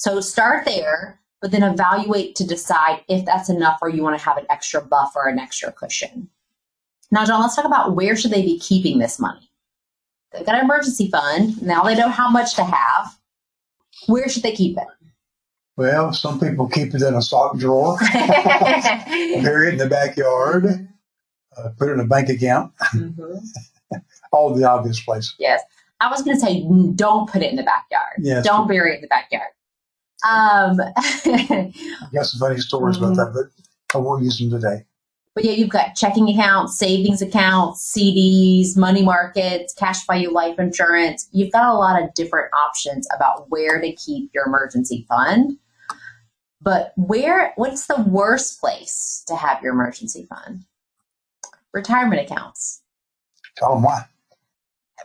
So 0.02 0.20
start 0.20 0.64
there, 0.64 1.20
but 1.40 1.52
then 1.52 1.62
evaluate 1.62 2.34
to 2.34 2.44
decide 2.44 3.02
if 3.08 3.24
that's 3.24 3.48
enough 3.48 3.78
or 3.80 3.88
you 3.88 4.02
want 4.02 4.18
to 4.18 4.24
have 4.24 4.36
an 4.36 4.46
extra 4.50 4.82
buffer, 4.82 5.28
an 5.28 5.38
extra 5.38 5.70
cushion. 5.70 6.28
Now, 7.12 7.24
John, 7.24 7.40
let's 7.40 7.54
talk 7.54 7.66
about 7.66 7.94
where 7.94 8.16
should 8.16 8.32
they 8.32 8.42
be 8.42 8.58
keeping 8.58 8.98
this 8.98 9.20
money? 9.20 9.48
They've 10.32 10.44
got 10.44 10.56
an 10.56 10.64
emergency 10.64 11.08
fund. 11.08 11.62
Now 11.62 11.84
they 11.84 11.94
know 11.94 12.08
how 12.08 12.28
much 12.28 12.56
to 12.56 12.64
have. 12.64 13.16
Where 14.08 14.28
should 14.28 14.42
they 14.42 14.50
keep 14.50 14.76
it? 14.76 14.88
Well, 15.76 16.12
some 16.12 16.40
people 16.40 16.66
keep 16.68 16.92
it 16.96 17.02
in 17.02 17.14
a 17.14 17.22
sock 17.22 17.56
drawer, 17.58 17.96
bury 18.12 19.68
it 19.68 19.74
in 19.74 19.76
the 19.78 19.86
backyard, 19.88 20.88
uh, 21.56 21.68
put 21.78 21.90
it 21.90 21.92
in 21.92 22.00
a 22.00 22.06
bank 22.06 22.28
account, 22.28 22.72
Mhm. 22.92 23.38
all 24.32 24.52
the 24.52 24.68
obvious 24.68 25.00
places. 25.00 25.32
Yes. 25.38 25.62
I 26.00 26.10
was 26.10 26.22
going 26.22 26.36
to 26.36 26.40
say, 26.44 26.66
don't 26.96 27.30
put 27.30 27.40
it 27.42 27.50
in 27.50 27.56
the 27.56 27.62
backyard. 27.62 28.14
Yes. 28.18 28.44
Don't 28.44 28.66
bury 28.66 28.94
it 28.94 28.96
in 28.96 29.00
the 29.02 29.06
backyard. 29.06 29.46
Um, 30.24 30.80
I've 30.96 32.12
got 32.12 32.26
some 32.26 32.40
funny 32.40 32.58
stories 32.58 32.96
about 32.96 33.16
that, 33.16 33.32
but 33.34 33.96
I 33.96 34.00
won't 34.00 34.22
use 34.22 34.38
them 34.38 34.50
today. 34.50 34.84
but 35.34 35.44
yeah, 35.44 35.52
you've 35.52 35.70
got 35.70 35.94
checking 35.94 36.28
accounts, 36.28 36.78
savings 36.78 37.22
accounts, 37.22 37.94
CDs, 37.96 38.76
money 38.76 39.02
markets, 39.02 39.74
cash 39.74 40.06
value 40.06 40.30
life 40.30 40.58
insurance. 40.58 41.28
You've 41.32 41.52
got 41.52 41.66
a 41.66 41.74
lot 41.74 42.02
of 42.02 42.12
different 42.14 42.50
options 42.54 43.08
about 43.14 43.50
where 43.50 43.80
to 43.80 43.92
keep 43.92 44.30
your 44.34 44.46
emergency 44.46 45.06
fund. 45.08 45.58
But 46.60 46.92
where 46.96 47.52
what's 47.56 47.86
the 47.86 48.02
worst 48.02 48.60
place 48.60 49.24
to 49.26 49.34
have 49.34 49.62
your 49.62 49.72
emergency 49.72 50.26
fund? 50.28 50.64
Retirement 51.72 52.20
accounts. 52.20 52.82
Tell 53.56 53.74
them 53.74 53.82
why. 53.82 54.04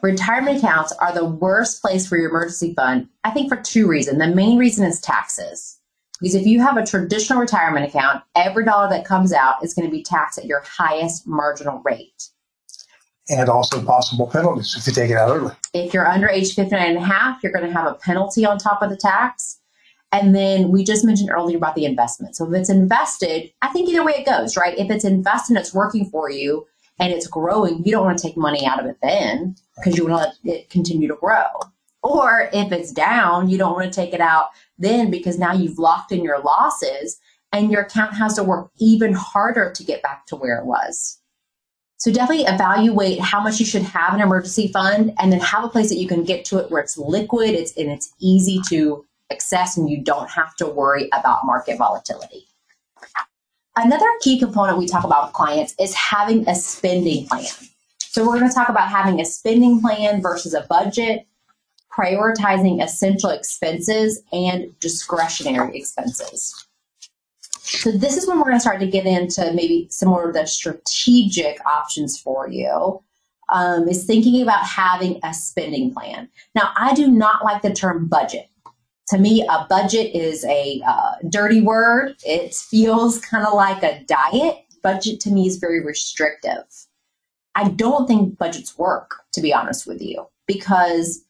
Retirement 0.01 0.57
accounts 0.57 0.91
are 0.93 1.13
the 1.13 1.25
worst 1.25 1.81
place 1.81 2.07
for 2.07 2.17
your 2.17 2.29
emergency 2.29 2.73
fund, 2.75 3.07
I 3.23 3.31
think 3.31 3.49
for 3.49 3.57
two 3.57 3.87
reasons. 3.87 4.19
The 4.19 4.27
main 4.27 4.57
reason 4.57 4.85
is 4.85 5.01
taxes. 5.01 5.79
Because 6.19 6.35
if 6.35 6.45
you 6.45 6.59
have 6.61 6.77
a 6.77 6.85
traditional 6.85 7.39
retirement 7.39 7.85
account, 7.87 8.23
every 8.35 8.65
dollar 8.65 8.89
that 8.89 9.05
comes 9.05 9.33
out 9.33 9.63
is 9.63 9.73
going 9.73 9.87
to 9.87 9.91
be 9.91 10.03
taxed 10.03 10.39
at 10.39 10.45
your 10.45 10.63
highest 10.65 11.27
marginal 11.27 11.81
rate. 11.83 12.29
And 13.29 13.49
also 13.49 13.83
possible 13.83 14.27
penalties 14.27 14.75
if 14.77 14.87
you 14.87 14.93
take 14.93 15.11
it 15.11 15.17
out 15.17 15.35
early. 15.35 15.53
If 15.73 15.93
you're 15.93 16.07
under 16.07 16.29
age 16.29 16.55
59 16.55 16.81
and 16.81 16.97
a 16.97 17.01
half, 17.01 17.43
you're 17.43 17.51
going 17.51 17.67
to 17.67 17.73
have 17.73 17.85
a 17.85 17.95
penalty 17.95 18.45
on 18.45 18.57
top 18.57 18.81
of 18.81 18.89
the 18.89 18.95
tax. 18.95 19.59
And 20.11 20.33
then 20.33 20.69
we 20.69 20.85
just 20.85 21.03
mentioned 21.03 21.29
earlier 21.29 21.57
about 21.57 21.75
the 21.75 21.85
investment. 21.85 22.35
So 22.35 22.47
if 22.47 22.53
it's 22.53 22.69
invested, 22.69 23.51
I 23.61 23.67
think 23.69 23.89
either 23.89 24.05
way 24.05 24.13
it 24.13 24.25
goes, 24.25 24.55
right? 24.55 24.77
If 24.77 24.89
it's 24.89 25.03
invested 25.03 25.55
and 25.55 25.59
it's 25.59 25.73
working 25.73 26.09
for 26.09 26.31
you 26.31 26.65
and 26.99 27.11
it's 27.11 27.27
growing, 27.27 27.83
you 27.85 27.91
don't 27.91 28.05
want 28.05 28.17
to 28.17 28.25
take 28.25 28.37
money 28.37 28.65
out 28.65 28.79
of 28.79 28.85
it 28.85 28.97
then 29.01 29.57
because 29.77 29.97
you 29.97 30.05
want 30.05 30.21
to 30.21 30.49
let 30.49 30.59
it 30.59 30.69
continue 30.69 31.07
to 31.07 31.15
grow. 31.15 31.45
Or 32.03 32.49
if 32.53 32.71
it's 32.71 32.91
down, 32.91 33.49
you 33.49 33.57
don't 33.57 33.73
want 33.73 33.91
to 33.91 33.95
take 33.95 34.13
it 34.13 34.21
out 34.21 34.49
then 34.77 35.09
because 35.09 35.39
now 35.39 35.53
you've 35.53 35.79
locked 35.79 36.11
in 36.11 36.23
your 36.23 36.39
losses 36.39 37.19
and 37.51 37.71
your 37.71 37.81
account 37.81 38.13
has 38.13 38.35
to 38.35 38.43
work 38.43 38.71
even 38.77 39.13
harder 39.13 39.71
to 39.71 39.83
get 39.83 40.03
back 40.03 40.25
to 40.27 40.35
where 40.35 40.57
it 40.57 40.65
was. 40.65 41.19
So 41.97 42.11
definitely 42.11 42.45
evaluate 42.45 43.19
how 43.19 43.41
much 43.41 43.59
you 43.59 43.65
should 43.65 43.81
have 43.81 44.13
an 44.13 44.21
emergency 44.21 44.67
fund 44.67 45.13
and 45.17 45.31
then 45.31 45.39
have 45.39 45.63
a 45.63 45.69
place 45.69 45.89
that 45.89 45.97
you 45.97 46.07
can 46.07 46.23
get 46.23 46.45
to 46.45 46.59
it 46.59 46.69
where 46.69 46.81
it's 46.81 46.97
liquid, 46.97 47.49
it's 47.49 47.75
and 47.75 47.89
it's 47.89 48.13
easy 48.19 48.61
to 48.69 49.03
access 49.31 49.77
and 49.77 49.89
you 49.89 50.03
don't 50.03 50.29
have 50.29 50.55
to 50.57 50.67
worry 50.67 51.09
about 51.11 51.45
market 51.45 51.77
volatility. 51.77 52.45
Another 53.75 54.07
key 54.21 54.39
component 54.39 54.77
we 54.77 54.87
talk 54.87 55.03
about 55.03 55.25
with 55.25 55.33
clients 55.33 55.75
is 55.79 55.93
having 55.93 56.47
a 56.47 56.55
spending 56.55 57.27
plan. 57.27 57.45
So 58.09 58.25
we're 58.25 58.39
going 58.39 58.49
to 58.49 58.55
talk 58.55 58.69
about 58.69 58.89
having 58.89 59.19
a 59.19 59.25
spending 59.25 59.81
plan 59.81 60.21
versus 60.21 60.53
a 60.53 60.65
budget, 60.69 61.27
prioritizing 61.95 62.83
essential 62.83 63.29
expenses 63.29 64.21
and 64.31 64.77
discretionary 64.79 65.77
expenses. 65.77 66.67
So 67.59 67.91
this 67.91 68.15
is 68.17 68.27
when 68.27 68.37
we're 68.37 68.45
going 68.45 68.55
to 68.55 68.61
start 68.61 68.79
to 68.79 68.87
get 68.87 69.05
into 69.05 69.51
maybe 69.53 69.87
some 69.89 70.09
more 70.09 70.27
of 70.27 70.33
the 70.33 70.45
strategic 70.45 71.65
options 71.65 72.19
for 72.19 72.49
you. 72.49 73.01
Um, 73.49 73.87
is 73.87 74.03
thinking 74.03 74.41
about 74.41 74.65
having 74.65 75.21
a 75.23 75.33
spending 75.33 75.93
plan. 75.93 76.27
Now, 76.53 76.73
I 76.75 76.93
do 76.93 77.07
not 77.07 77.45
like 77.45 77.61
the 77.61 77.71
term 77.71 78.09
budget 78.09 78.49
to 79.07 79.17
me, 79.17 79.45
a 79.49 79.65
budget 79.69 80.13
is 80.13 80.43
a 80.45 80.81
uh, 80.85 81.15
dirty 81.29 81.61
word. 81.61 82.15
It 82.25 82.53
feels 82.69 83.19
kind 83.19 83.45
of 83.45 83.53
like 83.53 83.83
a 83.83 84.03
diet. 84.03 84.57
Budget 84.83 85.19
to 85.21 85.31
me 85.31 85.47
is 85.47 85.57
very 85.57 85.83
restrictive. 85.83 86.63
I 87.57 87.69
don't 87.69 88.07
think 88.07 88.37
budgets 88.37 88.77
work, 88.77 89.15
to 89.33 89.41
be 89.41 89.53
honest 89.53 89.85
with 89.85 90.01
you, 90.01 90.27
because 90.45 91.23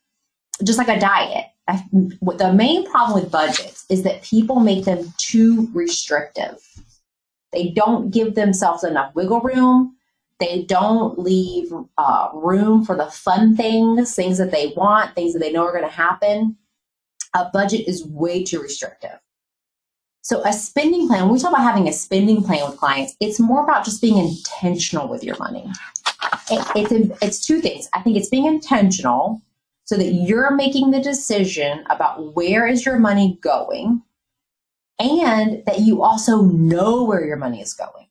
just 0.64 0.78
like 0.78 0.90
a 0.90 1.00
diet, 1.00 1.46
I, 1.68 1.84
the 1.92 2.54
main 2.54 2.90
problem 2.90 3.22
with 3.22 3.32
budgets 3.32 3.86
is 3.90 4.04
that 4.04 4.22
people 4.22 4.60
make 4.60 4.86
them 4.86 5.12
too 5.18 5.70
restrictive. 5.74 6.58
They 7.52 7.70
don't 7.70 8.12
give 8.12 8.36
themselves 8.36 8.84
enough 8.84 9.16
wiggle 9.16 9.42
room. 9.42 9.96
They 10.40 10.64
don't 10.64 11.18
leave 11.18 11.74
uh, 11.98 12.30
room 12.34 12.86
for 12.86 12.96
the 12.96 13.08
fun 13.08 13.56
things, 13.56 14.14
things 14.14 14.38
that 14.38 14.52
they 14.52 14.74
want, 14.78 15.16
things 15.16 15.34
that 15.34 15.40
they 15.40 15.52
know 15.52 15.64
are 15.66 15.72
going 15.72 15.84
to 15.84 15.90
happen 15.90 16.58
a 17.34 17.50
budget 17.52 17.88
is 17.88 18.06
way 18.06 18.44
too 18.44 18.62
restrictive. 18.62 19.20
So 20.22 20.44
a 20.44 20.52
spending 20.52 21.08
plan, 21.08 21.24
when 21.24 21.34
we 21.34 21.40
talk 21.40 21.52
about 21.52 21.64
having 21.64 21.88
a 21.88 21.94
spending 21.94 22.44
plan 22.44 22.68
with 22.68 22.78
clients, 22.78 23.16
it's 23.20 23.40
more 23.40 23.64
about 23.64 23.86
just 23.86 24.02
being 24.02 24.18
intentional 24.18 25.08
with 25.08 25.24
your 25.24 25.38
money. 25.38 25.72
It, 26.50 26.66
it's, 26.76 27.22
it's 27.22 27.46
two 27.46 27.62
things. 27.62 27.90
I 27.94 28.02
think 28.02 28.18
it's 28.18 28.30
being 28.30 28.46
intentional 28.46 29.42
so 29.86 29.96
that 29.96 30.12
you're 30.12 30.52
making 30.52 30.92
the 30.92 31.00
decision 31.00 31.86
about 31.90 32.36
where 32.36 32.68
is 32.68 32.86
your 32.86 33.00
money 33.00 33.38
going 33.42 34.02
and 35.00 35.64
that 35.66 35.80
you 35.80 36.04
also 36.04 36.42
know 36.42 37.04
where 37.04 37.26
your 37.26 37.38
money 37.38 37.62
is 37.62 37.74
going, 37.74 38.08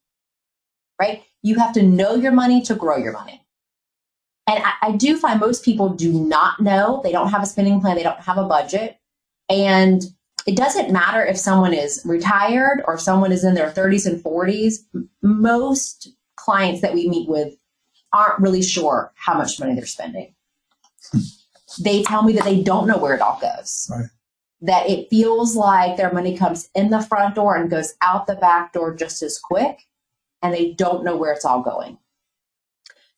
right? 1.01 1.23
You 1.43 1.57
have 1.57 1.73
to 1.75 1.83
know 1.83 2.15
your 2.15 2.33
money 2.33 2.63
to 2.63 2.75
grow 2.75 2.97
your 2.97 3.13
money. 3.13 3.45
And 4.47 4.63
I, 4.65 4.73
I 4.83 4.93
do 4.93 5.19
find 5.19 5.41
most 5.41 5.65
people 5.65 5.91
do 5.91 6.13
not 6.13 6.61
know, 6.61 7.01
they 7.03 7.13
don't 7.13 7.31
have 7.31 7.43
a 7.43 7.47
spending 7.47 7.81
plan, 7.81 7.97
they 7.97 8.03
don't 8.03 8.21
have 8.21 8.39
a 8.39 8.45
budget. 8.45 8.99
And 9.49 10.03
it 10.47 10.57
doesn't 10.57 10.93
matter 10.93 11.25
if 11.25 11.37
someone 11.37 11.75
is 11.75 12.01
retired 12.05 12.83
or 12.87 12.97
someone 12.99 13.33
is 13.33 13.45
in 13.45 13.55
their 13.55 13.71
30s 13.71 14.07
and 14.07 14.23
40s. 14.23 14.77
Most 15.23 16.09
clients 16.37 16.81
that 16.83 16.95
we 16.95 17.09
meet 17.09 17.29
with 17.29 17.57
aren't 18.17 18.41
really 18.41 18.63
sure 18.63 19.13
how 19.15 19.37
much 19.37 19.59
money 19.61 19.75
they're 19.75 19.87
spending. 19.87 20.35
They 21.81 22.03
tell 22.03 22.23
me 22.23 22.33
that 22.35 22.45
they 22.45 22.63
don't 22.63 22.87
know 22.87 22.99
where 22.99 23.15
it 23.15 23.21
all 23.21 23.39
goes. 23.41 23.91
Right. 23.91 24.07
That 24.63 24.89
it 24.89 25.11
feels 25.11 25.55
like 25.55 25.97
their 25.97 26.13
money 26.13 26.37
comes 26.37 26.71
in 26.75 26.91
the 26.91 27.03
front 27.03 27.35
door 27.35 27.57
and 27.57 27.71
goes 27.71 27.95
out 28.01 28.27
the 28.27 28.37
back 28.37 28.73
door 28.73 28.95
just 28.95 29.23
as 29.23 29.39
quick, 29.39 29.83
and 30.43 30.55
they 30.55 30.73
don't 30.73 31.05
know 31.05 31.17
where 31.17 31.33
it's 31.33 31.45
all 31.45 31.63
going. 31.63 31.99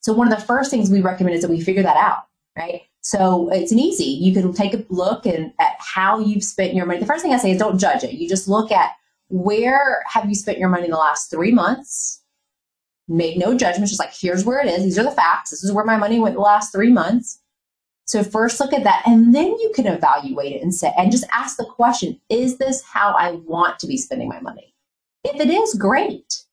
So, 0.01 0.13
one 0.13 0.33
of 0.33 0.39
the 0.39 0.45
first 0.45 0.71
things 0.71 0.91
we 0.91 1.01
recommend 1.01 1.37
is 1.37 1.43
that 1.43 1.51
we 1.51 1.61
figure 1.61 1.83
that 1.83 1.97
out, 1.97 2.25
right? 2.57 2.83
So 3.01 3.49
it's 3.51 3.73
an 3.73 3.79
easy. 3.79 4.05
You 4.05 4.35
can 4.35 4.53
take 4.53 4.75
a 4.75 4.85
look 4.91 5.25
and 5.25 5.53
at 5.59 5.77
how 5.79 6.19
you've 6.19 6.45
spent 6.45 6.75
your 6.75 6.85
money. 6.85 7.01
The 7.01 7.07
first 7.07 7.23
thing 7.23 7.33
I 7.33 7.39
say 7.39 7.53
is 7.53 7.59
don't 7.59 7.79
judge 7.79 8.05
it. 8.05 8.13
You 8.13 8.29
just 8.29 8.49
look 8.49 8.71
at 8.71 8.93
where 9.29 10.03
have 10.07 10.29
you 10.29 10.35
spent 10.35 10.59
your 10.59 10.69
money 10.69 10.85
in 10.85 10.91
the 10.91 10.99
last 10.99 11.31
three 11.31 11.53
months. 11.53 12.23
Make 13.09 13.39
no 13.39 13.57
judgments. 13.57 13.91
Just 13.91 14.01
like 14.01 14.15
here's 14.15 14.45
where 14.45 14.61
it 14.61 14.69
is. 14.69 14.85
These 14.85 14.99
are 14.99 15.05
the 15.05 15.11
facts. 15.11 15.51
This 15.51 15.65
is 15.65 15.73
where 15.73 15.85
my 15.85 15.97
money 15.97 16.21
went 16.21 16.35
the 16.35 16.41
last 16.41 16.73
three 16.73 16.93
months. 16.93 17.41
So 18.07 18.23
first 18.23 18.61
look 18.61 18.73
at 18.73 18.85
that, 18.85 19.03
and 19.07 19.35
then 19.35 19.49
you 19.49 19.71
can 19.75 19.87
evaluate 19.87 20.55
it 20.55 20.63
and 20.63 20.75
say 20.75 20.93
and 20.97 21.13
just 21.13 21.27
ask 21.33 21.57
the 21.57 21.65
question: 21.65 22.21
Is 22.29 22.59
this 22.59 22.83
how 22.83 23.15
I 23.19 23.33
want 23.33 23.79
to 23.81 23.87
be 23.87 23.97
spending 23.97 24.29
my 24.29 24.41
money? 24.41 24.75
If 25.25 25.41
it 25.41 25.51
is, 25.51 25.75
great. 25.75 26.45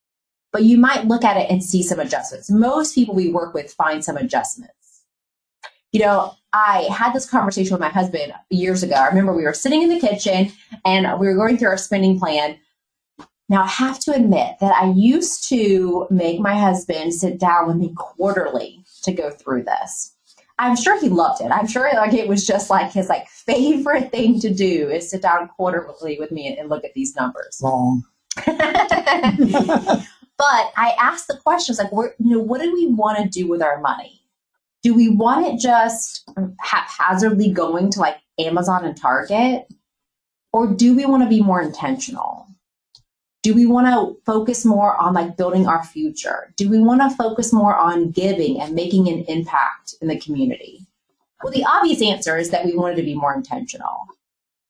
But 0.51 0.64
you 0.64 0.78
might 0.78 1.06
look 1.06 1.26
at 1.26 1.38
it 1.38 1.49
and 1.49 1.64
see 1.64 1.84
some 1.84 1.99
adjustments. 1.99 2.49
Most 2.49 2.95
people 2.95 3.14
we 3.14 3.30
work 3.30 3.53
with 3.53 3.74
find 3.74 4.03
some 4.03 4.16
adjustments 4.16 4.86
you 5.95 6.01
know, 6.01 6.36
I 6.51 6.89
had 6.91 7.14
this 7.14 7.26
conversation 7.26 7.72
with 7.72 7.80
my 7.80 7.88
husband 7.88 8.34
years 8.49 8.84
ago. 8.84 8.95
I 8.95 9.08
remember 9.08 9.34
we 9.34 9.45
were 9.45 9.53
sitting 9.53 9.82
in 9.82 9.88
the 9.88 9.97
kitchen 9.97 10.51
and 10.84 11.08
we 11.22 11.26
were 11.26 11.36
going 11.36 11.58
through 11.58 11.70
our 11.70 11.78
spending 11.78 12.20
plan. 12.20 12.58
Now, 13.48 13.64
I 13.64 13.68
have 13.68 14.00
to 14.02 14.12
admit 14.12 14.56
that 14.60 14.76
I 14.76 14.91
used 14.91 15.48
to 15.50 16.08
make 16.10 16.39
my 16.39 16.58
husband 16.58 17.14
sit 17.14 17.39
down 17.39 17.68
with 17.68 17.76
me 17.78 17.93
quarterly 17.96 18.84
to 19.04 19.12
go 19.12 19.30
through 19.30 19.64
this. 19.64 20.14
I'm 20.58 20.76
sure 20.76 21.00
he 21.00 21.10
loved 21.10 21.41
it. 21.41 21.52
I'm 21.52 21.68
sure 21.68 21.91
like 21.93 22.14
it 22.14 22.28
was 22.28 22.48
just 22.48 22.70
like 22.70 22.91
his 22.91 23.10
like 23.10 23.28
favorite 23.28 24.10
thing 24.10 24.39
to 24.39 24.54
do 24.54 24.89
is 24.89 25.10
sit 25.10 25.22
down 25.22 25.50
quarterly 25.50 26.18
with 26.18 26.32
me 26.32 26.48
and, 26.48 26.58
and 26.58 26.70
look 26.70 26.86
at 26.86 26.93
these 26.93 27.16
numbers. 27.16 27.60
Wrong. 27.62 28.04
but 28.46 28.56
I 30.78 30.96
asked 31.00 31.28
the 31.28 31.38
questions 31.43 31.78
like, 31.78 31.91
you 31.91 32.16
know, 32.20 32.39
what 32.39 32.62
do 32.62 32.74
we 32.74 32.88
want 32.88 33.18
to 33.22 33.28
do 33.28 33.48
with 33.48 33.62
our 33.62 33.82
money? 33.82 34.26
do 34.86 34.93
we 34.93 35.10
want 35.10 35.48
it 35.48 35.60
just 35.60 36.30
haphazardly 36.60 37.50
going 37.50 37.89
to 37.89 38.00
like 38.00 38.18
Amazon 38.38 38.86
and 38.86 38.96
Target? 38.96 39.66
Or 40.54 40.68
do 40.68 40.96
we 40.96 41.08
want 41.08 41.24
to 41.24 41.28
be 41.30 41.41
more 41.41 41.60
intentional? 41.60 42.46
Do 43.46 43.54
we 43.54 43.68
want 43.68 43.86
to 43.86 44.20
focus 44.26 44.66
more 44.66 45.00
on 45.00 45.14
like 45.14 45.38
building 45.38 45.68
our 45.68 45.84
future? 45.84 46.52
Do 46.56 46.68
we 46.68 46.80
want 46.80 47.02
to 47.02 47.16
focus 47.16 47.54
more 47.54 47.76
on 47.76 48.10
giving 48.10 48.60
and 48.60 48.74
making 48.74 49.08
an 49.08 49.24
impact 49.28 49.93
in 50.02 50.08
the 50.08 50.20
community? 50.20 50.84
Well, 51.43 51.54
the 51.54 51.64
obvious 51.64 52.02
answer 52.02 52.38
is 52.38 52.50
that 52.50 52.66
we 52.66 52.76
wanted 52.76 52.96
to 52.96 53.04
be 53.04 53.14
more 53.14 53.36
intentional. 53.36 54.08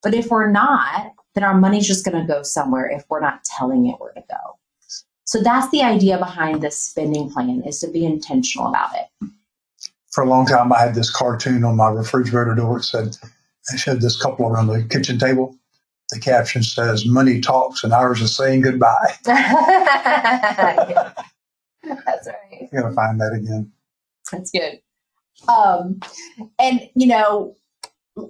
But 0.03 0.13
if 0.13 0.29
we're 0.29 0.51
not, 0.51 1.13
then 1.35 1.45
our 1.45 1.57
money's 1.57 1.87
just 1.87 2.03
going 2.03 2.19
to 2.19 2.27
go 2.27 2.43
somewhere 2.43 2.89
if 2.89 3.05
we're 3.07 3.21
not 3.21 3.45
telling 3.45 3.87
it 3.87 3.95
where 3.97 4.11
to 4.11 4.23
go. 4.29 4.57
So 5.23 5.41
that's 5.41 5.71
the 5.71 5.81
idea 5.81 6.17
behind 6.17 6.61
this 6.61 6.77
spending 6.77 7.31
plan 7.31 7.63
is 7.63 7.79
to 7.79 7.87
be 7.87 8.05
intentional 8.05 8.67
about 8.67 8.89
it 8.93 9.29
for 10.15 10.23
a 10.23 10.29
long 10.29 10.45
time, 10.45 10.71
I 10.71 10.79
had 10.79 10.95
this 10.95 11.11
cartoon 11.11 11.65
on 11.65 11.75
my 11.75 11.89
refrigerator 11.89 12.55
door. 12.55 12.77
It 12.77 12.83
said, 12.83 13.17
I 13.71 13.75
showed 13.75 13.99
this 13.99 14.19
couple 14.19 14.47
around 14.47 14.67
the 14.67 14.81
kitchen 14.83 15.19
table. 15.19 15.57
The 16.11 16.19
caption 16.19 16.63
says, 16.63 17.05
Money 17.05 17.41
talks 17.41 17.83
and 17.83 17.91
ours 17.91 18.21
is 18.21 18.35
saying 18.35 18.61
goodbye. 18.61 19.15
yeah. 19.27 21.13
That's 21.83 22.27
right. 22.27 22.69
You 22.71 22.81
gotta 22.81 22.93
find 22.93 23.19
that 23.19 23.33
again. 23.33 23.71
That's 24.31 24.51
good. 24.51 24.79
Um, 25.47 25.99
and, 26.59 26.89
you 26.95 27.07
know, 27.07 27.55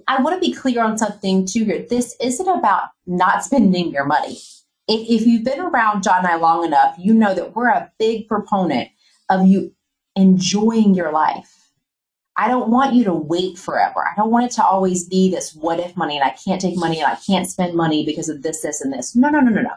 I 0.08 0.20
want 0.20 0.40
to 0.40 0.46
be 0.46 0.54
clear 0.54 0.82
on 0.82 0.98
something 0.98 1.46
too 1.46 1.64
here. 1.64 1.86
This 1.88 2.16
isn't 2.20 2.48
about 2.48 2.88
not 3.06 3.44
spending 3.44 3.90
your 3.90 4.04
money. 4.04 4.38
If, 4.88 5.20
if 5.20 5.26
you've 5.26 5.44
been 5.44 5.60
around 5.60 6.02
John 6.02 6.18
and 6.18 6.26
I 6.26 6.36
long 6.36 6.64
enough, 6.64 6.96
you 6.98 7.14
know 7.14 7.34
that 7.34 7.54
we're 7.54 7.68
a 7.68 7.92
big 7.98 8.26
proponent 8.28 8.88
of 9.28 9.46
you 9.46 9.72
enjoying 10.16 10.94
your 10.94 11.12
life 11.12 11.65
I 12.38 12.48
don't 12.48 12.70
want 12.70 12.94
you 12.94 13.04
to 13.04 13.14
wait 13.14 13.58
forever. 13.58 14.06
I 14.06 14.14
don't 14.16 14.30
want 14.30 14.46
it 14.46 14.50
to 14.52 14.64
always 14.64 15.04
be 15.04 15.30
this 15.30 15.54
what 15.54 15.80
if 15.80 15.96
money 15.96 16.16
and 16.16 16.24
I 16.24 16.30
can't 16.30 16.60
take 16.60 16.76
money 16.76 17.00
and 17.00 17.10
I 17.10 17.16
can't 17.16 17.48
spend 17.48 17.74
money 17.74 18.04
because 18.04 18.28
of 18.28 18.42
this, 18.42 18.60
this, 18.60 18.82
and 18.82 18.92
this. 18.92 19.16
No, 19.16 19.30
no, 19.30 19.40
no, 19.40 19.50
no, 19.50 19.62
no. 19.62 19.72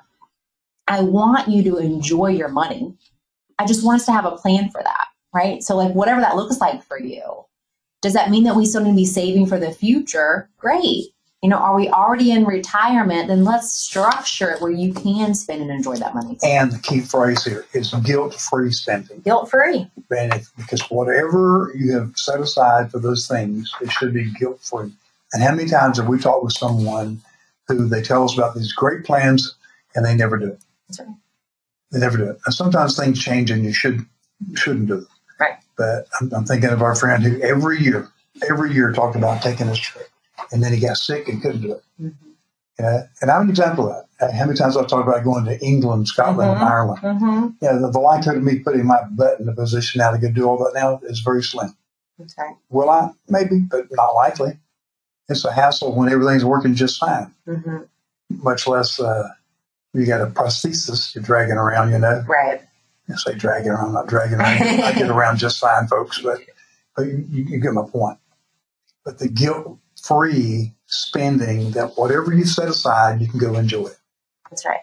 I 0.88 1.01
want 1.01 1.47
you 1.47 1.64
to 1.64 1.78
enjoy 1.78 2.28
your 2.28 2.49
money. 2.49 2.93
I 3.60 3.66
just 3.66 3.86
want 3.86 4.01
us 4.01 4.05
to 4.07 4.12
have 4.12 4.26
a 4.26 4.36
plan 4.36 4.70
for 4.72 4.82
that, 4.84 5.07
right? 5.34 5.64
So, 5.64 5.78
like, 5.78 5.93
whatever 5.93 6.20
that 6.22 6.36
looks 6.36 6.60
like 6.60 6.84
for 6.84 6.99
you. 6.99 7.45
Does 8.01 8.14
that 8.14 8.30
mean 8.30 8.43
that 8.43 8.55
we 8.55 8.66
still 8.66 8.84
need 8.84 8.91
to 8.91 8.95
be 8.95 9.05
saving 9.05 9.45
for 9.45 9.60
the 9.60 9.72
future? 9.72 10.49
Great 10.57 11.14
you 11.41 11.49
know, 11.49 11.57
are 11.57 11.75
we 11.75 11.87
already 11.89 12.31
in 12.31 12.43
retirement? 12.43 13.29
Then 13.29 13.45
let's 13.45 13.71
structure 13.71 14.49
it 14.49 14.61
where 14.61 14.71
you 14.71 14.93
can 14.93 15.33
spend 15.33 15.61
and 15.61 15.71
enjoy 15.71 15.95
that 15.95 16.13
money. 16.13 16.37
And 16.43 16.71
the 16.71 16.79
key 16.79 16.99
phrase 16.99 17.45
here 17.45 17.65
is 17.73 17.93
guilt 18.03 18.33
free 18.33 18.71
spending. 18.71 19.21
Guilt 19.21 19.49
free. 19.49 19.89
Because 20.09 20.81
whatever 20.89 21.71
you 21.75 21.93
have 21.93 22.11
set 22.17 22.41
aside 22.41 22.91
for 22.91 22.99
those 22.99 23.25
things, 23.25 23.73
it 23.81 23.89
should 23.89 24.13
be 24.13 24.31
guilt 24.33 24.59
free. 24.61 24.91
And 25.31 25.41
how 25.41 25.55
many 25.55 25.69
times 25.69 25.97
have 25.97 26.07
we 26.07 26.19
talked 26.19 26.43
with 26.43 26.53
someone 26.53 27.21
who 27.67 27.87
they 27.87 28.01
tell 28.01 28.25
us 28.25 28.33
about 28.33 28.55
these 28.55 28.73
great 28.73 29.05
plans 29.05 29.55
and 29.95 30.05
they 30.05 30.15
never 30.15 30.37
do 30.37 30.47
it? 30.47 30.59
That's 30.89 30.99
right. 30.99 31.15
They 31.91 31.99
never 31.99 32.17
do 32.17 32.29
it. 32.31 32.39
And 32.45 32.53
sometimes 32.53 32.97
things 32.97 33.23
change 33.23 33.49
and 33.49 33.63
you 33.63 33.71
should 33.71 34.05
shouldn't 34.55 34.87
do 34.87 34.95
it. 34.95 35.07
Right. 35.39 35.55
But 35.77 36.07
I'm, 36.19 36.33
I'm 36.33 36.45
thinking 36.45 36.69
of 36.69 36.81
our 36.81 36.95
friend 36.95 37.23
who 37.23 37.41
every 37.41 37.79
year, 37.79 38.09
every 38.49 38.73
year 38.73 38.91
talked 38.91 39.15
about 39.15 39.41
taking 39.41 39.67
his 39.67 39.79
trip 39.79 40.09
and 40.51 40.63
then 40.63 40.73
he 40.73 40.79
got 40.79 40.97
sick 40.97 41.27
and 41.27 41.41
couldn't 41.41 41.61
do 41.61 41.73
it. 41.73 41.83
Mm-hmm. 42.01 42.85
and 43.21 43.31
I'm 43.31 43.41
an 43.43 43.49
example 43.49 43.89
of 43.89 44.05
that. 44.19 44.25
Uh, 44.27 44.31
How 44.33 44.45
many 44.45 44.57
times 44.57 44.75
I've 44.77 44.87
talked 44.87 45.07
about 45.07 45.23
going 45.23 45.45
to 45.45 45.59
England, 45.63 46.07
Scotland, 46.07 46.49
and 46.51 46.59
Mhm. 46.59 46.71
Ireland? 46.71 47.01
Mm-hmm. 47.01 47.47
Yeah, 47.61 47.73
the, 47.73 47.89
the 47.91 47.99
likelihood 47.99 48.37
of 48.37 48.43
me 48.43 48.59
putting 48.59 48.85
my 48.85 49.01
butt 49.11 49.39
in 49.39 49.45
the 49.45 49.53
position 49.53 49.99
now 49.99 50.11
to 50.11 50.17
go 50.17 50.29
do 50.31 50.45
all 50.45 50.57
that 50.59 50.71
now 50.75 50.99
is 51.03 51.19
very 51.19 51.43
slim. 51.43 51.75
Right. 52.37 52.55
Will 52.69 52.89
I? 52.89 53.11
Maybe, 53.29 53.59
but 53.59 53.85
not 53.91 54.11
likely. 54.15 54.57
It's 55.29 55.45
a 55.45 55.51
hassle 55.53 55.95
when 55.95 56.09
everything's 56.09 56.43
working 56.43 56.75
just 56.75 56.99
fine. 56.99 57.33
Mm-hmm. 57.47 57.77
Much 58.43 58.67
less 58.67 58.99
uh, 58.99 59.29
you 59.93 60.05
got 60.05 60.21
a 60.21 60.27
prosthesis 60.27 61.13
you're 61.15 61.23
dragging 61.23 61.55
around. 61.55 61.91
You 61.91 61.99
know, 61.99 62.23
Right. 62.27 62.61
I 63.09 63.15
say 63.15 63.33
dragging 63.35 63.71
around, 63.71 63.93
not 63.93 64.07
dragging 64.07 64.37
around. 64.39 64.61
I 64.61 64.93
get 64.93 65.09
around 65.17 65.37
just 65.37 65.59
fine, 65.59 65.87
folks. 65.87 66.19
But 66.21 66.41
but 66.95 67.05
you, 67.07 67.25
you, 67.29 67.59
get 67.59 67.73
my 67.73 67.83
point. 67.87 68.17
But 69.05 69.17
the 69.19 69.29
guilt-free 69.99 70.73
spending 70.87 71.71
that 71.71 71.97
whatever 71.97 72.33
you 72.33 72.45
set 72.45 72.67
aside, 72.67 73.21
you 73.21 73.27
can 73.27 73.39
go 73.39 73.55
enjoy. 73.55 73.89
That's 74.49 74.65
right. 74.65 74.79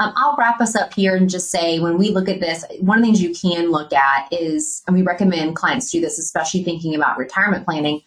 Um, 0.00 0.12
I'll 0.16 0.36
wrap 0.36 0.60
us 0.60 0.74
up 0.74 0.92
here 0.92 1.14
and 1.14 1.30
just 1.30 1.50
say 1.50 1.78
when 1.78 1.96
we 1.98 2.10
look 2.10 2.28
at 2.28 2.40
this, 2.40 2.64
one 2.80 2.98
of 2.98 3.02
the 3.02 3.06
things 3.06 3.22
you 3.22 3.32
can 3.32 3.70
look 3.70 3.92
at 3.92 4.26
is, 4.32 4.82
and 4.86 4.96
we 4.96 5.02
recommend 5.02 5.54
clients 5.54 5.90
do 5.90 6.00
this, 6.00 6.18
especially 6.18 6.64
thinking 6.64 6.96
about 6.96 7.16
retirement 7.16 7.64
planning, 7.64 8.00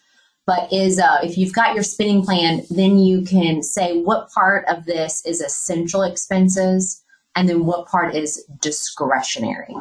but 0.45 0.71
is 0.71 0.99
uh, 0.99 1.19
if 1.23 1.37
you've 1.37 1.53
got 1.53 1.75
your 1.75 1.83
spending 1.83 2.23
plan, 2.23 2.63
then 2.69 2.97
you 2.97 3.21
can 3.21 3.63
say 3.63 4.01
what 4.01 4.29
part 4.31 4.65
of 4.67 4.85
this 4.85 5.25
is 5.25 5.39
essential 5.39 6.03
expenses 6.03 7.01
and 7.35 7.47
then 7.47 7.65
what 7.65 7.87
part 7.87 8.15
is 8.15 8.43
discretionary. 8.59 9.75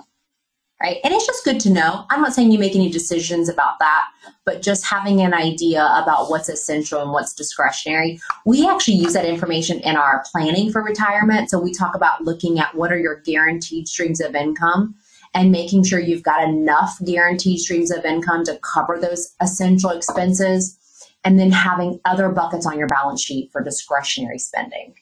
Right. 0.80 0.98
And 1.04 1.14
it's 1.14 1.26
just 1.26 1.42
good 1.42 1.58
to 1.60 1.70
know. 1.70 2.04
I'm 2.10 2.20
not 2.20 2.34
saying 2.34 2.52
you 2.52 2.58
make 2.58 2.74
any 2.74 2.90
decisions 2.90 3.48
about 3.48 3.78
that, 3.78 4.08
but 4.44 4.60
just 4.60 4.84
having 4.84 5.22
an 5.22 5.32
idea 5.32 5.82
about 5.82 6.28
what's 6.28 6.50
essential 6.50 7.00
and 7.00 7.12
what's 7.12 7.32
discretionary 7.32 8.20
we 8.44 8.68
actually 8.68 8.94
use 8.94 9.14
that 9.14 9.24
information 9.24 9.80
in 9.80 9.96
our 9.96 10.22
planning 10.30 10.70
for 10.70 10.82
retirement. 10.82 11.50
So 11.50 11.58
we 11.58 11.72
talk 11.72 11.94
about 11.94 12.24
looking 12.24 12.58
at 12.58 12.74
what 12.74 12.92
are 12.92 12.98
your 12.98 13.20
guaranteed 13.20 13.88
streams 13.88 14.20
of 14.20 14.34
income 14.34 14.94
and 15.34 15.50
making 15.50 15.84
sure 15.84 15.98
you've 15.98 16.22
got 16.22 16.46
enough 16.46 16.96
guaranteed 17.04 17.58
streams 17.58 17.90
of 17.90 18.04
income 18.04 18.44
to 18.44 18.58
cover 18.62 18.98
those 19.00 19.34
essential 19.40 19.90
expenses 19.90 20.78
and 21.24 21.38
then 21.40 21.50
having 21.50 22.00
other 22.04 22.28
buckets 22.28 22.66
on 22.66 22.78
your 22.78 22.86
balance 22.86 23.20
sheet 23.20 23.50
for 23.50 23.62
discretionary 23.62 24.38
spending. 24.38 24.94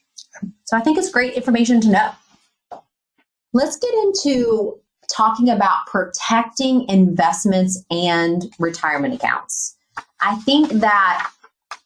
So 0.64 0.76
I 0.76 0.80
think 0.80 0.98
it's 0.98 1.10
great 1.10 1.34
information 1.34 1.80
to 1.82 1.90
know. 1.90 2.10
Let's 3.52 3.76
get 3.76 3.92
into 3.92 4.80
talking 5.14 5.48
about 5.48 5.86
protecting 5.86 6.88
investments 6.88 7.84
and 7.90 8.52
retirement 8.58 9.14
accounts. 9.14 9.76
I 10.20 10.36
think 10.36 10.70
that 10.70 11.30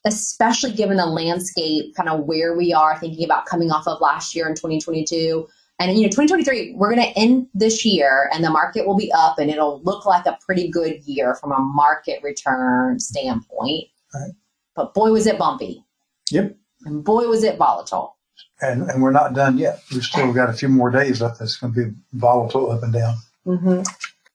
especially 0.05 0.71
given 0.71 0.97
the 0.97 1.05
landscape, 1.05 1.95
kind 1.95 2.09
of 2.09 2.25
where 2.25 2.55
we 2.55 2.73
are 2.73 2.97
thinking 2.97 3.25
about 3.25 3.45
coming 3.45 3.71
off 3.71 3.87
of 3.87 3.99
last 4.01 4.33
year 4.33 4.47
in 4.47 4.55
2022. 4.55 5.47
And, 5.79 5.97
you 5.97 6.03
know, 6.03 6.09
2023, 6.09 6.75
we're 6.75 6.93
going 6.93 7.07
to 7.07 7.19
end 7.19 7.47
this 7.53 7.85
year 7.85 8.29
and 8.33 8.43
the 8.43 8.49
market 8.49 8.85
will 8.85 8.97
be 8.97 9.11
up 9.15 9.39
and 9.39 9.49
it'll 9.49 9.81
look 9.83 10.05
like 10.05 10.25
a 10.25 10.37
pretty 10.45 10.69
good 10.69 11.01
year 11.05 11.35
from 11.35 11.51
a 11.51 11.59
market 11.59 12.21
return 12.23 12.99
standpoint. 12.99 13.85
Right. 14.13 14.31
But 14.75 14.93
boy, 14.93 15.11
was 15.11 15.25
it 15.25 15.37
bumpy. 15.37 15.83
Yep. 16.31 16.55
And 16.85 17.03
boy, 17.03 17.27
was 17.27 17.43
it 17.43 17.57
volatile. 17.57 18.17
And 18.61 18.89
and 18.89 19.01
we're 19.01 19.11
not 19.11 19.33
done 19.33 19.57
yet. 19.57 19.81
We've 19.91 20.03
still 20.03 20.33
got 20.33 20.49
a 20.49 20.53
few 20.53 20.67
more 20.67 20.91
days 20.91 21.21
left. 21.21 21.39
That's 21.39 21.55
going 21.55 21.73
to 21.73 21.85
be 21.85 21.95
volatile 22.13 22.71
up 22.71 22.83
and 22.83 22.93
down. 22.93 23.15
Mm-hmm. 23.45 23.83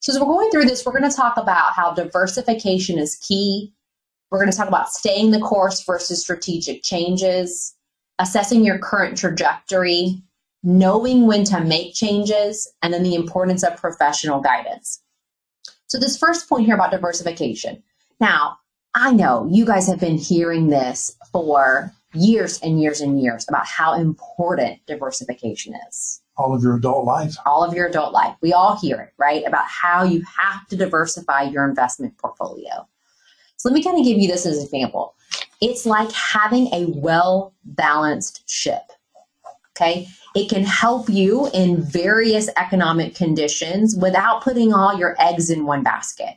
So, 0.01 0.13
as 0.13 0.19
we're 0.19 0.27
going 0.27 0.51
through 0.51 0.65
this, 0.65 0.85
we're 0.85 0.99
going 0.99 1.11
to 1.11 1.17
talk 1.17 1.37
about 1.37 1.73
how 1.73 1.93
diversification 1.93 2.99
is 2.99 3.17
key. 3.17 3.73
We're 4.31 4.39
going 4.39 4.51
to 4.51 4.57
talk 4.57 4.69
about 4.69 4.91
staying 4.91 5.31
the 5.31 5.41
course 5.41 5.85
versus 5.85 6.21
strategic 6.21 6.83
changes, 6.83 7.75
assessing 8.19 8.65
your 8.65 8.79
current 8.79 9.17
trajectory, 9.17 10.23
knowing 10.63 11.27
when 11.27 11.45
to 11.45 11.61
make 11.61 11.95
changes, 11.95 12.71
and 12.83 12.93
then 12.93 13.03
the 13.03 13.15
importance 13.15 13.63
of 13.63 13.77
professional 13.77 14.41
guidance. 14.41 15.01
So, 15.87 15.99
this 15.99 16.19
first 16.19 16.49
point 16.49 16.67
here 16.67 16.75
about 16.75 16.91
diversification. 16.91 17.83
Now, 18.21 18.59
I 18.95 19.13
know 19.13 19.49
you 19.51 19.65
guys 19.65 19.87
have 19.89 20.01
been 20.01 20.19
hearing 20.19 20.69
this 20.69 21.17
for 21.33 21.93
years 22.15 22.61
and 22.61 22.81
years 22.81 23.01
and 23.01 23.21
years 23.21 23.45
about 23.49 23.67
how 23.67 23.95
important 23.95 24.79
diversification 24.87 25.75
is 25.89 26.21
All 26.37 26.55
of 26.55 26.63
your 26.63 26.77
adult 26.77 27.05
life. 27.05 27.35
all 27.47 27.65
of 27.65 27.75
your 27.75 27.87
adult 27.87 28.13
life. 28.13 28.37
We 28.41 28.53
all 28.53 28.77
hear 28.77 29.01
it, 29.01 29.13
right? 29.19 29.45
About 29.47 29.67
how 29.67 30.05
you 30.05 30.23
have 30.23 30.67
to 30.69 30.77
diversify 30.77 31.43
your 31.43 31.69
investment 31.69 32.17
portfolio. 32.19 32.87
So 33.57 33.69
let 33.69 33.75
me 33.75 33.83
kind 33.83 33.99
of 33.99 34.05
give 34.05 34.19
you 34.19 34.29
this 34.29 34.47
as 34.47 34.59
an 34.59 34.65
example. 34.65 35.15
It's 35.61 35.87
like 35.87 36.11
having 36.13 36.67
a 36.75 36.87
well 36.97 37.55
balanced 37.65 38.49
ship. 38.49 38.83
Okay. 39.77 40.07
It 40.37 40.49
can 40.49 40.65
help 40.65 41.09
you 41.09 41.49
in 41.53 41.83
various 41.83 42.49
economic 42.57 43.15
conditions 43.15 43.97
without 43.97 44.43
putting 44.43 44.73
all 44.73 44.97
your 44.99 45.17
eggs 45.21 45.51
in 45.51 45.65
one 45.67 45.83
basket. 45.83 46.37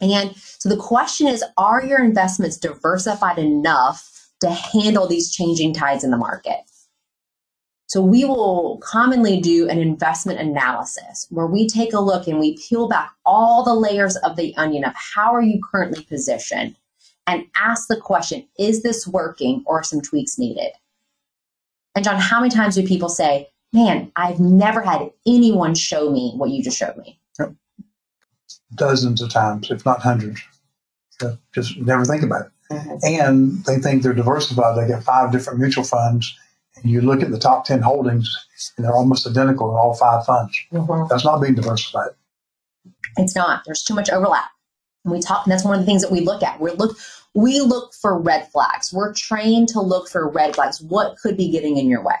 And 0.00 0.34
so 0.36 0.68
the 0.68 0.76
question 0.76 1.26
is 1.26 1.44
are 1.58 1.84
your 1.84 2.02
investments 2.02 2.56
diversified 2.56 3.38
enough 3.38 4.09
to 4.40 4.50
handle 4.50 5.06
these 5.06 5.30
changing 5.30 5.74
tides 5.74 6.04
in 6.04 6.10
the 6.10 6.16
market? 6.16 6.60
So 7.86 8.00
we 8.00 8.24
will 8.24 8.78
commonly 8.84 9.40
do 9.40 9.68
an 9.68 9.78
investment 9.78 10.38
analysis 10.38 11.26
where 11.30 11.48
we 11.48 11.66
take 11.66 11.92
a 11.92 11.98
look 11.98 12.28
and 12.28 12.38
we 12.38 12.56
peel 12.56 12.88
back 12.88 13.12
all 13.26 13.64
the 13.64 13.74
layers 13.74 14.16
of 14.18 14.36
the 14.36 14.56
onion 14.56 14.84
of 14.84 14.94
how 14.94 15.34
are 15.34 15.42
you 15.42 15.60
currently 15.60 16.04
positioned 16.04 16.76
and 17.26 17.46
ask 17.56 17.88
the 17.88 17.96
question, 17.96 18.46
is 18.58 18.84
this 18.84 19.08
working 19.08 19.64
or 19.66 19.82
some 19.82 20.00
tweaks 20.00 20.38
needed? 20.38 20.70
And 21.96 22.04
John, 22.04 22.20
how 22.20 22.40
many 22.40 22.54
times 22.54 22.76
do 22.76 22.86
people 22.86 23.08
say, 23.08 23.48
man, 23.72 24.12
I've 24.14 24.38
never 24.38 24.82
had 24.82 25.10
anyone 25.26 25.74
show 25.74 26.10
me 26.10 26.32
what 26.36 26.50
you 26.50 26.62
just 26.62 26.78
showed 26.78 26.96
me? 26.96 27.18
Dozens 28.76 29.20
of 29.20 29.30
times, 29.30 29.68
if 29.68 29.84
not 29.84 30.00
hundreds. 30.00 30.40
Just 31.52 31.76
never 31.76 32.04
think 32.04 32.22
about 32.22 32.46
it. 32.46 32.52
And 32.70 33.64
they 33.64 33.78
think 33.78 34.02
they're 34.02 34.12
diversified. 34.12 34.76
They 34.76 34.86
get 34.86 35.02
five 35.02 35.32
different 35.32 35.58
mutual 35.58 35.84
funds. 35.84 36.36
And 36.76 36.90
you 36.90 37.00
look 37.00 37.22
at 37.22 37.30
the 37.30 37.38
top 37.38 37.64
10 37.64 37.82
holdings, 37.82 38.32
and 38.76 38.84
they're 38.84 38.94
almost 38.94 39.26
identical 39.26 39.70
in 39.70 39.76
all 39.76 39.94
five 39.94 40.24
funds. 40.24 40.58
Mm-hmm. 40.72 41.08
That's 41.08 41.24
not 41.24 41.40
being 41.40 41.54
diversified. 41.54 42.10
It's 43.16 43.34
not. 43.34 43.62
There's 43.66 43.82
too 43.82 43.94
much 43.94 44.08
overlap. 44.08 44.50
And 45.04 45.12
we 45.12 45.20
talk, 45.20 45.44
and 45.44 45.52
that's 45.52 45.64
one 45.64 45.74
of 45.74 45.80
the 45.80 45.86
things 45.86 46.02
that 46.02 46.12
we 46.12 46.20
look 46.20 46.42
at. 46.42 46.60
We 46.60 46.70
look, 46.72 46.96
we 47.34 47.60
look 47.60 47.94
for 47.94 48.18
red 48.18 48.50
flags. 48.50 48.92
We're 48.92 49.14
trained 49.14 49.68
to 49.70 49.80
look 49.80 50.08
for 50.08 50.28
red 50.28 50.54
flags. 50.54 50.80
What 50.80 51.16
could 51.16 51.36
be 51.36 51.50
getting 51.50 51.76
in 51.76 51.88
your 51.88 52.04
way? 52.04 52.16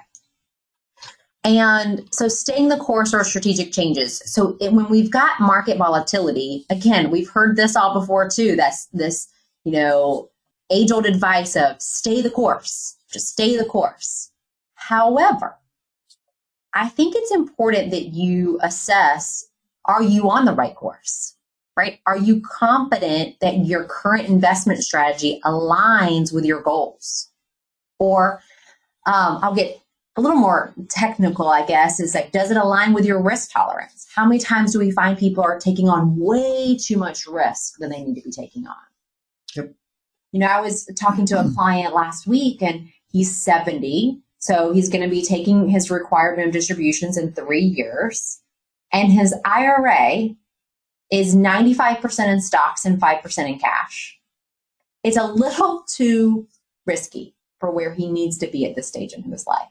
And 1.42 2.06
so, 2.12 2.28
staying 2.28 2.68
the 2.68 2.76
course 2.76 3.14
or 3.14 3.24
strategic 3.24 3.72
changes. 3.72 4.20
So, 4.26 4.56
it, 4.60 4.72
when 4.72 4.88
we've 4.90 5.10
got 5.10 5.40
market 5.40 5.78
volatility, 5.78 6.66
again, 6.68 7.10
we've 7.10 7.30
heard 7.30 7.56
this 7.56 7.76
all 7.76 7.98
before 7.98 8.28
too. 8.28 8.56
That's 8.56 8.86
this, 8.86 9.28
you 9.64 9.72
know, 9.72 10.29
age 10.70 10.90
old 10.90 11.06
advice 11.06 11.56
of 11.56 11.80
stay 11.80 12.20
the 12.20 12.30
course, 12.30 12.96
just 13.12 13.28
stay 13.28 13.56
the 13.56 13.64
course. 13.64 14.30
However, 14.74 15.56
I 16.74 16.88
think 16.88 17.14
it's 17.16 17.32
important 17.32 17.90
that 17.90 18.14
you 18.14 18.58
assess 18.62 19.46
are 19.86 20.02
you 20.02 20.30
on 20.30 20.44
the 20.44 20.52
right 20.52 20.74
course? 20.74 21.36
Right? 21.76 22.00
Are 22.06 22.18
you 22.18 22.42
confident 22.42 23.40
that 23.40 23.64
your 23.64 23.84
current 23.84 24.28
investment 24.28 24.82
strategy 24.84 25.40
aligns 25.44 26.32
with 26.32 26.44
your 26.44 26.60
goals? 26.60 27.28
Or 27.98 28.42
um, 29.06 29.38
I'll 29.42 29.54
get 29.54 29.80
a 30.16 30.20
little 30.20 30.36
more 30.36 30.74
technical, 30.88 31.48
I 31.48 31.64
guess, 31.64 31.98
is 31.98 32.14
like, 32.14 32.32
does 32.32 32.50
it 32.50 32.56
align 32.56 32.92
with 32.92 33.06
your 33.06 33.22
risk 33.22 33.52
tolerance? 33.52 34.06
How 34.14 34.26
many 34.26 34.38
times 34.38 34.72
do 34.72 34.78
we 34.78 34.90
find 34.90 35.16
people 35.16 35.42
are 35.42 35.58
taking 35.58 35.88
on 35.88 36.16
way 36.18 36.76
too 36.76 36.98
much 36.98 37.26
risk 37.26 37.78
than 37.78 37.90
they 37.90 38.02
need 38.02 38.16
to 38.16 38.22
be 38.22 38.30
taking 38.30 38.66
on? 38.66 38.76
Yep. 39.56 39.72
You 40.32 40.40
know, 40.40 40.46
I 40.46 40.60
was 40.60 40.88
talking 40.98 41.26
to 41.26 41.40
a 41.40 41.50
client 41.52 41.94
last 41.94 42.26
week 42.26 42.62
and 42.62 42.88
he's 43.10 43.36
70. 43.36 44.20
So 44.38 44.72
he's 44.72 44.88
going 44.88 45.02
to 45.02 45.10
be 45.10 45.22
taking 45.22 45.68
his 45.68 45.90
required 45.90 46.36
minimum 46.36 46.52
distributions 46.52 47.16
in 47.18 47.32
three 47.32 47.62
years. 47.62 48.40
And 48.92 49.12
his 49.12 49.34
IRA 49.44 50.30
is 51.10 51.34
95% 51.34 52.28
in 52.28 52.40
stocks 52.40 52.84
and 52.84 53.00
5% 53.00 53.48
in 53.48 53.58
cash. 53.58 54.18
It's 55.02 55.16
a 55.16 55.26
little 55.26 55.84
too 55.88 56.46
risky 56.86 57.34
for 57.58 57.70
where 57.70 57.92
he 57.92 58.10
needs 58.10 58.38
to 58.38 58.46
be 58.46 58.64
at 58.64 58.74
this 58.74 58.88
stage 58.88 59.12
in 59.12 59.22
his 59.22 59.46
life 59.46 59.68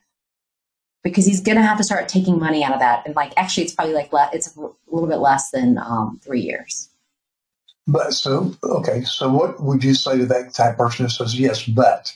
because 1.04 1.26
he's 1.26 1.42
going 1.42 1.58
to 1.58 1.64
have 1.64 1.78
to 1.78 1.84
start 1.84 2.08
taking 2.08 2.40
money 2.40 2.64
out 2.64 2.74
of 2.74 2.80
that. 2.80 3.04
And 3.06 3.16
like, 3.16 3.34
actually, 3.38 3.64
it's 3.64 3.74
probably 3.74 3.94
like, 3.94 4.14
le- 4.14 4.30
it's 4.34 4.56
a 4.56 4.60
little 4.92 5.08
bit 5.08 5.18
less 5.18 5.50
than 5.52 5.78
um, 5.78 6.20
three 6.24 6.42
years. 6.42 6.90
But 7.92 8.14
so, 8.14 8.56
okay, 8.64 9.04
so 9.04 9.30
what 9.32 9.60
would 9.64 9.84
you 9.84 9.96
say 9.96 10.18
to 10.20 10.26
that 10.28 10.54
type 10.54 10.74
of 10.74 10.78
person 10.78 11.06
who 11.06 11.10
says, 11.10 11.40
yes, 11.40 11.66
but 11.66 12.16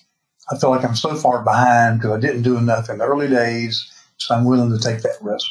I 0.51 0.57
feel 0.57 0.69
like 0.69 0.85
I'm 0.85 0.95
so 0.95 1.15
far 1.15 1.43
behind 1.43 1.99
because 1.99 2.15
I 2.15 2.19
didn't 2.19 2.43
do 2.43 2.57
enough 2.57 2.89
in 2.89 2.99
the 2.99 3.05
early 3.05 3.27
days, 3.27 3.91
so 4.17 4.35
I'm 4.35 4.45
willing 4.45 4.69
to 4.69 4.77
take 4.77 5.01
that 5.01 5.17
risk? 5.21 5.47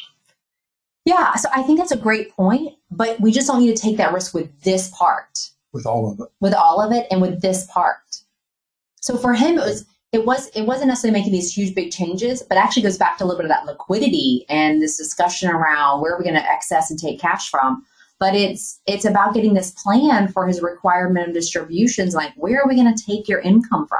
Yeah. 1.03 1.35
So 1.35 1.49
I 1.53 1.63
think 1.63 1.77
that's 1.77 1.91
a 1.91 1.97
great 1.97 2.31
point, 2.31 2.73
but 2.89 3.19
we 3.19 3.33
just 3.33 3.47
don't 3.47 3.59
need 3.59 3.75
to 3.75 3.81
take 3.81 3.97
that 3.97 4.13
risk 4.13 4.33
with 4.33 4.49
this 4.61 4.87
part. 4.89 5.49
with 5.73 5.85
all 5.85 6.09
of 6.09 6.19
it. 6.21 6.27
with 6.39 6.53
all 6.53 6.79
of 6.79 6.93
it 6.93 7.05
and 7.11 7.21
with 7.21 7.41
this 7.41 7.65
part. 7.65 8.21
So 9.01 9.17
for 9.17 9.33
him, 9.33 9.57
it 9.57 9.65
was 9.65 9.85
it 10.13 10.25
was 10.25 10.47
it 10.55 10.61
wasn't 10.61 10.87
necessarily 10.87 11.19
making 11.19 11.33
these 11.33 11.53
huge 11.53 11.75
big 11.75 11.91
changes, 11.91 12.43
but 12.43 12.57
actually 12.57 12.83
goes 12.83 12.97
back 12.97 13.17
to 13.17 13.23
a 13.23 13.25
little 13.25 13.39
bit 13.39 13.45
of 13.45 13.49
that 13.49 13.65
liquidity 13.65 14.45
and 14.47 14.81
this 14.81 14.95
discussion 14.95 15.49
around 15.49 15.99
where 16.01 16.13
are 16.13 16.17
we 16.17 16.23
going 16.23 16.35
to 16.35 16.49
access 16.49 16.89
and 16.89 16.97
take 16.97 17.19
cash 17.19 17.49
from. 17.49 17.83
But 18.23 18.35
it's 18.35 18.79
it's 18.87 19.03
about 19.03 19.33
getting 19.33 19.53
this 19.53 19.71
plan 19.71 20.29
for 20.29 20.47
his 20.47 20.61
required 20.61 21.09
minimum 21.09 21.33
distributions. 21.33 22.15
Like 22.15 22.31
where 22.37 22.61
are 22.61 22.67
we 22.69 22.75
going 22.75 22.95
to 22.95 23.05
take 23.05 23.27
your 23.27 23.41
income 23.41 23.85
from? 23.85 23.99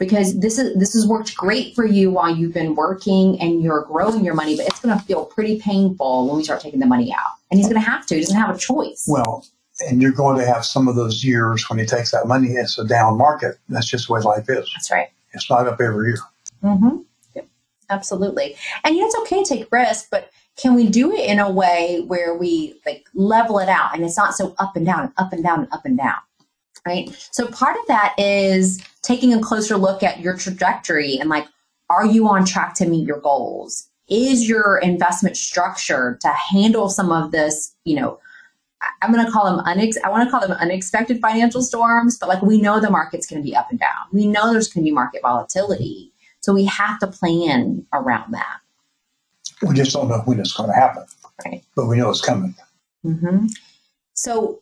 Because 0.00 0.40
this 0.40 0.58
is 0.58 0.76
this 0.76 0.92
has 0.94 1.06
worked 1.06 1.36
great 1.36 1.76
for 1.76 1.86
you 1.86 2.10
while 2.10 2.34
you've 2.34 2.52
been 2.52 2.74
working 2.74 3.40
and 3.40 3.62
you're 3.62 3.84
growing 3.84 4.24
your 4.24 4.34
money, 4.34 4.56
but 4.56 4.66
it's 4.66 4.80
going 4.80 4.98
to 4.98 5.04
feel 5.04 5.24
pretty 5.24 5.60
painful 5.60 6.26
when 6.26 6.36
we 6.36 6.42
start 6.42 6.62
taking 6.62 6.80
the 6.80 6.86
money 6.86 7.12
out. 7.12 7.34
And 7.48 7.60
he's 7.60 7.68
going 7.68 7.80
to 7.80 7.88
have 7.88 8.06
to. 8.06 8.16
He 8.16 8.22
doesn't 8.22 8.36
have 8.36 8.52
a 8.52 8.58
choice. 8.58 9.04
Well, 9.06 9.46
and 9.88 10.02
you're 10.02 10.10
going 10.10 10.36
to 10.38 10.44
have 10.44 10.64
some 10.64 10.88
of 10.88 10.96
those 10.96 11.22
years 11.22 11.70
when 11.70 11.78
he 11.78 11.86
takes 11.86 12.10
that 12.10 12.26
money. 12.26 12.48
It's 12.54 12.76
a 12.76 12.84
down 12.84 13.16
market. 13.16 13.56
That's 13.68 13.86
just 13.86 14.08
the 14.08 14.14
way 14.14 14.20
life 14.22 14.50
is. 14.50 14.68
That's 14.74 14.90
right. 14.90 15.10
It's 15.32 15.48
not 15.48 15.68
up 15.68 15.80
every 15.80 16.08
year. 16.08 16.18
Mm-hmm. 16.64 17.02
Yep. 17.36 17.46
Absolutely. 17.88 18.56
And 18.82 18.96
yeah, 18.96 19.04
it's 19.04 19.16
okay 19.20 19.44
to 19.44 19.48
take 19.48 19.70
risk, 19.70 20.08
but 20.10 20.28
can 20.56 20.74
we 20.74 20.88
do 20.88 21.12
it 21.12 21.28
in 21.28 21.38
a 21.38 21.50
way 21.50 22.02
where 22.06 22.34
we 22.36 22.80
like 22.86 23.06
level 23.14 23.58
it 23.58 23.68
out 23.68 23.94
and 23.94 24.04
it's 24.04 24.16
not 24.16 24.34
so 24.34 24.54
up 24.58 24.76
and 24.76 24.86
down 24.86 25.12
up 25.16 25.32
and 25.32 25.42
down 25.42 25.60
and 25.60 25.72
up 25.72 25.84
and 25.84 25.98
down? 25.98 26.18
Right. 26.86 27.10
So 27.32 27.46
part 27.48 27.76
of 27.78 27.86
that 27.88 28.14
is 28.18 28.82
taking 29.02 29.32
a 29.32 29.40
closer 29.40 29.76
look 29.76 30.02
at 30.02 30.20
your 30.20 30.36
trajectory 30.36 31.16
and 31.18 31.30
like, 31.30 31.46
are 31.88 32.06
you 32.06 32.28
on 32.28 32.44
track 32.44 32.74
to 32.74 32.86
meet 32.86 33.06
your 33.06 33.20
goals? 33.20 33.88
Is 34.08 34.48
your 34.48 34.78
investment 34.78 35.36
structure 35.36 36.18
to 36.20 36.28
handle 36.28 36.90
some 36.90 37.10
of 37.10 37.32
this, 37.32 37.74
you 37.84 37.96
know, 37.96 38.20
I'm 39.00 39.12
going 39.12 39.24
to 39.24 39.32
call 39.32 39.44
them 39.44 39.64
unex. 39.64 39.96
I 40.04 40.10
want 40.10 40.26
to 40.26 40.30
call 40.30 40.46
them 40.46 40.52
unexpected 40.52 41.20
financial 41.20 41.62
storms, 41.62 42.18
but 42.18 42.28
like 42.28 42.42
we 42.42 42.60
know 42.60 42.80
the 42.80 42.90
market's 42.90 43.26
going 43.26 43.40
to 43.40 43.46
be 43.46 43.56
up 43.56 43.70
and 43.70 43.80
down. 43.80 44.04
We 44.12 44.26
know 44.26 44.52
there's 44.52 44.68
going 44.68 44.84
to 44.84 44.88
be 44.88 44.94
market 44.94 45.22
volatility, 45.22 46.12
so 46.40 46.52
we 46.52 46.66
have 46.66 46.98
to 46.98 47.06
plan 47.06 47.86
around 47.94 48.32
that. 48.32 48.58
We 49.68 49.74
just 49.74 49.92
don't 49.92 50.08
know 50.08 50.20
when 50.24 50.40
it's 50.40 50.52
going 50.52 50.70
to 50.70 50.74
happen, 50.74 51.04
right? 51.44 51.62
But 51.74 51.86
we 51.86 51.96
know 51.96 52.10
it's 52.10 52.20
coming. 52.20 52.54
Mm-hmm. 53.04 53.46
So 54.14 54.60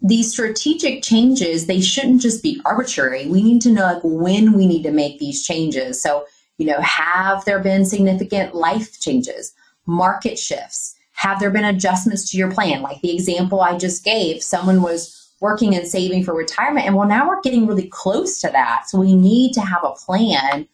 these 0.00 0.30
strategic 0.30 1.02
changes 1.02 1.66
they 1.66 1.80
shouldn't 1.80 2.20
just 2.20 2.42
be 2.42 2.60
arbitrary. 2.64 3.26
We 3.26 3.42
need 3.42 3.62
to 3.62 3.70
know 3.70 3.82
like 3.82 4.02
when 4.02 4.52
we 4.52 4.66
need 4.66 4.82
to 4.84 4.92
make 4.92 5.18
these 5.18 5.44
changes. 5.44 6.02
So 6.02 6.26
you 6.58 6.66
know, 6.66 6.80
have 6.80 7.44
there 7.44 7.58
been 7.58 7.84
significant 7.84 8.54
life 8.54 8.98
changes, 8.98 9.52
market 9.86 10.38
shifts? 10.38 10.94
Have 11.12 11.38
there 11.38 11.50
been 11.50 11.64
adjustments 11.64 12.30
to 12.30 12.38
your 12.38 12.50
plan? 12.50 12.82
Like 12.82 13.00
the 13.02 13.14
example 13.14 13.60
I 13.60 13.76
just 13.76 14.04
gave, 14.04 14.42
someone 14.42 14.82
was 14.82 15.34
working 15.40 15.74
and 15.74 15.86
saving 15.86 16.24
for 16.24 16.34
retirement, 16.34 16.86
and 16.86 16.96
well, 16.96 17.08
now 17.08 17.28
we're 17.28 17.42
getting 17.42 17.66
really 17.66 17.88
close 17.88 18.40
to 18.40 18.48
that. 18.48 18.88
So 18.88 18.98
we 18.98 19.14
need 19.14 19.52
to 19.54 19.60
have 19.60 19.84
a 19.84 19.92
plan 19.92 20.66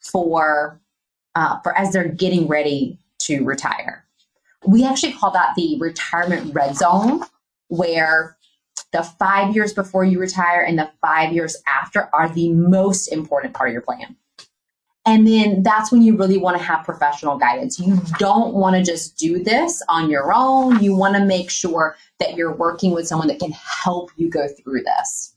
for 0.00 0.80
uh, 1.34 1.60
for 1.60 1.76
as 1.76 1.92
they're 1.92 2.08
getting 2.08 2.46
ready 2.46 2.98
to 3.26 3.44
retire. 3.44 4.06
We 4.66 4.84
actually 4.84 5.12
call 5.12 5.30
that 5.32 5.54
the 5.56 5.76
retirement 5.78 6.54
red 6.54 6.76
zone, 6.76 7.22
where 7.68 8.36
the 8.92 9.02
five 9.02 9.54
years 9.54 9.72
before 9.72 10.04
you 10.04 10.18
retire 10.18 10.62
and 10.62 10.78
the 10.78 10.90
five 11.00 11.32
years 11.32 11.56
after 11.66 12.08
are 12.14 12.28
the 12.28 12.52
most 12.52 13.08
important 13.08 13.54
part 13.54 13.68
of 13.68 13.72
your 13.72 13.82
plan. 13.82 14.16
And 15.06 15.26
then 15.26 15.62
that's 15.62 15.92
when 15.92 16.00
you 16.00 16.16
really 16.16 16.38
want 16.38 16.56
to 16.56 16.62
have 16.62 16.84
professional 16.84 17.36
guidance. 17.36 17.78
You 17.78 18.00
don't 18.18 18.54
want 18.54 18.74
to 18.76 18.82
just 18.82 19.18
do 19.18 19.42
this 19.42 19.82
on 19.88 20.08
your 20.08 20.32
own. 20.32 20.82
You 20.82 20.96
want 20.96 21.14
to 21.16 21.24
make 21.24 21.50
sure 21.50 21.96
that 22.20 22.36
you're 22.36 22.54
working 22.54 22.92
with 22.92 23.06
someone 23.06 23.28
that 23.28 23.38
can 23.38 23.52
help 23.52 24.10
you 24.16 24.30
go 24.30 24.48
through 24.48 24.82
this. 24.82 25.34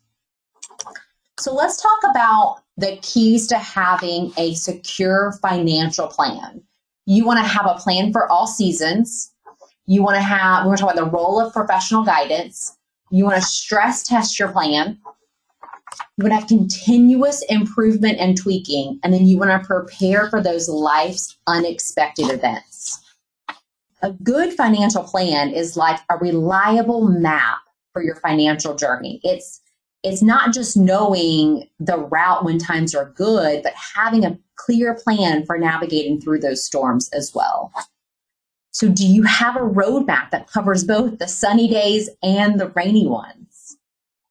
So 1.40 1.54
let's 1.54 1.82
talk 1.82 2.00
about 2.10 2.62
the 2.78 2.98
keys 3.02 3.48
to 3.48 3.58
having 3.58 4.32
a 4.38 4.54
secure 4.54 5.34
financial 5.42 6.08
plan. 6.08 6.64
You 7.08 7.26
want 7.26 7.40
to 7.40 7.50
have 7.50 7.66
a 7.66 7.74
plan 7.80 8.12
for 8.12 8.32
all 8.32 8.46
seasons. 8.46 9.34
You 9.88 10.04
want 10.04 10.18
to 10.18 10.22
have, 10.22 10.68
we're 10.68 10.78
talking 10.78 10.98
about 10.98 11.12
the 11.12 11.18
role 11.18 11.42
of 11.42 11.52
professional 11.52 12.04
guidance. 12.04 12.78
You 13.10 13.24
want 13.24 13.38
to 13.38 13.42
stress 13.42 14.04
test 14.04 14.38
your 14.38 14.52
plan 14.52 15.00
you 16.18 16.24
want 16.24 16.32
to 16.32 16.40
have 16.40 16.48
continuous 16.48 17.44
improvement 17.44 18.18
and 18.20 18.36
tweaking, 18.36 19.00
and 19.04 19.14
then 19.14 19.28
you 19.28 19.38
want 19.38 19.52
to 19.52 19.68
prepare 19.68 20.30
for 20.32 20.42
those 20.42 20.68
life's 20.68 21.38
unexpected 21.46 22.32
events. 22.32 23.00
A 24.02 24.12
good 24.12 24.54
financial 24.54 25.04
plan 25.04 25.52
is 25.52 25.78
like 25.78 26.00
a 26.10 26.18
reliable 26.18 27.08
map 27.08 27.60
for 27.94 28.04
your 28.04 28.16
financial 28.16 28.76
journey. 28.76 29.20
It's 29.24 29.62
it's 30.04 30.24
not 30.24 30.54
just 30.54 30.78
knowing 30.78 31.68
the 31.80 31.98
route 31.98 32.46
when 32.46 32.58
times 32.58 32.96
are 32.96 33.12
good, 33.16 33.62
but 33.62 33.74
having 33.74 34.26
a 34.26 34.38
clear 34.58 34.94
plan 34.94 35.46
for 35.46 35.58
navigating 35.58 36.20
through 36.20 36.40
those 36.40 36.64
storms 36.64 37.10
as 37.10 37.34
well. 37.34 37.72
So, 38.72 38.90
do 38.90 39.08
you 39.08 39.24
have 39.24 39.56
a 39.56 39.62
roadmap 39.62 40.30
that 40.32 40.52
covers 40.52 40.84
both 40.84 41.18
the 41.18 41.28
sunny 41.28 41.68
days 41.68 42.10
and 42.22 42.60
the 42.60 42.70
rainy 42.70 43.08
ones? 43.08 43.78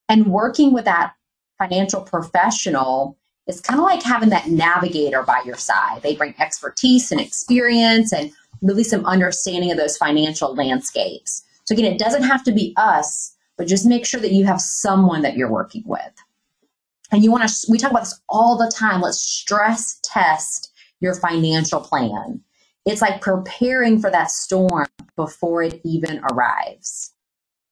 And 0.09 0.29
working 0.29 0.72
with 0.72 0.85
that 0.85 1.14
financial 1.59 2.01
professional 2.01 3.18
is 3.47 3.61
kind 3.61 3.81
of 3.81 3.87
like 3.87 4.03
having 4.03 4.29
that 4.29 4.49
navigator 4.49 5.22
by 5.22 5.43
your 5.45 5.57
side. 5.57 6.03
They 6.03 6.14
bring 6.14 6.35
expertise 6.39 7.11
and 7.11 7.20
experience 7.20 8.12
and 8.12 8.31
really 8.62 8.85
some 8.85 9.05
understanding 9.05 9.70
of 9.70 9.79
those 9.79 9.97
financial 9.97 10.55
landscapes. 10.55 11.43
So, 11.64 11.74
again, 11.74 11.93
it 11.93 11.99
doesn't 11.99 12.22
have 12.22 12.45
to 12.45 12.53
be 12.53 12.72
us, 12.77 13.35
but 13.57 13.66
just 13.66 13.85
make 13.85 14.07
sure 14.07 14.20
that 14.20 14.33
you 14.33 14.45
have 14.45 14.61
someone 14.61 15.22
that 15.22 15.37
you're 15.37 15.51
working 15.51 15.83
with. 15.87 16.12
And 17.13 17.23
you 17.23 17.31
want 17.31 17.49
to, 17.49 17.67
we 17.71 17.79
talk 17.79 17.91
about 17.91 18.05
this 18.05 18.21
all 18.29 18.57
the 18.57 18.73
time. 18.75 19.01
Let's 19.01 19.21
stress 19.21 20.01
test 20.03 20.73
your 21.01 21.15
financial 21.15 21.81
plan. 21.81 22.41
It's 22.85 23.03
like 23.03 23.21
preparing 23.21 24.01
for 24.01 24.11
that 24.11 24.31
storm 24.31 24.87
before 25.17 25.63
it 25.63 25.81
even 25.85 26.21
arrives. 26.31 27.13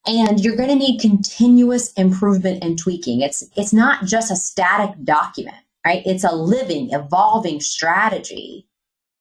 And 0.07 0.45
you're 0.45 0.57
going 0.57 0.69
to 0.69 0.75
need 0.75 1.01
continuous 1.01 1.93
improvement 1.95 2.63
and 2.63 2.79
tweaking. 2.79 3.23
It's 3.23 3.43
it's 3.57 3.73
not 3.73 4.05
just 4.05 4.31
a 4.31 4.37
static 4.37 5.03
document 5.03 5.57
right? 5.85 6.03
It's 6.07 6.25
a 6.25 6.35
living 6.35 6.93
evolving 6.93 7.61
strategy. 7.61 8.67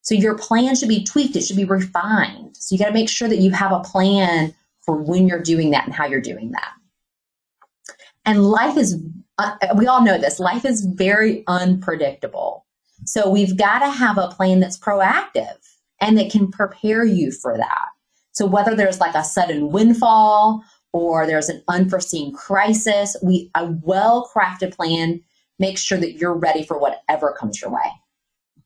So 0.02 0.16
your 0.16 0.38
plan 0.38 0.76
should 0.76 0.90
be 0.90 1.04
tweaked. 1.04 1.36
It 1.36 1.44
should 1.44 1.58
be 1.58 1.66
refined. 1.66 2.58
So 2.58 2.74
you 2.74 2.80
got 2.80 2.88
to 2.88 2.94
make 2.94 3.10
sure 3.10 3.28
that 3.28 3.40
you 3.40 3.52
have 3.52 3.72
a 3.72 3.80
plan 3.80 4.54
for 4.82 4.98
when 4.98 5.28
you're 5.28 5.42
doing 5.42 5.72
that 5.72 5.86
and 5.86 5.94
how 5.94 6.06
you're 6.06 6.22
doing 6.22 6.52
that. 6.52 6.74
And 8.26 8.46
life 8.46 8.78
is 8.78 9.02
uh, 9.38 9.56
we 9.76 9.88
all 9.88 10.04
know 10.04 10.18
this 10.18 10.40
life 10.40 10.66
is 10.66 10.86
very 10.86 11.44
unpredictable 11.48 12.66
so 13.06 13.30
we've 13.30 13.58
got 13.58 13.80
to 13.80 13.90
have 13.90 14.18
a 14.18 14.30
plan 14.30 14.60
that's 14.60 14.78
proactive 14.78 15.58
and 16.02 16.18
that 16.18 16.32
can 16.32 16.52
prepare 16.52 17.06
you 17.06 17.32
for 17.32 17.58
that 17.58 17.86
so 18.32 18.46
whether 18.46 18.76
there's 18.76 19.00
like 19.00 19.16
a 19.16 19.24
sudden 19.24 19.72
windfall 19.72 20.64
or 20.94 21.26
there's 21.26 21.50
an 21.50 21.62
unforeseen 21.68 22.34
crisis, 22.34 23.18
we 23.22 23.50
a 23.56 23.66
well-crafted 23.82 24.76
plan 24.76 25.20
makes 25.60 25.82
sure 25.82 25.98
that 25.98 26.14
you're 26.14 26.34
ready 26.34 26.64
for 26.64 26.78
whatever 26.78 27.36
comes 27.38 27.62
your 27.62 27.72
way, 27.72 27.92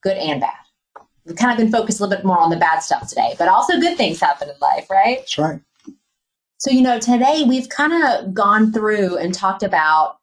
good 0.01 0.17
and 0.17 0.41
bad. 0.41 0.53
We've 1.25 1.35
kind 1.35 1.51
of 1.51 1.57
been 1.57 1.71
focused 1.71 1.99
a 1.99 2.03
little 2.03 2.15
bit 2.15 2.25
more 2.25 2.39
on 2.39 2.49
the 2.49 2.57
bad 2.57 2.79
stuff 2.79 3.09
today, 3.09 3.35
but 3.37 3.47
also 3.47 3.79
good 3.79 3.97
things 3.97 4.19
happen 4.19 4.49
in 4.49 4.55
life, 4.61 4.89
right? 4.89 5.19
That's 5.19 5.37
right. 5.37 5.59
So, 6.59 6.71
you 6.71 6.81
know, 6.81 6.99
today 6.99 7.43
we've 7.47 7.69
kind 7.69 8.03
of 8.03 8.33
gone 8.33 8.71
through 8.71 9.17
and 9.17 9.33
talked 9.33 9.63
about 9.63 10.16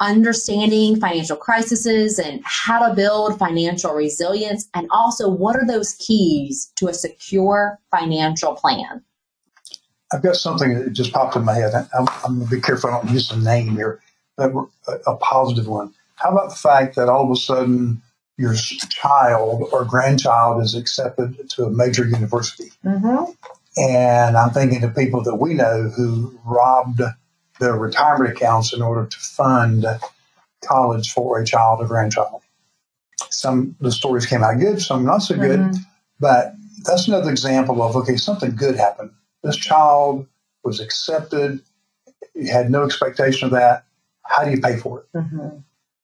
understanding 0.00 0.98
financial 0.98 1.36
crises 1.36 2.18
and 2.18 2.40
how 2.44 2.88
to 2.88 2.94
build 2.94 3.38
financial 3.38 3.92
resilience, 3.92 4.68
and 4.74 4.88
also 4.90 5.28
what 5.28 5.56
are 5.56 5.66
those 5.66 5.94
keys 5.94 6.72
to 6.76 6.88
a 6.88 6.94
secure 6.94 7.78
financial 7.90 8.54
plan. 8.54 9.02
I've 10.12 10.22
got 10.22 10.36
something 10.36 10.74
that 10.74 10.92
just 10.92 11.12
popped 11.12 11.36
in 11.36 11.44
my 11.44 11.54
head. 11.54 11.72
I'm, 11.74 12.08
I'm 12.24 12.38
going 12.38 12.48
to 12.48 12.56
be 12.56 12.60
careful 12.60 12.90
I 12.90 13.00
don't 13.00 13.12
use 13.12 13.30
a 13.30 13.38
name 13.38 13.76
here, 13.76 14.00
but 14.36 14.50
a, 14.88 14.92
a 15.06 15.16
positive 15.16 15.68
one. 15.68 15.94
How 16.16 16.30
about 16.30 16.50
the 16.50 16.56
fact 16.56 16.96
that 16.96 17.08
all 17.08 17.24
of 17.24 17.30
a 17.30 17.36
sudden 17.36 18.02
your 18.36 18.54
child 18.54 19.68
or 19.72 19.84
grandchild 19.84 20.62
is 20.62 20.74
accepted 20.74 21.48
to 21.50 21.64
a 21.64 21.70
major 21.70 22.04
university? 22.04 22.72
Mm-hmm. 22.84 23.30
And 23.76 24.36
I'm 24.36 24.50
thinking 24.50 24.82
of 24.82 24.96
people 24.96 25.22
that 25.22 25.36
we 25.36 25.54
know 25.54 25.90
who 25.96 26.38
robbed 26.44 27.00
their 27.60 27.76
retirement 27.76 28.32
accounts 28.32 28.72
in 28.72 28.82
order 28.82 29.06
to 29.06 29.18
fund 29.18 29.86
college 30.64 31.12
for 31.12 31.38
a 31.38 31.46
child 31.46 31.80
or 31.80 31.86
grandchild. 31.86 32.42
Some 33.30 33.76
the 33.80 33.92
stories 33.92 34.26
came 34.26 34.42
out 34.42 34.58
good, 34.58 34.82
some 34.82 35.04
not 35.04 35.18
so 35.18 35.36
good, 35.36 35.60
mm-hmm. 35.60 35.82
but 36.18 36.54
that's 36.84 37.06
another 37.06 37.30
example 37.30 37.82
of 37.82 37.94
okay, 37.96 38.16
something 38.16 38.56
good 38.56 38.76
happened 38.76 39.12
this 39.42 39.56
child 39.56 40.26
was 40.64 40.80
accepted, 40.80 41.60
you 42.34 42.52
had 42.52 42.70
no 42.70 42.84
expectation 42.84 43.46
of 43.46 43.52
that. 43.52 43.84
How 44.24 44.44
do 44.44 44.50
you 44.50 44.60
pay 44.60 44.76
for 44.76 45.00
it? 45.00 45.16
Mm-hmm. 45.16 45.58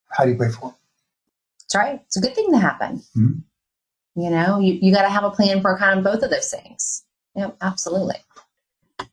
How 0.09 0.25
do 0.25 0.31
you 0.31 0.39
pay 0.39 0.49
for 0.49 0.71
it? 0.71 0.75
That's 1.61 1.75
right. 1.75 2.01
It's 2.07 2.17
a 2.17 2.21
good 2.21 2.35
thing 2.35 2.53
to 2.53 2.59
happen. 2.59 3.03
Mm-hmm. 3.17 4.21
You 4.21 4.31
know, 4.31 4.59
you, 4.59 4.79
you 4.81 4.95
got 4.95 5.03
to 5.03 5.11
have 5.11 5.25
a 5.25 5.31
plan 5.31 5.61
for 5.61 5.77
kind 5.79 5.99
of 5.99 6.05
both 6.05 6.23
of 6.23 6.31
those 6.31 6.51
things. 6.51 7.05
Yep, 7.35 7.59
absolutely. 7.61 8.17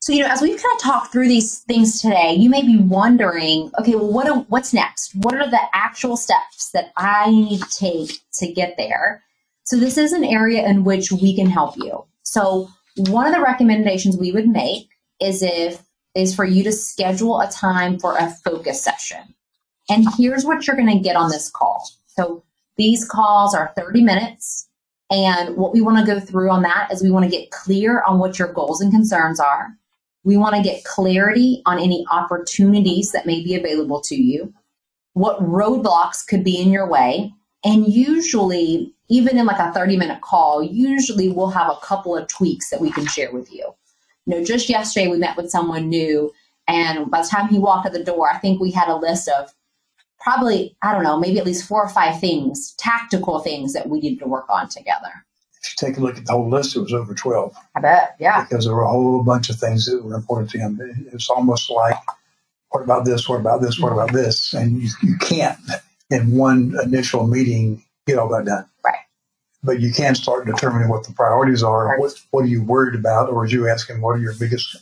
So, 0.00 0.12
you 0.12 0.20
know, 0.20 0.28
as 0.28 0.42
we've 0.42 0.60
kind 0.60 0.74
of 0.74 0.80
talked 0.82 1.12
through 1.12 1.28
these 1.28 1.60
things 1.60 2.00
today, 2.00 2.34
you 2.34 2.50
may 2.50 2.62
be 2.62 2.76
wondering, 2.76 3.70
okay, 3.78 3.94
well, 3.94 4.12
what 4.12 4.28
are, 4.28 4.40
what's 4.48 4.74
next? 4.74 5.14
What 5.14 5.34
are 5.34 5.48
the 5.48 5.60
actual 5.72 6.16
steps 6.16 6.70
that 6.72 6.92
I 6.96 7.30
need 7.30 7.62
to 7.62 7.70
take 7.70 8.18
to 8.34 8.52
get 8.52 8.76
there? 8.76 9.22
So, 9.64 9.76
this 9.76 9.96
is 9.96 10.12
an 10.12 10.24
area 10.24 10.66
in 10.66 10.84
which 10.84 11.10
we 11.10 11.34
can 11.34 11.48
help 11.48 11.76
you. 11.76 12.04
So, 12.22 12.68
one 12.96 13.26
of 13.26 13.34
the 13.34 13.40
recommendations 13.40 14.16
we 14.16 14.30
would 14.30 14.46
make 14.46 14.88
is 15.20 15.42
if 15.42 15.82
is 16.14 16.34
for 16.34 16.44
you 16.44 16.62
to 16.64 16.72
schedule 16.72 17.40
a 17.40 17.50
time 17.50 17.98
for 17.98 18.16
a 18.16 18.30
focus 18.44 18.82
session. 18.82 19.34
And 19.88 20.06
here's 20.16 20.44
what 20.44 20.66
you're 20.66 20.76
going 20.76 20.96
to 20.96 21.02
get 21.02 21.16
on 21.16 21.30
this 21.30 21.50
call. 21.50 21.82
So, 22.06 22.44
these 22.76 23.06
calls 23.06 23.54
are 23.54 23.72
30 23.76 24.02
minutes. 24.02 24.68
And 25.10 25.56
what 25.56 25.72
we 25.72 25.80
want 25.80 25.98
to 25.98 26.12
go 26.12 26.18
through 26.18 26.50
on 26.50 26.62
that 26.62 26.90
is 26.90 27.02
we 27.02 27.10
want 27.10 27.24
to 27.24 27.30
get 27.30 27.50
clear 27.50 28.02
on 28.06 28.18
what 28.18 28.38
your 28.38 28.52
goals 28.52 28.80
and 28.80 28.92
concerns 28.92 29.38
are. 29.38 29.76
We 30.24 30.36
want 30.36 30.56
to 30.56 30.62
get 30.62 30.84
clarity 30.84 31.62
on 31.66 31.78
any 31.78 32.06
opportunities 32.10 33.12
that 33.12 33.26
may 33.26 33.42
be 33.44 33.54
available 33.54 34.00
to 34.02 34.16
you, 34.16 34.52
what 35.12 35.38
roadblocks 35.40 36.26
could 36.26 36.42
be 36.42 36.60
in 36.60 36.70
your 36.70 36.88
way. 36.88 37.32
And 37.64 37.86
usually, 37.86 38.94
even 39.08 39.38
in 39.38 39.46
like 39.46 39.58
a 39.58 39.72
30 39.72 39.96
minute 39.96 40.22
call, 40.22 40.62
usually 40.62 41.28
we'll 41.28 41.50
have 41.50 41.70
a 41.70 41.78
couple 41.82 42.16
of 42.16 42.26
tweaks 42.28 42.70
that 42.70 42.80
we 42.80 42.90
can 42.90 43.06
share 43.06 43.32
with 43.32 43.52
you. 43.52 43.74
You 44.26 44.38
know, 44.38 44.44
just 44.44 44.70
yesterday 44.70 45.08
we 45.08 45.18
met 45.18 45.36
with 45.36 45.50
someone 45.50 45.90
new, 45.90 46.32
and 46.66 47.10
by 47.10 47.20
the 47.20 47.28
time 47.28 47.48
he 47.48 47.58
walked 47.58 47.86
out 47.86 47.92
the 47.92 48.02
door, 48.02 48.30
I 48.30 48.38
think 48.38 48.60
we 48.60 48.70
had 48.70 48.88
a 48.88 48.96
list 48.96 49.28
of 49.28 49.52
probably, 50.24 50.74
I 50.82 50.92
don't 50.92 51.04
know, 51.04 51.20
maybe 51.20 51.38
at 51.38 51.44
least 51.44 51.68
four 51.68 51.84
or 51.84 51.88
five 51.88 52.18
things, 52.18 52.74
tactical 52.78 53.40
things 53.40 53.74
that 53.74 53.90
we 53.90 54.00
needed 54.00 54.20
to 54.20 54.26
work 54.26 54.46
on 54.48 54.68
together. 54.70 55.12
If 55.62 55.70
you 55.70 55.86
take 55.86 55.98
a 55.98 56.00
look 56.00 56.16
at 56.16 56.24
the 56.24 56.32
whole 56.32 56.48
list, 56.48 56.74
it 56.74 56.80
was 56.80 56.94
over 56.94 57.14
12. 57.14 57.54
I 57.76 57.80
bet, 57.80 58.16
yeah. 58.18 58.44
Because 58.44 58.64
there 58.64 58.74
were 58.74 58.82
a 58.82 58.88
whole 58.88 59.22
bunch 59.22 59.50
of 59.50 59.56
things 59.56 59.86
that 59.86 60.02
were 60.02 60.14
important 60.14 60.50
to 60.50 60.58
him. 60.58 60.80
It's 61.12 61.28
almost 61.28 61.70
like, 61.70 61.96
what 62.70 62.82
about 62.82 63.04
this? 63.04 63.28
What 63.28 63.38
about 63.40 63.60
this? 63.60 63.78
What 63.78 63.92
about 63.92 64.12
this? 64.12 64.54
And 64.54 64.82
you, 64.82 64.88
you 65.02 65.16
can't, 65.18 65.58
in 66.10 66.36
one 66.36 66.74
initial 66.82 67.26
meeting, 67.26 67.84
get 68.06 68.18
all 68.18 68.28
that 68.30 68.46
done. 68.46 68.64
Right. 68.82 68.96
But 69.62 69.80
you 69.80 69.92
can 69.92 70.14
start 70.14 70.46
determining 70.46 70.88
what 70.88 71.06
the 71.06 71.12
priorities 71.12 71.62
are. 71.62 71.88
Right. 71.88 72.00
What, 72.00 72.14
what 72.30 72.44
are 72.44 72.48
you 72.48 72.62
worried 72.62 72.98
about? 72.98 73.28
Or 73.28 73.44
as 73.44 73.52
you 73.52 73.68
asking, 73.68 74.00
what 74.00 74.16
are 74.16 74.20
your 74.20 74.34
biggest 74.34 74.76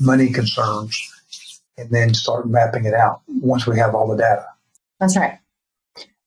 money 0.00 0.30
concerns? 0.30 1.00
And 1.76 1.90
then 1.90 2.14
start 2.14 2.48
mapping 2.48 2.84
it 2.84 2.94
out 2.94 3.22
once 3.28 3.64
we 3.64 3.78
have 3.78 3.94
all 3.94 4.08
the 4.08 4.16
data. 4.16 4.44
That's 5.00 5.16
right. 5.16 5.38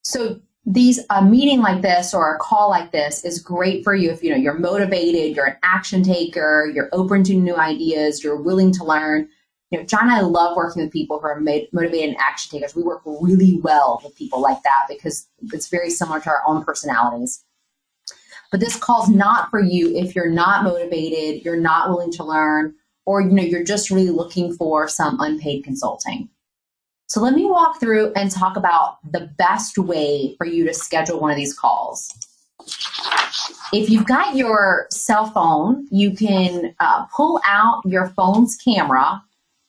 So 0.04 0.40
these 0.66 1.00
a 1.10 1.24
meeting 1.24 1.60
like 1.60 1.82
this 1.82 2.14
or 2.14 2.36
a 2.36 2.40
call 2.40 2.70
like 2.70 2.92
this 2.92 3.26
is 3.26 3.40
great 3.40 3.84
for 3.84 3.96
you 3.96 4.12
if 4.12 4.22
you 4.24 4.30
know 4.30 4.36
you're 4.36 4.58
motivated, 4.58 5.36
you're 5.36 5.48
an 5.48 5.58
action 5.64 6.04
taker, 6.04 6.72
you're 6.74 6.90
open 6.92 7.24
to 7.24 7.34
new 7.34 7.56
ideas, 7.56 8.24
you're 8.24 8.42
willing 8.42 8.72
to 8.74 8.84
learn. 8.84 9.28
You 9.72 9.80
know, 9.80 9.86
John 9.86 10.04
and 10.04 10.12
I 10.12 10.20
love 10.20 10.58
working 10.58 10.84
with 10.84 10.92
people 10.92 11.20
who 11.20 11.28
are 11.28 11.40
motivated 11.40 12.10
and 12.10 12.18
action 12.20 12.52
takers. 12.52 12.76
We 12.76 12.84
work 12.84 13.02
really 13.06 13.60
well 13.64 14.02
with 14.04 14.16
people 14.16 14.42
like 14.42 14.62
that 14.64 14.86
because 14.90 15.28
it's 15.54 15.70
very 15.70 15.90
similar 15.90 16.20
to 16.20 16.30
our 16.30 16.44
own 16.46 16.64
personalities. 16.64 17.44
But 18.52 18.60
this 18.60 18.76
call's 18.76 19.08
not 19.08 19.50
for 19.50 19.62
you 19.62 19.96
if 19.96 20.14
you're 20.14 20.30
not 20.30 20.66
motivated, 20.66 21.46
you're 21.46 21.56
not 21.56 21.90
willing 21.90 22.12
to 22.14 22.24
learn, 22.24 22.76
or 23.06 23.22
you 23.22 23.30
know 23.30 23.44
you're 23.44 23.64
just 23.64 23.90
really 23.90 24.10
looking 24.10 24.54
for 24.54 24.90
some 24.90 25.20
unpaid 25.22 25.64
consulting. 25.64 26.30
So 27.12 27.20
let 27.20 27.34
me 27.34 27.44
walk 27.44 27.78
through 27.78 28.14
and 28.14 28.32
talk 28.32 28.56
about 28.56 29.00
the 29.12 29.30
best 29.38 29.78
way 29.78 30.34
for 30.38 30.48
you 30.48 30.66
to 30.66 30.74
schedule 30.74 31.20
one 31.20 31.30
of 31.30 31.36
these 31.36 31.54
calls. 31.54 32.10
If 33.74 33.90
you've 33.90 34.08
got 34.08 34.38
your 34.38 34.88
cell 34.92 35.26
phone, 35.30 35.90
you 35.92 36.16
can 36.16 36.74
uh, 36.80 37.04
pull 37.14 37.42
out 37.46 37.82
your 37.86 38.08
phone's 38.12 38.56
camera, 38.56 39.22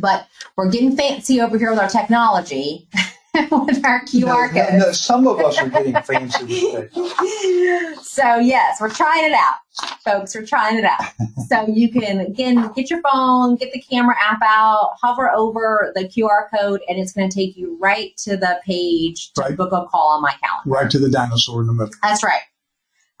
But 0.00 0.26
we're 0.56 0.70
getting 0.70 0.96
fancy 0.96 1.40
over 1.40 1.56
here 1.56 1.70
with 1.70 1.78
our 1.78 1.88
technology. 1.88 2.88
with 3.50 3.84
our 3.84 4.00
QR 4.04 4.52
no, 4.54 4.62
code. 4.62 4.74
No, 4.74 4.92
some 4.92 5.26
of 5.26 5.40
us 5.40 5.58
are 5.58 5.68
getting 5.68 5.92
fancy 6.02 6.44
with 6.44 6.90
it. 6.94 7.98
So 7.98 8.36
yes, 8.36 8.80
we're 8.80 8.90
trying 8.90 9.24
it 9.24 9.32
out, 9.32 9.98
folks. 10.04 10.36
We're 10.36 10.46
trying 10.46 10.78
it 10.78 10.84
out. 10.84 11.02
so 11.48 11.66
you 11.66 11.90
can 11.90 12.20
again 12.20 12.70
get 12.76 12.90
your 12.90 13.00
phone, 13.02 13.56
get 13.56 13.72
the 13.72 13.80
camera 13.80 14.14
app 14.22 14.40
out, 14.44 14.92
hover 15.02 15.32
over 15.32 15.92
the 15.96 16.04
QR 16.04 16.48
code, 16.56 16.80
and 16.88 16.98
it's 16.98 17.12
going 17.12 17.28
to 17.28 17.34
take 17.34 17.56
you 17.56 17.76
right 17.80 18.16
to 18.18 18.36
the 18.36 18.60
page 18.64 19.32
to 19.32 19.40
right. 19.40 19.56
book 19.56 19.72
a 19.72 19.84
call 19.86 20.12
on 20.12 20.22
my 20.22 20.34
calendar. 20.40 20.70
Right 20.70 20.90
to 20.90 21.00
the 21.00 21.10
dinosaur 21.10 21.60
in 21.62 21.66
the 21.66 21.72
middle. 21.72 21.94
That's 22.02 22.22
right. 22.22 22.42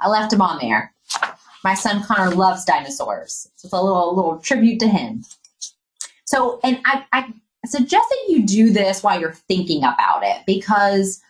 I 0.00 0.08
left 0.08 0.32
him 0.32 0.42
on 0.42 0.58
there. 0.60 0.94
My 1.64 1.74
son 1.74 2.04
Connor 2.04 2.36
loves 2.36 2.64
dinosaurs, 2.64 3.48
so 3.56 3.66
it's 3.66 3.72
a 3.72 3.82
little 3.82 4.14
little 4.14 4.38
tribute 4.38 4.78
to 4.78 4.86
him. 4.86 5.24
So, 6.24 6.60
and 6.62 6.80
I, 6.84 7.04
I 7.12 7.32
I 7.64 7.66
suggest 7.66 8.06
that 8.10 8.24
you 8.28 8.44
do 8.44 8.70
this 8.70 9.02
while 9.02 9.18
you're 9.18 9.32
thinking 9.32 9.78
about 9.78 10.22
it 10.22 10.42
because 10.46 11.22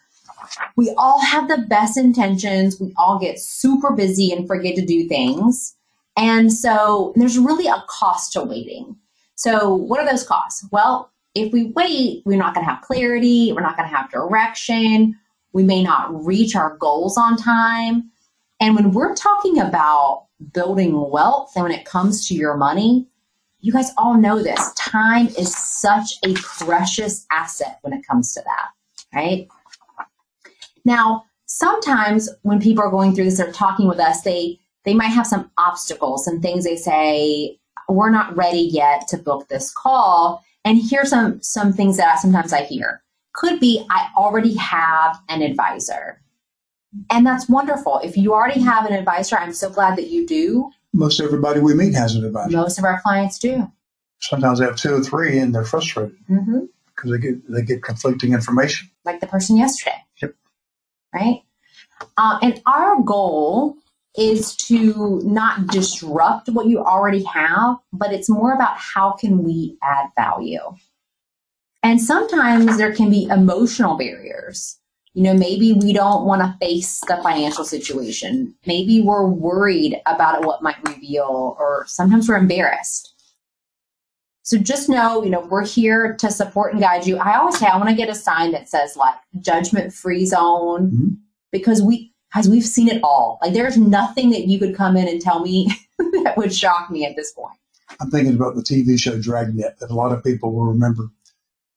we 0.75 0.93
all 0.99 1.21
have 1.21 1.47
the 1.47 1.59
best 1.59 1.97
intentions. 1.97 2.81
We 2.81 2.93
all 2.97 3.21
get 3.21 3.39
super 3.39 3.93
busy 3.93 4.33
and 4.33 4.45
forget 4.45 4.75
to 4.75 4.85
do 4.85 5.07
things. 5.07 5.77
And 6.17 6.53
so 6.53 7.13
there's 7.15 7.39
really 7.39 7.69
a 7.69 7.85
cost 7.89 8.33
to 8.33 8.43
waiting. 8.43 8.97
So, 9.37 9.75
what 9.75 10.01
are 10.01 10.11
those 10.11 10.27
costs? 10.27 10.67
Well, 10.73 11.13
if 11.37 11.53
we 11.53 11.73
wait, 11.77 12.23
we're 12.25 12.39
not 12.39 12.53
going 12.55 12.67
to 12.67 12.71
have 12.71 12.83
clarity, 12.83 13.53
we're 13.53 13.63
not 13.63 13.77
going 13.77 13.89
to 13.89 13.97
have 13.97 14.11
direction, 14.11 15.17
we 15.53 15.63
may 15.63 15.85
not 15.85 16.25
reach 16.25 16.57
our 16.57 16.77
goals 16.79 17.17
on 17.17 17.37
time. 17.37 18.11
And 18.61 18.75
when 18.75 18.91
we're 18.91 19.15
talking 19.15 19.61
about 19.61 20.27
building 20.53 21.11
wealth 21.11 21.53
and 21.55 21.63
when 21.63 21.73
it 21.73 21.85
comes 21.85 22.27
to 22.29 22.35
your 22.35 22.57
money, 22.57 23.07
you 23.65 23.73
guys 23.73 23.93
all 23.97 24.21
know 24.21 24.43
this. 24.43 24.75
Time 24.75 25.29
is 25.39 25.57
such 25.57 26.19
a 26.23 26.35
precious 26.35 27.25
asset 27.33 27.79
when 27.81 27.95
it 27.95 28.07
comes 28.07 28.35
to 28.35 28.43
that, 28.45 28.69
right? 29.15 29.49
Now, 30.85 31.25
sometimes 31.47 32.29
when 32.43 32.61
people 32.61 32.85
are 32.85 32.91
going 32.91 33.15
through 33.15 33.25
this, 33.25 33.39
they're 33.39 33.51
talking 33.53 33.89
with 33.89 33.99
us, 33.99 34.21
they 34.21 34.61
they 34.85 34.93
might 34.93 35.07
have 35.07 35.27
some 35.27 35.51
obstacles 35.57 36.27
some 36.27 36.43
things 36.43 36.65
they 36.65 36.77
say, 36.77 37.59
we're 37.89 38.11
not 38.11 38.37
ready 38.37 38.69
yet 38.71 39.09
to 39.09 39.17
book 39.17 39.49
this 39.49 39.73
call. 39.73 40.45
And 40.67 40.79
here's 40.79 41.09
some 41.09 41.41
some 41.41 41.73
things 41.73 41.97
that 41.97 42.15
I, 42.15 42.17
sometimes 42.19 42.53
I 42.53 42.65
hear. 42.65 43.03
Could 43.33 43.61
be 43.61 43.87
I 43.91 44.11
already 44.15 44.55
have 44.57 45.17
an 45.31 45.41
advisor. 45.41 46.21
And 47.11 47.27
that's 47.27 47.49
wonderful. 47.49 47.99
If 48.05 48.15
you 48.19 48.35
already 48.35 48.61
have 48.61 48.85
an 48.85 48.93
advisor, 48.93 49.39
I'm 49.39 49.55
so 49.55 49.71
glad 49.71 49.97
that 49.97 50.09
you 50.09 50.27
do 50.27 50.71
most 50.95 51.21
everybody 51.21 51.61
we 51.61 51.75
meet 51.75 51.93
has 51.95 52.15
an 52.15 52.25
advisor. 52.25 52.57
Most 52.57 52.79
of 52.79 52.85
our 52.85 53.01
clients 53.03 53.39
do. 53.39 53.71
Sometimes 54.21 54.61
they 54.61 54.65
have 54.65 54.77
two 54.77 54.95
or 54.95 55.03
three, 55.03 55.39
and 55.39 55.55
they're 55.55 55.65
frustrated 55.65 56.17
mm-hmm. 56.31 56.61
because 56.87 57.11
they 57.11 57.19
get 57.19 57.53
they 57.53 57.63
get 57.63 57.83
conflicting 57.83 58.33
information. 58.33 58.89
Like 59.05 59.21
the 59.21 59.27
person 59.27 59.57
yesterday. 59.57 59.97
Yep. 60.23 60.35
Right. 61.13 61.43
Um, 62.17 62.39
and 62.43 62.63
our 62.67 63.03
goal 63.03 63.77
is 64.17 64.55
to 64.57 65.21
not 65.25 65.67
disrupt 65.67 66.49
what 66.49 66.67
you 66.67 66.79
already 66.79 67.25
have, 67.25 67.77
but 67.93 68.13
it's 68.13 68.31
more 68.31 68.53
about 68.53 68.77
how 68.79 69.13
can 69.13 69.43
we 69.43 69.77
add 69.83 70.07
value. 70.17 70.61
And 71.83 72.01
sometimes 72.01 72.79
there 72.79 72.95
can 72.95 73.11
be 73.11 73.25
emotional 73.25 73.97
barriers 73.99 74.79
you 75.15 75.23
know, 75.23 75.33
maybe 75.33 75.73
we 75.73 75.93
don't 75.93 76.25
want 76.25 76.43
to 76.43 76.57
face 76.61 77.01
the 77.07 77.19
financial 77.23 77.65
situation. 77.65 78.53
Maybe 78.67 79.01
we're 79.01 79.27
worried 79.27 80.01
about 80.07 80.45
what 80.45 80.63
might 80.63 80.77
reveal, 80.87 81.57
or 81.59 81.85
sometimes 81.87 82.29
we're 82.29 82.37
embarrassed. 82.37 83.15
So 84.43 84.59
just 84.59 84.89
know, 84.89 85.23
you 85.23 85.31
know, 85.31 85.41
we're 85.41 85.65
here 85.65 86.17
to 86.17 86.31
support 86.31 86.73
and 86.73 86.83
guide 86.83 87.07
you. 87.07 87.17
I 87.17 87.39
always 87.39 87.59
say 87.59 87.67
I 87.67 87.77
want 87.77 87.89
to 87.89 87.95
get 87.95 88.11
a 88.11 88.15
sign 88.15 88.53
that 88.53 88.69
says 88.69 88.97
like 88.97 89.15
judgment 89.41 89.95
free 89.95 90.27
zone 90.27 90.91
mm-hmm. 90.91 91.09
because 91.51 91.81
we 91.81 92.13
as 92.35 92.49
we've 92.49 92.65
seen 92.65 92.89
it 92.89 93.01
all. 93.03 93.39
Like 93.41 93.55
there's 93.55 93.79
nothing 93.79 94.31
that 94.31 94.49
you 94.49 94.59
could 94.59 94.77
come 94.77 94.97
in 94.97 95.09
and 95.09 95.21
tell 95.21 95.41
me 95.41 95.71
that 96.25 96.37
would 96.37 96.55
shock 96.55 96.91
me 96.91 97.07
at 97.07 97.17
this 97.17 97.33
point. 97.33 97.57
I'm 98.01 98.11
thinking 98.11 98.35
about 98.35 98.57
the 98.57 98.63
TV 98.63 98.99
show 98.99 99.19
Dragnet 99.19 99.79
that 99.79 99.91
a 99.91 99.95
lot 99.95 100.13
of 100.13 100.23
people 100.25 100.53
will 100.53 100.67
remember 100.67 101.09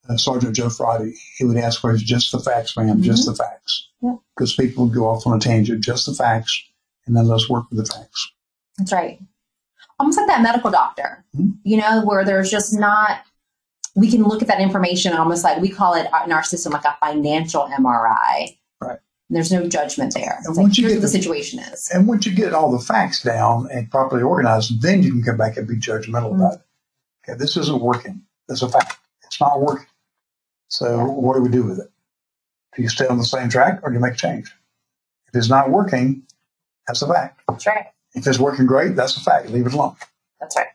uh, 0.08 0.16
Sergeant 0.16 0.56
Joe 0.56 0.70
Friday, 0.70 1.14
he 1.36 1.44
would 1.44 1.56
ask 1.56 1.80
questions, 1.80 2.08
just 2.08 2.32
the 2.32 2.38
facts, 2.38 2.76
ma'am, 2.76 2.88
mm-hmm. 2.88 3.02
just 3.02 3.26
the 3.26 3.34
facts. 3.34 3.88
Because 4.36 4.56
yeah. 4.58 4.66
people 4.66 4.86
would 4.86 4.94
go 4.94 5.06
off 5.06 5.26
on 5.26 5.36
a 5.36 5.40
tangent, 5.40 5.82
just 5.82 6.06
the 6.06 6.14
facts, 6.14 6.62
and 7.06 7.16
then 7.16 7.26
let's 7.26 7.48
work 7.48 7.64
with 7.70 7.78
the 7.78 7.92
facts. 7.92 8.32
That's 8.78 8.92
right. 8.92 9.20
Almost 9.98 10.18
like 10.18 10.28
that 10.28 10.42
medical 10.42 10.70
doctor, 10.70 11.24
mm-hmm. 11.36 11.50
you 11.64 11.76
know, 11.76 12.04
where 12.04 12.24
there's 12.24 12.50
just 12.50 12.72
not, 12.72 13.22
we 13.96 14.10
can 14.10 14.22
look 14.22 14.42
at 14.42 14.48
that 14.48 14.60
information 14.60 15.12
almost 15.12 15.42
like 15.42 15.60
we 15.60 15.68
call 15.68 15.94
it 15.94 16.06
in 16.24 16.32
our 16.32 16.44
system 16.44 16.72
like 16.72 16.84
a 16.84 16.96
financial 17.00 17.68
MRI. 17.68 18.56
Right. 18.80 18.98
There's 19.28 19.52
no 19.52 19.68
judgment 19.68 20.14
there. 20.14 20.36
And 20.36 20.46
It's 20.46 20.48
like, 20.56 20.56
once 20.58 20.78
you 20.78 20.84
here's 20.84 20.94
get 20.94 20.98
what 20.98 21.10
the 21.10 21.18
the- 21.18 21.22
situation 21.22 21.58
is. 21.58 21.90
And 21.92 22.06
once 22.06 22.24
you 22.24 22.32
get 22.32 22.54
all 22.54 22.70
the 22.70 22.78
facts 22.78 23.22
down 23.22 23.68
and 23.72 23.90
properly 23.90 24.22
organized, 24.22 24.80
then 24.80 25.02
you 25.02 25.10
can 25.10 25.22
come 25.22 25.36
back 25.36 25.56
and 25.56 25.66
be 25.66 25.74
judgmental 25.74 26.34
about 26.34 26.54
it. 26.54 26.60
Okay, 27.28 27.36
this 27.36 27.56
isn't 27.56 27.80
working. 27.80 28.22
That's 28.46 28.62
a 28.62 28.68
fact. 28.68 28.96
It's 29.24 29.40
not 29.40 29.60
working. 29.60 29.86
So 30.68 30.98
Yeah. 30.98 31.04
what 31.04 31.34
do 31.34 31.42
we 31.42 31.48
do 31.48 31.64
with 31.64 31.78
it? 31.78 31.90
Do 32.76 32.82
you 32.82 32.88
stay 32.88 33.06
on 33.06 33.18
the 33.18 33.24
same 33.24 33.48
track 33.48 33.80
or 33.82 33.90
do 33.90 33.94
you 33.94 34.00
make 34.00 34.14
a 34.14 34.16
change? 34.16 34.54
If 35.26 35.34
it's 35.34 35.48
not 35.48 35.70
working, 35.70 36.22
that's 36.86 37.02
a 37.02 37.08
fact. 37.08 37.40
That's 37.48 37.66
right. 37.66 37.86
If 38.14 38.26
it's 38.26 38.38
working 38.38 38.66
great, 38.66 38.96
that's 38.96 39.16
a 39.16 39.20
fact. 39.20 39.50
Leave 39.50 39.66
it 39.66 39.74
alone. 39.74 39.96
That's 40.40 40.56
right. 40.56 40.68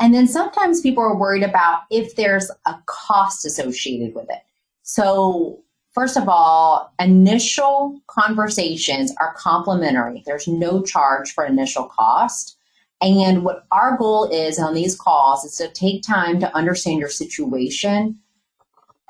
And 0.00 0.14
then 0.14 0.28
sometimes 0.28 0.80
people 0.80 1.02
are 1.02 1.16
worried 1.16 1.42
about 1.42 1.82
if 1.90 2.14
there's 2.14 2.50
a 2.66 2.76
cost 2.86 3.44
associated 3.44 4.14
with 4.14 4.26
it. 4.30 4.42
So, 4.82 5.60
first 5.92 6.16
of 6.16 6.28
all, 6.28 6.92
initial 7.00 8.00
conversations 8.06 9.12
are 9.18 9.34
complimentary. 9.34 10.22
There's 10.24 10.46
no 10.46 10.82
charge 10.82 11.32
for 11.32 11.44
initial 11.44 11.84
cost. 11.84 12.56
And 13.00 13.44
what 13.44 13.66
our 13.72 13.96
goal 13.96 14.28
is 14.30 14.58
on 14.58 14.74
these 14.74 14.96
calls 14.96 15.44
is 15.44 15.56
to 15.56 15.68
take 15.68 16.02
time 16.02 16.38
to 16.40 16.54
understand 16.56 17.00
your 17.00 17.08
situation. 17.08 18.18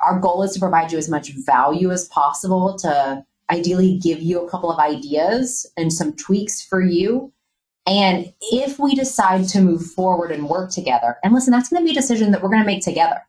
Our 0.05 0.19
goal 0.19 0.43
is 0.43 0.53
to 0.53 0.61
provide 0.61 0.93
you 0.93 0.99
as 0.99 1.09
much 1.09 1.33
value 1.33 1.91
as 1.91 2.09
possible 2.09 2.77
to 2.79 3.25
ideally 3.51 3.99
give 3.99 4.21
you 4.21 4.41
a 4.41 4.51
couple 4.51 4.71
of 4.71 4.79
ideas 4.79 5.67
and 5.77 5.93
some 5.93 6.13
tweaks 6.15 6.63
for 6.63 6.81
you 6.81 7.33
and 7.89 8.35
if 8.43 8.79
we 8.79 8.95
decide 8.95 9.49
to 9.49 9.63
move 9.63 9.83
forward 9.83 10.31
and 10.31 10.47
work 10.47 10.71
together, 10.71 11.17
and 11.25 11.33
listen, 11.33 11.53
that's 11.53 11.71
going 11.71 11.81
to 11.81 11.87
be 11.87 11.93
a 11.93 12.01
decision 12.01 12.33
that 12.33 12.43
we're 12.43 12.51
going 12.51 12.61
to 12.61 12.67
make 12.67 12.85
together, 12.85 13.23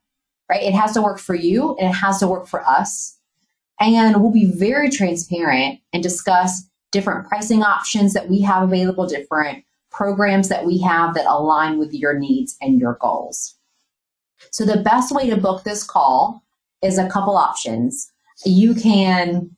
right? 0.50 0.62
It 0.62 0.74
has 0.74 0.92
to 0.96 1.02
work 1.02 1.18
for 1.18 1.34
you 1.34 1.78
and 1.78 1.90
it 1.90 1.94
has 1.94 2.20
to 2.20 2.28
work 2.28 2.46
for 2.46 2.68
us. 2.68 3.18
And 3.80 4.22
we'll 4.22 4.34
be 4.34 4.52
very 4.52 4.90
transparent 4.90 5.80
and 5.94 6.04
discuss 6.04 6.68
different 6.92 7.30
pricing 7.30 7.64
options 7.64 8.14
that 8.14 8.28
we 8.28 8.42
have 8.42 8.64
available, 8.64 9.08
different 9.08 9.64
programs 9.92 10.50
that 10.50 10.66
we 10.66 10.82
have 10.82 11.14
that 11.14 11.26
align 11.26 11.80
with 11.80 11.94
your 11.94 12.20
needs 12.20 12.58
and 12.60 12.82
your 12.82 12.98
goals. 13.00 13.56
So, 14.52 14.66
the 14.66 14.84
best 14.84 15.16
way 15.16 15.30
to 15.30 15.38
book 15.38 15.64
this 15.64 15.86
call 15.86 16.44
is 16.82 16.98
a 16.98 17.10
couple 17.10 17.36
options. 17.36 18.12
You 18.46 18.74
can 18.74 19.52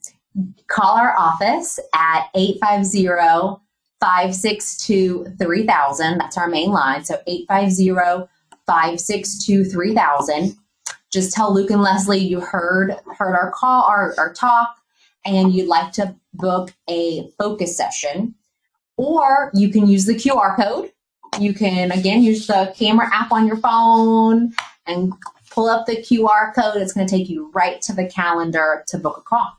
call 0.67 0.97
our 0.97 1.15
office 1.17 1.79
at 1.93 2.29
850 2.35 3.61
562 3.99 5.35
3000. 5.37 6.17
That's 6.17 6.37
our 6.37 6.47
main 6.47 6.71
line. 6.71 7.03
So 7.05 7.19
850 7.27 8.27
562 8.65 9.65
3000. 9.65 10.57
Just 11.11 11.33
tell 11.33 11.53
Luke 11.53 11.69
and 11.69 11.81
Leslie 11.81 12.17
you 12.17 12.39
heard 12.39 12.95
heard 13.17 13.35
our 13.35 13.51
call, 13.51 13.83
our, 13.83 14.15
our 14.17 14.33
talk, 14.33 14.77
and 15.25 15.53
you'd 15.53 15.67
like 15.67 15.91
to 15.93 16.15
book 16.33 16.73
a 16.89 17.29
focus 17.37 17.75
session. 17.75 18.33
Or 18.97 19.51
you 19.53 19.69
can 19.69 19.87
use 19.87 20.05
the 20.05 20.15
QR 20.15 20.55
code. 20.55 20.91
You 21.39 21.53
can, 21.53 21.91
again, 21.91 22.23
use 22.23 22.47
the 22.47 22.73
camera 22.77 23.09
app 23.11 23.31
on 23.31 23.47
your 23.47 23.57
phone 23.57 24.53
and 24.85 25.13
pull 25.51 25.67
up 25.67 25.85
the 25.85 25.97
QR 25.97 26.53
code. 26.55 26.81
It's 26.81 26.93
going 26.93 27.05
to 27.05 27.15
take 27.15 27.29
you 27.29 27.51
right 27.53 27.81
to 27.83 27.93
the 27.93 28.07
calendar 28.07 28.83
to 28.87 28.97
book 28.97 29.17
a 29.17 29.21
call. 29.21 29.57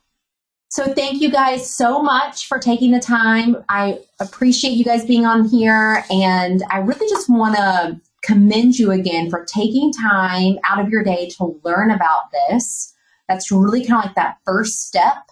So 0.68 0.92
thank 0.94 1.20
you 1.20 1.30
guys 1.30 1.68
so 1.68 2.02
much 2.02 2.48
for 2.48 2.58
taking 2.58 2.92
the 2.92 2.98
time. 2.98 3.62
I 3.68 4.00
appreciate 4.20 4.70
you 4.70 4.84
guys 4.84 5.04
being 5.04 5.26
on 5.26 5.46
here 5.46 6.02
and 6.10 6.62
I 6.70 6.78
really 6.78 7.06
just 7.10 7.28
want 7.28 7.56
to 7.56 8.00
commend 8.22 8.78
you 8.78 8.90
again 8.90 9.28
for 9.28 9.44
taking 9.44 9.92
time 9.92 10.58
out 10.66 10.80
of 10.80 10.88
your 10.88 11.04
day 11.04 11.28
to 11.36 11.60
learn 11.62 11.90
about 11.90 12.30
this. 12.32 12.94
That's 13.28 13.52
really 13.52 13.84
kind 13.84 13.98
of 13.98 14.06
like 14.06 14.14
that 14.14 14.38
first 14.46 14.86
step. 14.86 15.30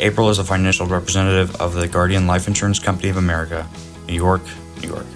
April 0.00 0.28
is 0.28 0.38
a 0.38 0.44
financial 0.44 0.86
representative 0.86 1.60
of 1.60 1.74
the 1.74 1.88
Guardian 1.88 2.26
Life 2.26 2.46
Insurance 2.46 2.78
Company 2.78 3.08
of 3.08 3.16
America, 3.16 3.66
New 4.06 4.14
York, 4.14 4.42
New 4.80 4.88
York. 4.88 5.06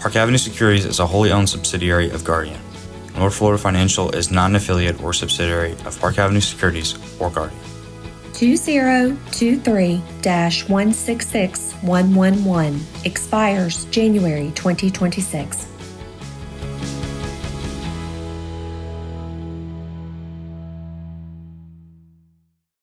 Park 0.00 0.14
Avenue 0.14 0.38
Securities 0.38 0.84
is 0.84 1.00
a 1.00 1.06
wholly 1.06 1.32
owned 1.32 1.48
subsidiary 1.48 2.10
of 2.10 2.22
Guardian. 2.24 2.60
North 3.16 3.34
Florida 3.34 3.60
Financial 3.60 4.14
is 4.14 4.30
not 4.30 4.50
an 4.50 4.56
affiliate 4.56 5.02
or 5.02 5.12
subsidiary 5.12 5.72
of 5.84 5.98
Park 5.98 6.18
Avenue 6.18 6.40
Securities 6.40 6.94
or 7.20 7.30
Guardian. 7.30 7.60
2023 8.32 9.96
166111 9.96 12.80
expires 13.04 13.84
January 13.86 14.52
2026. 14.54 15.67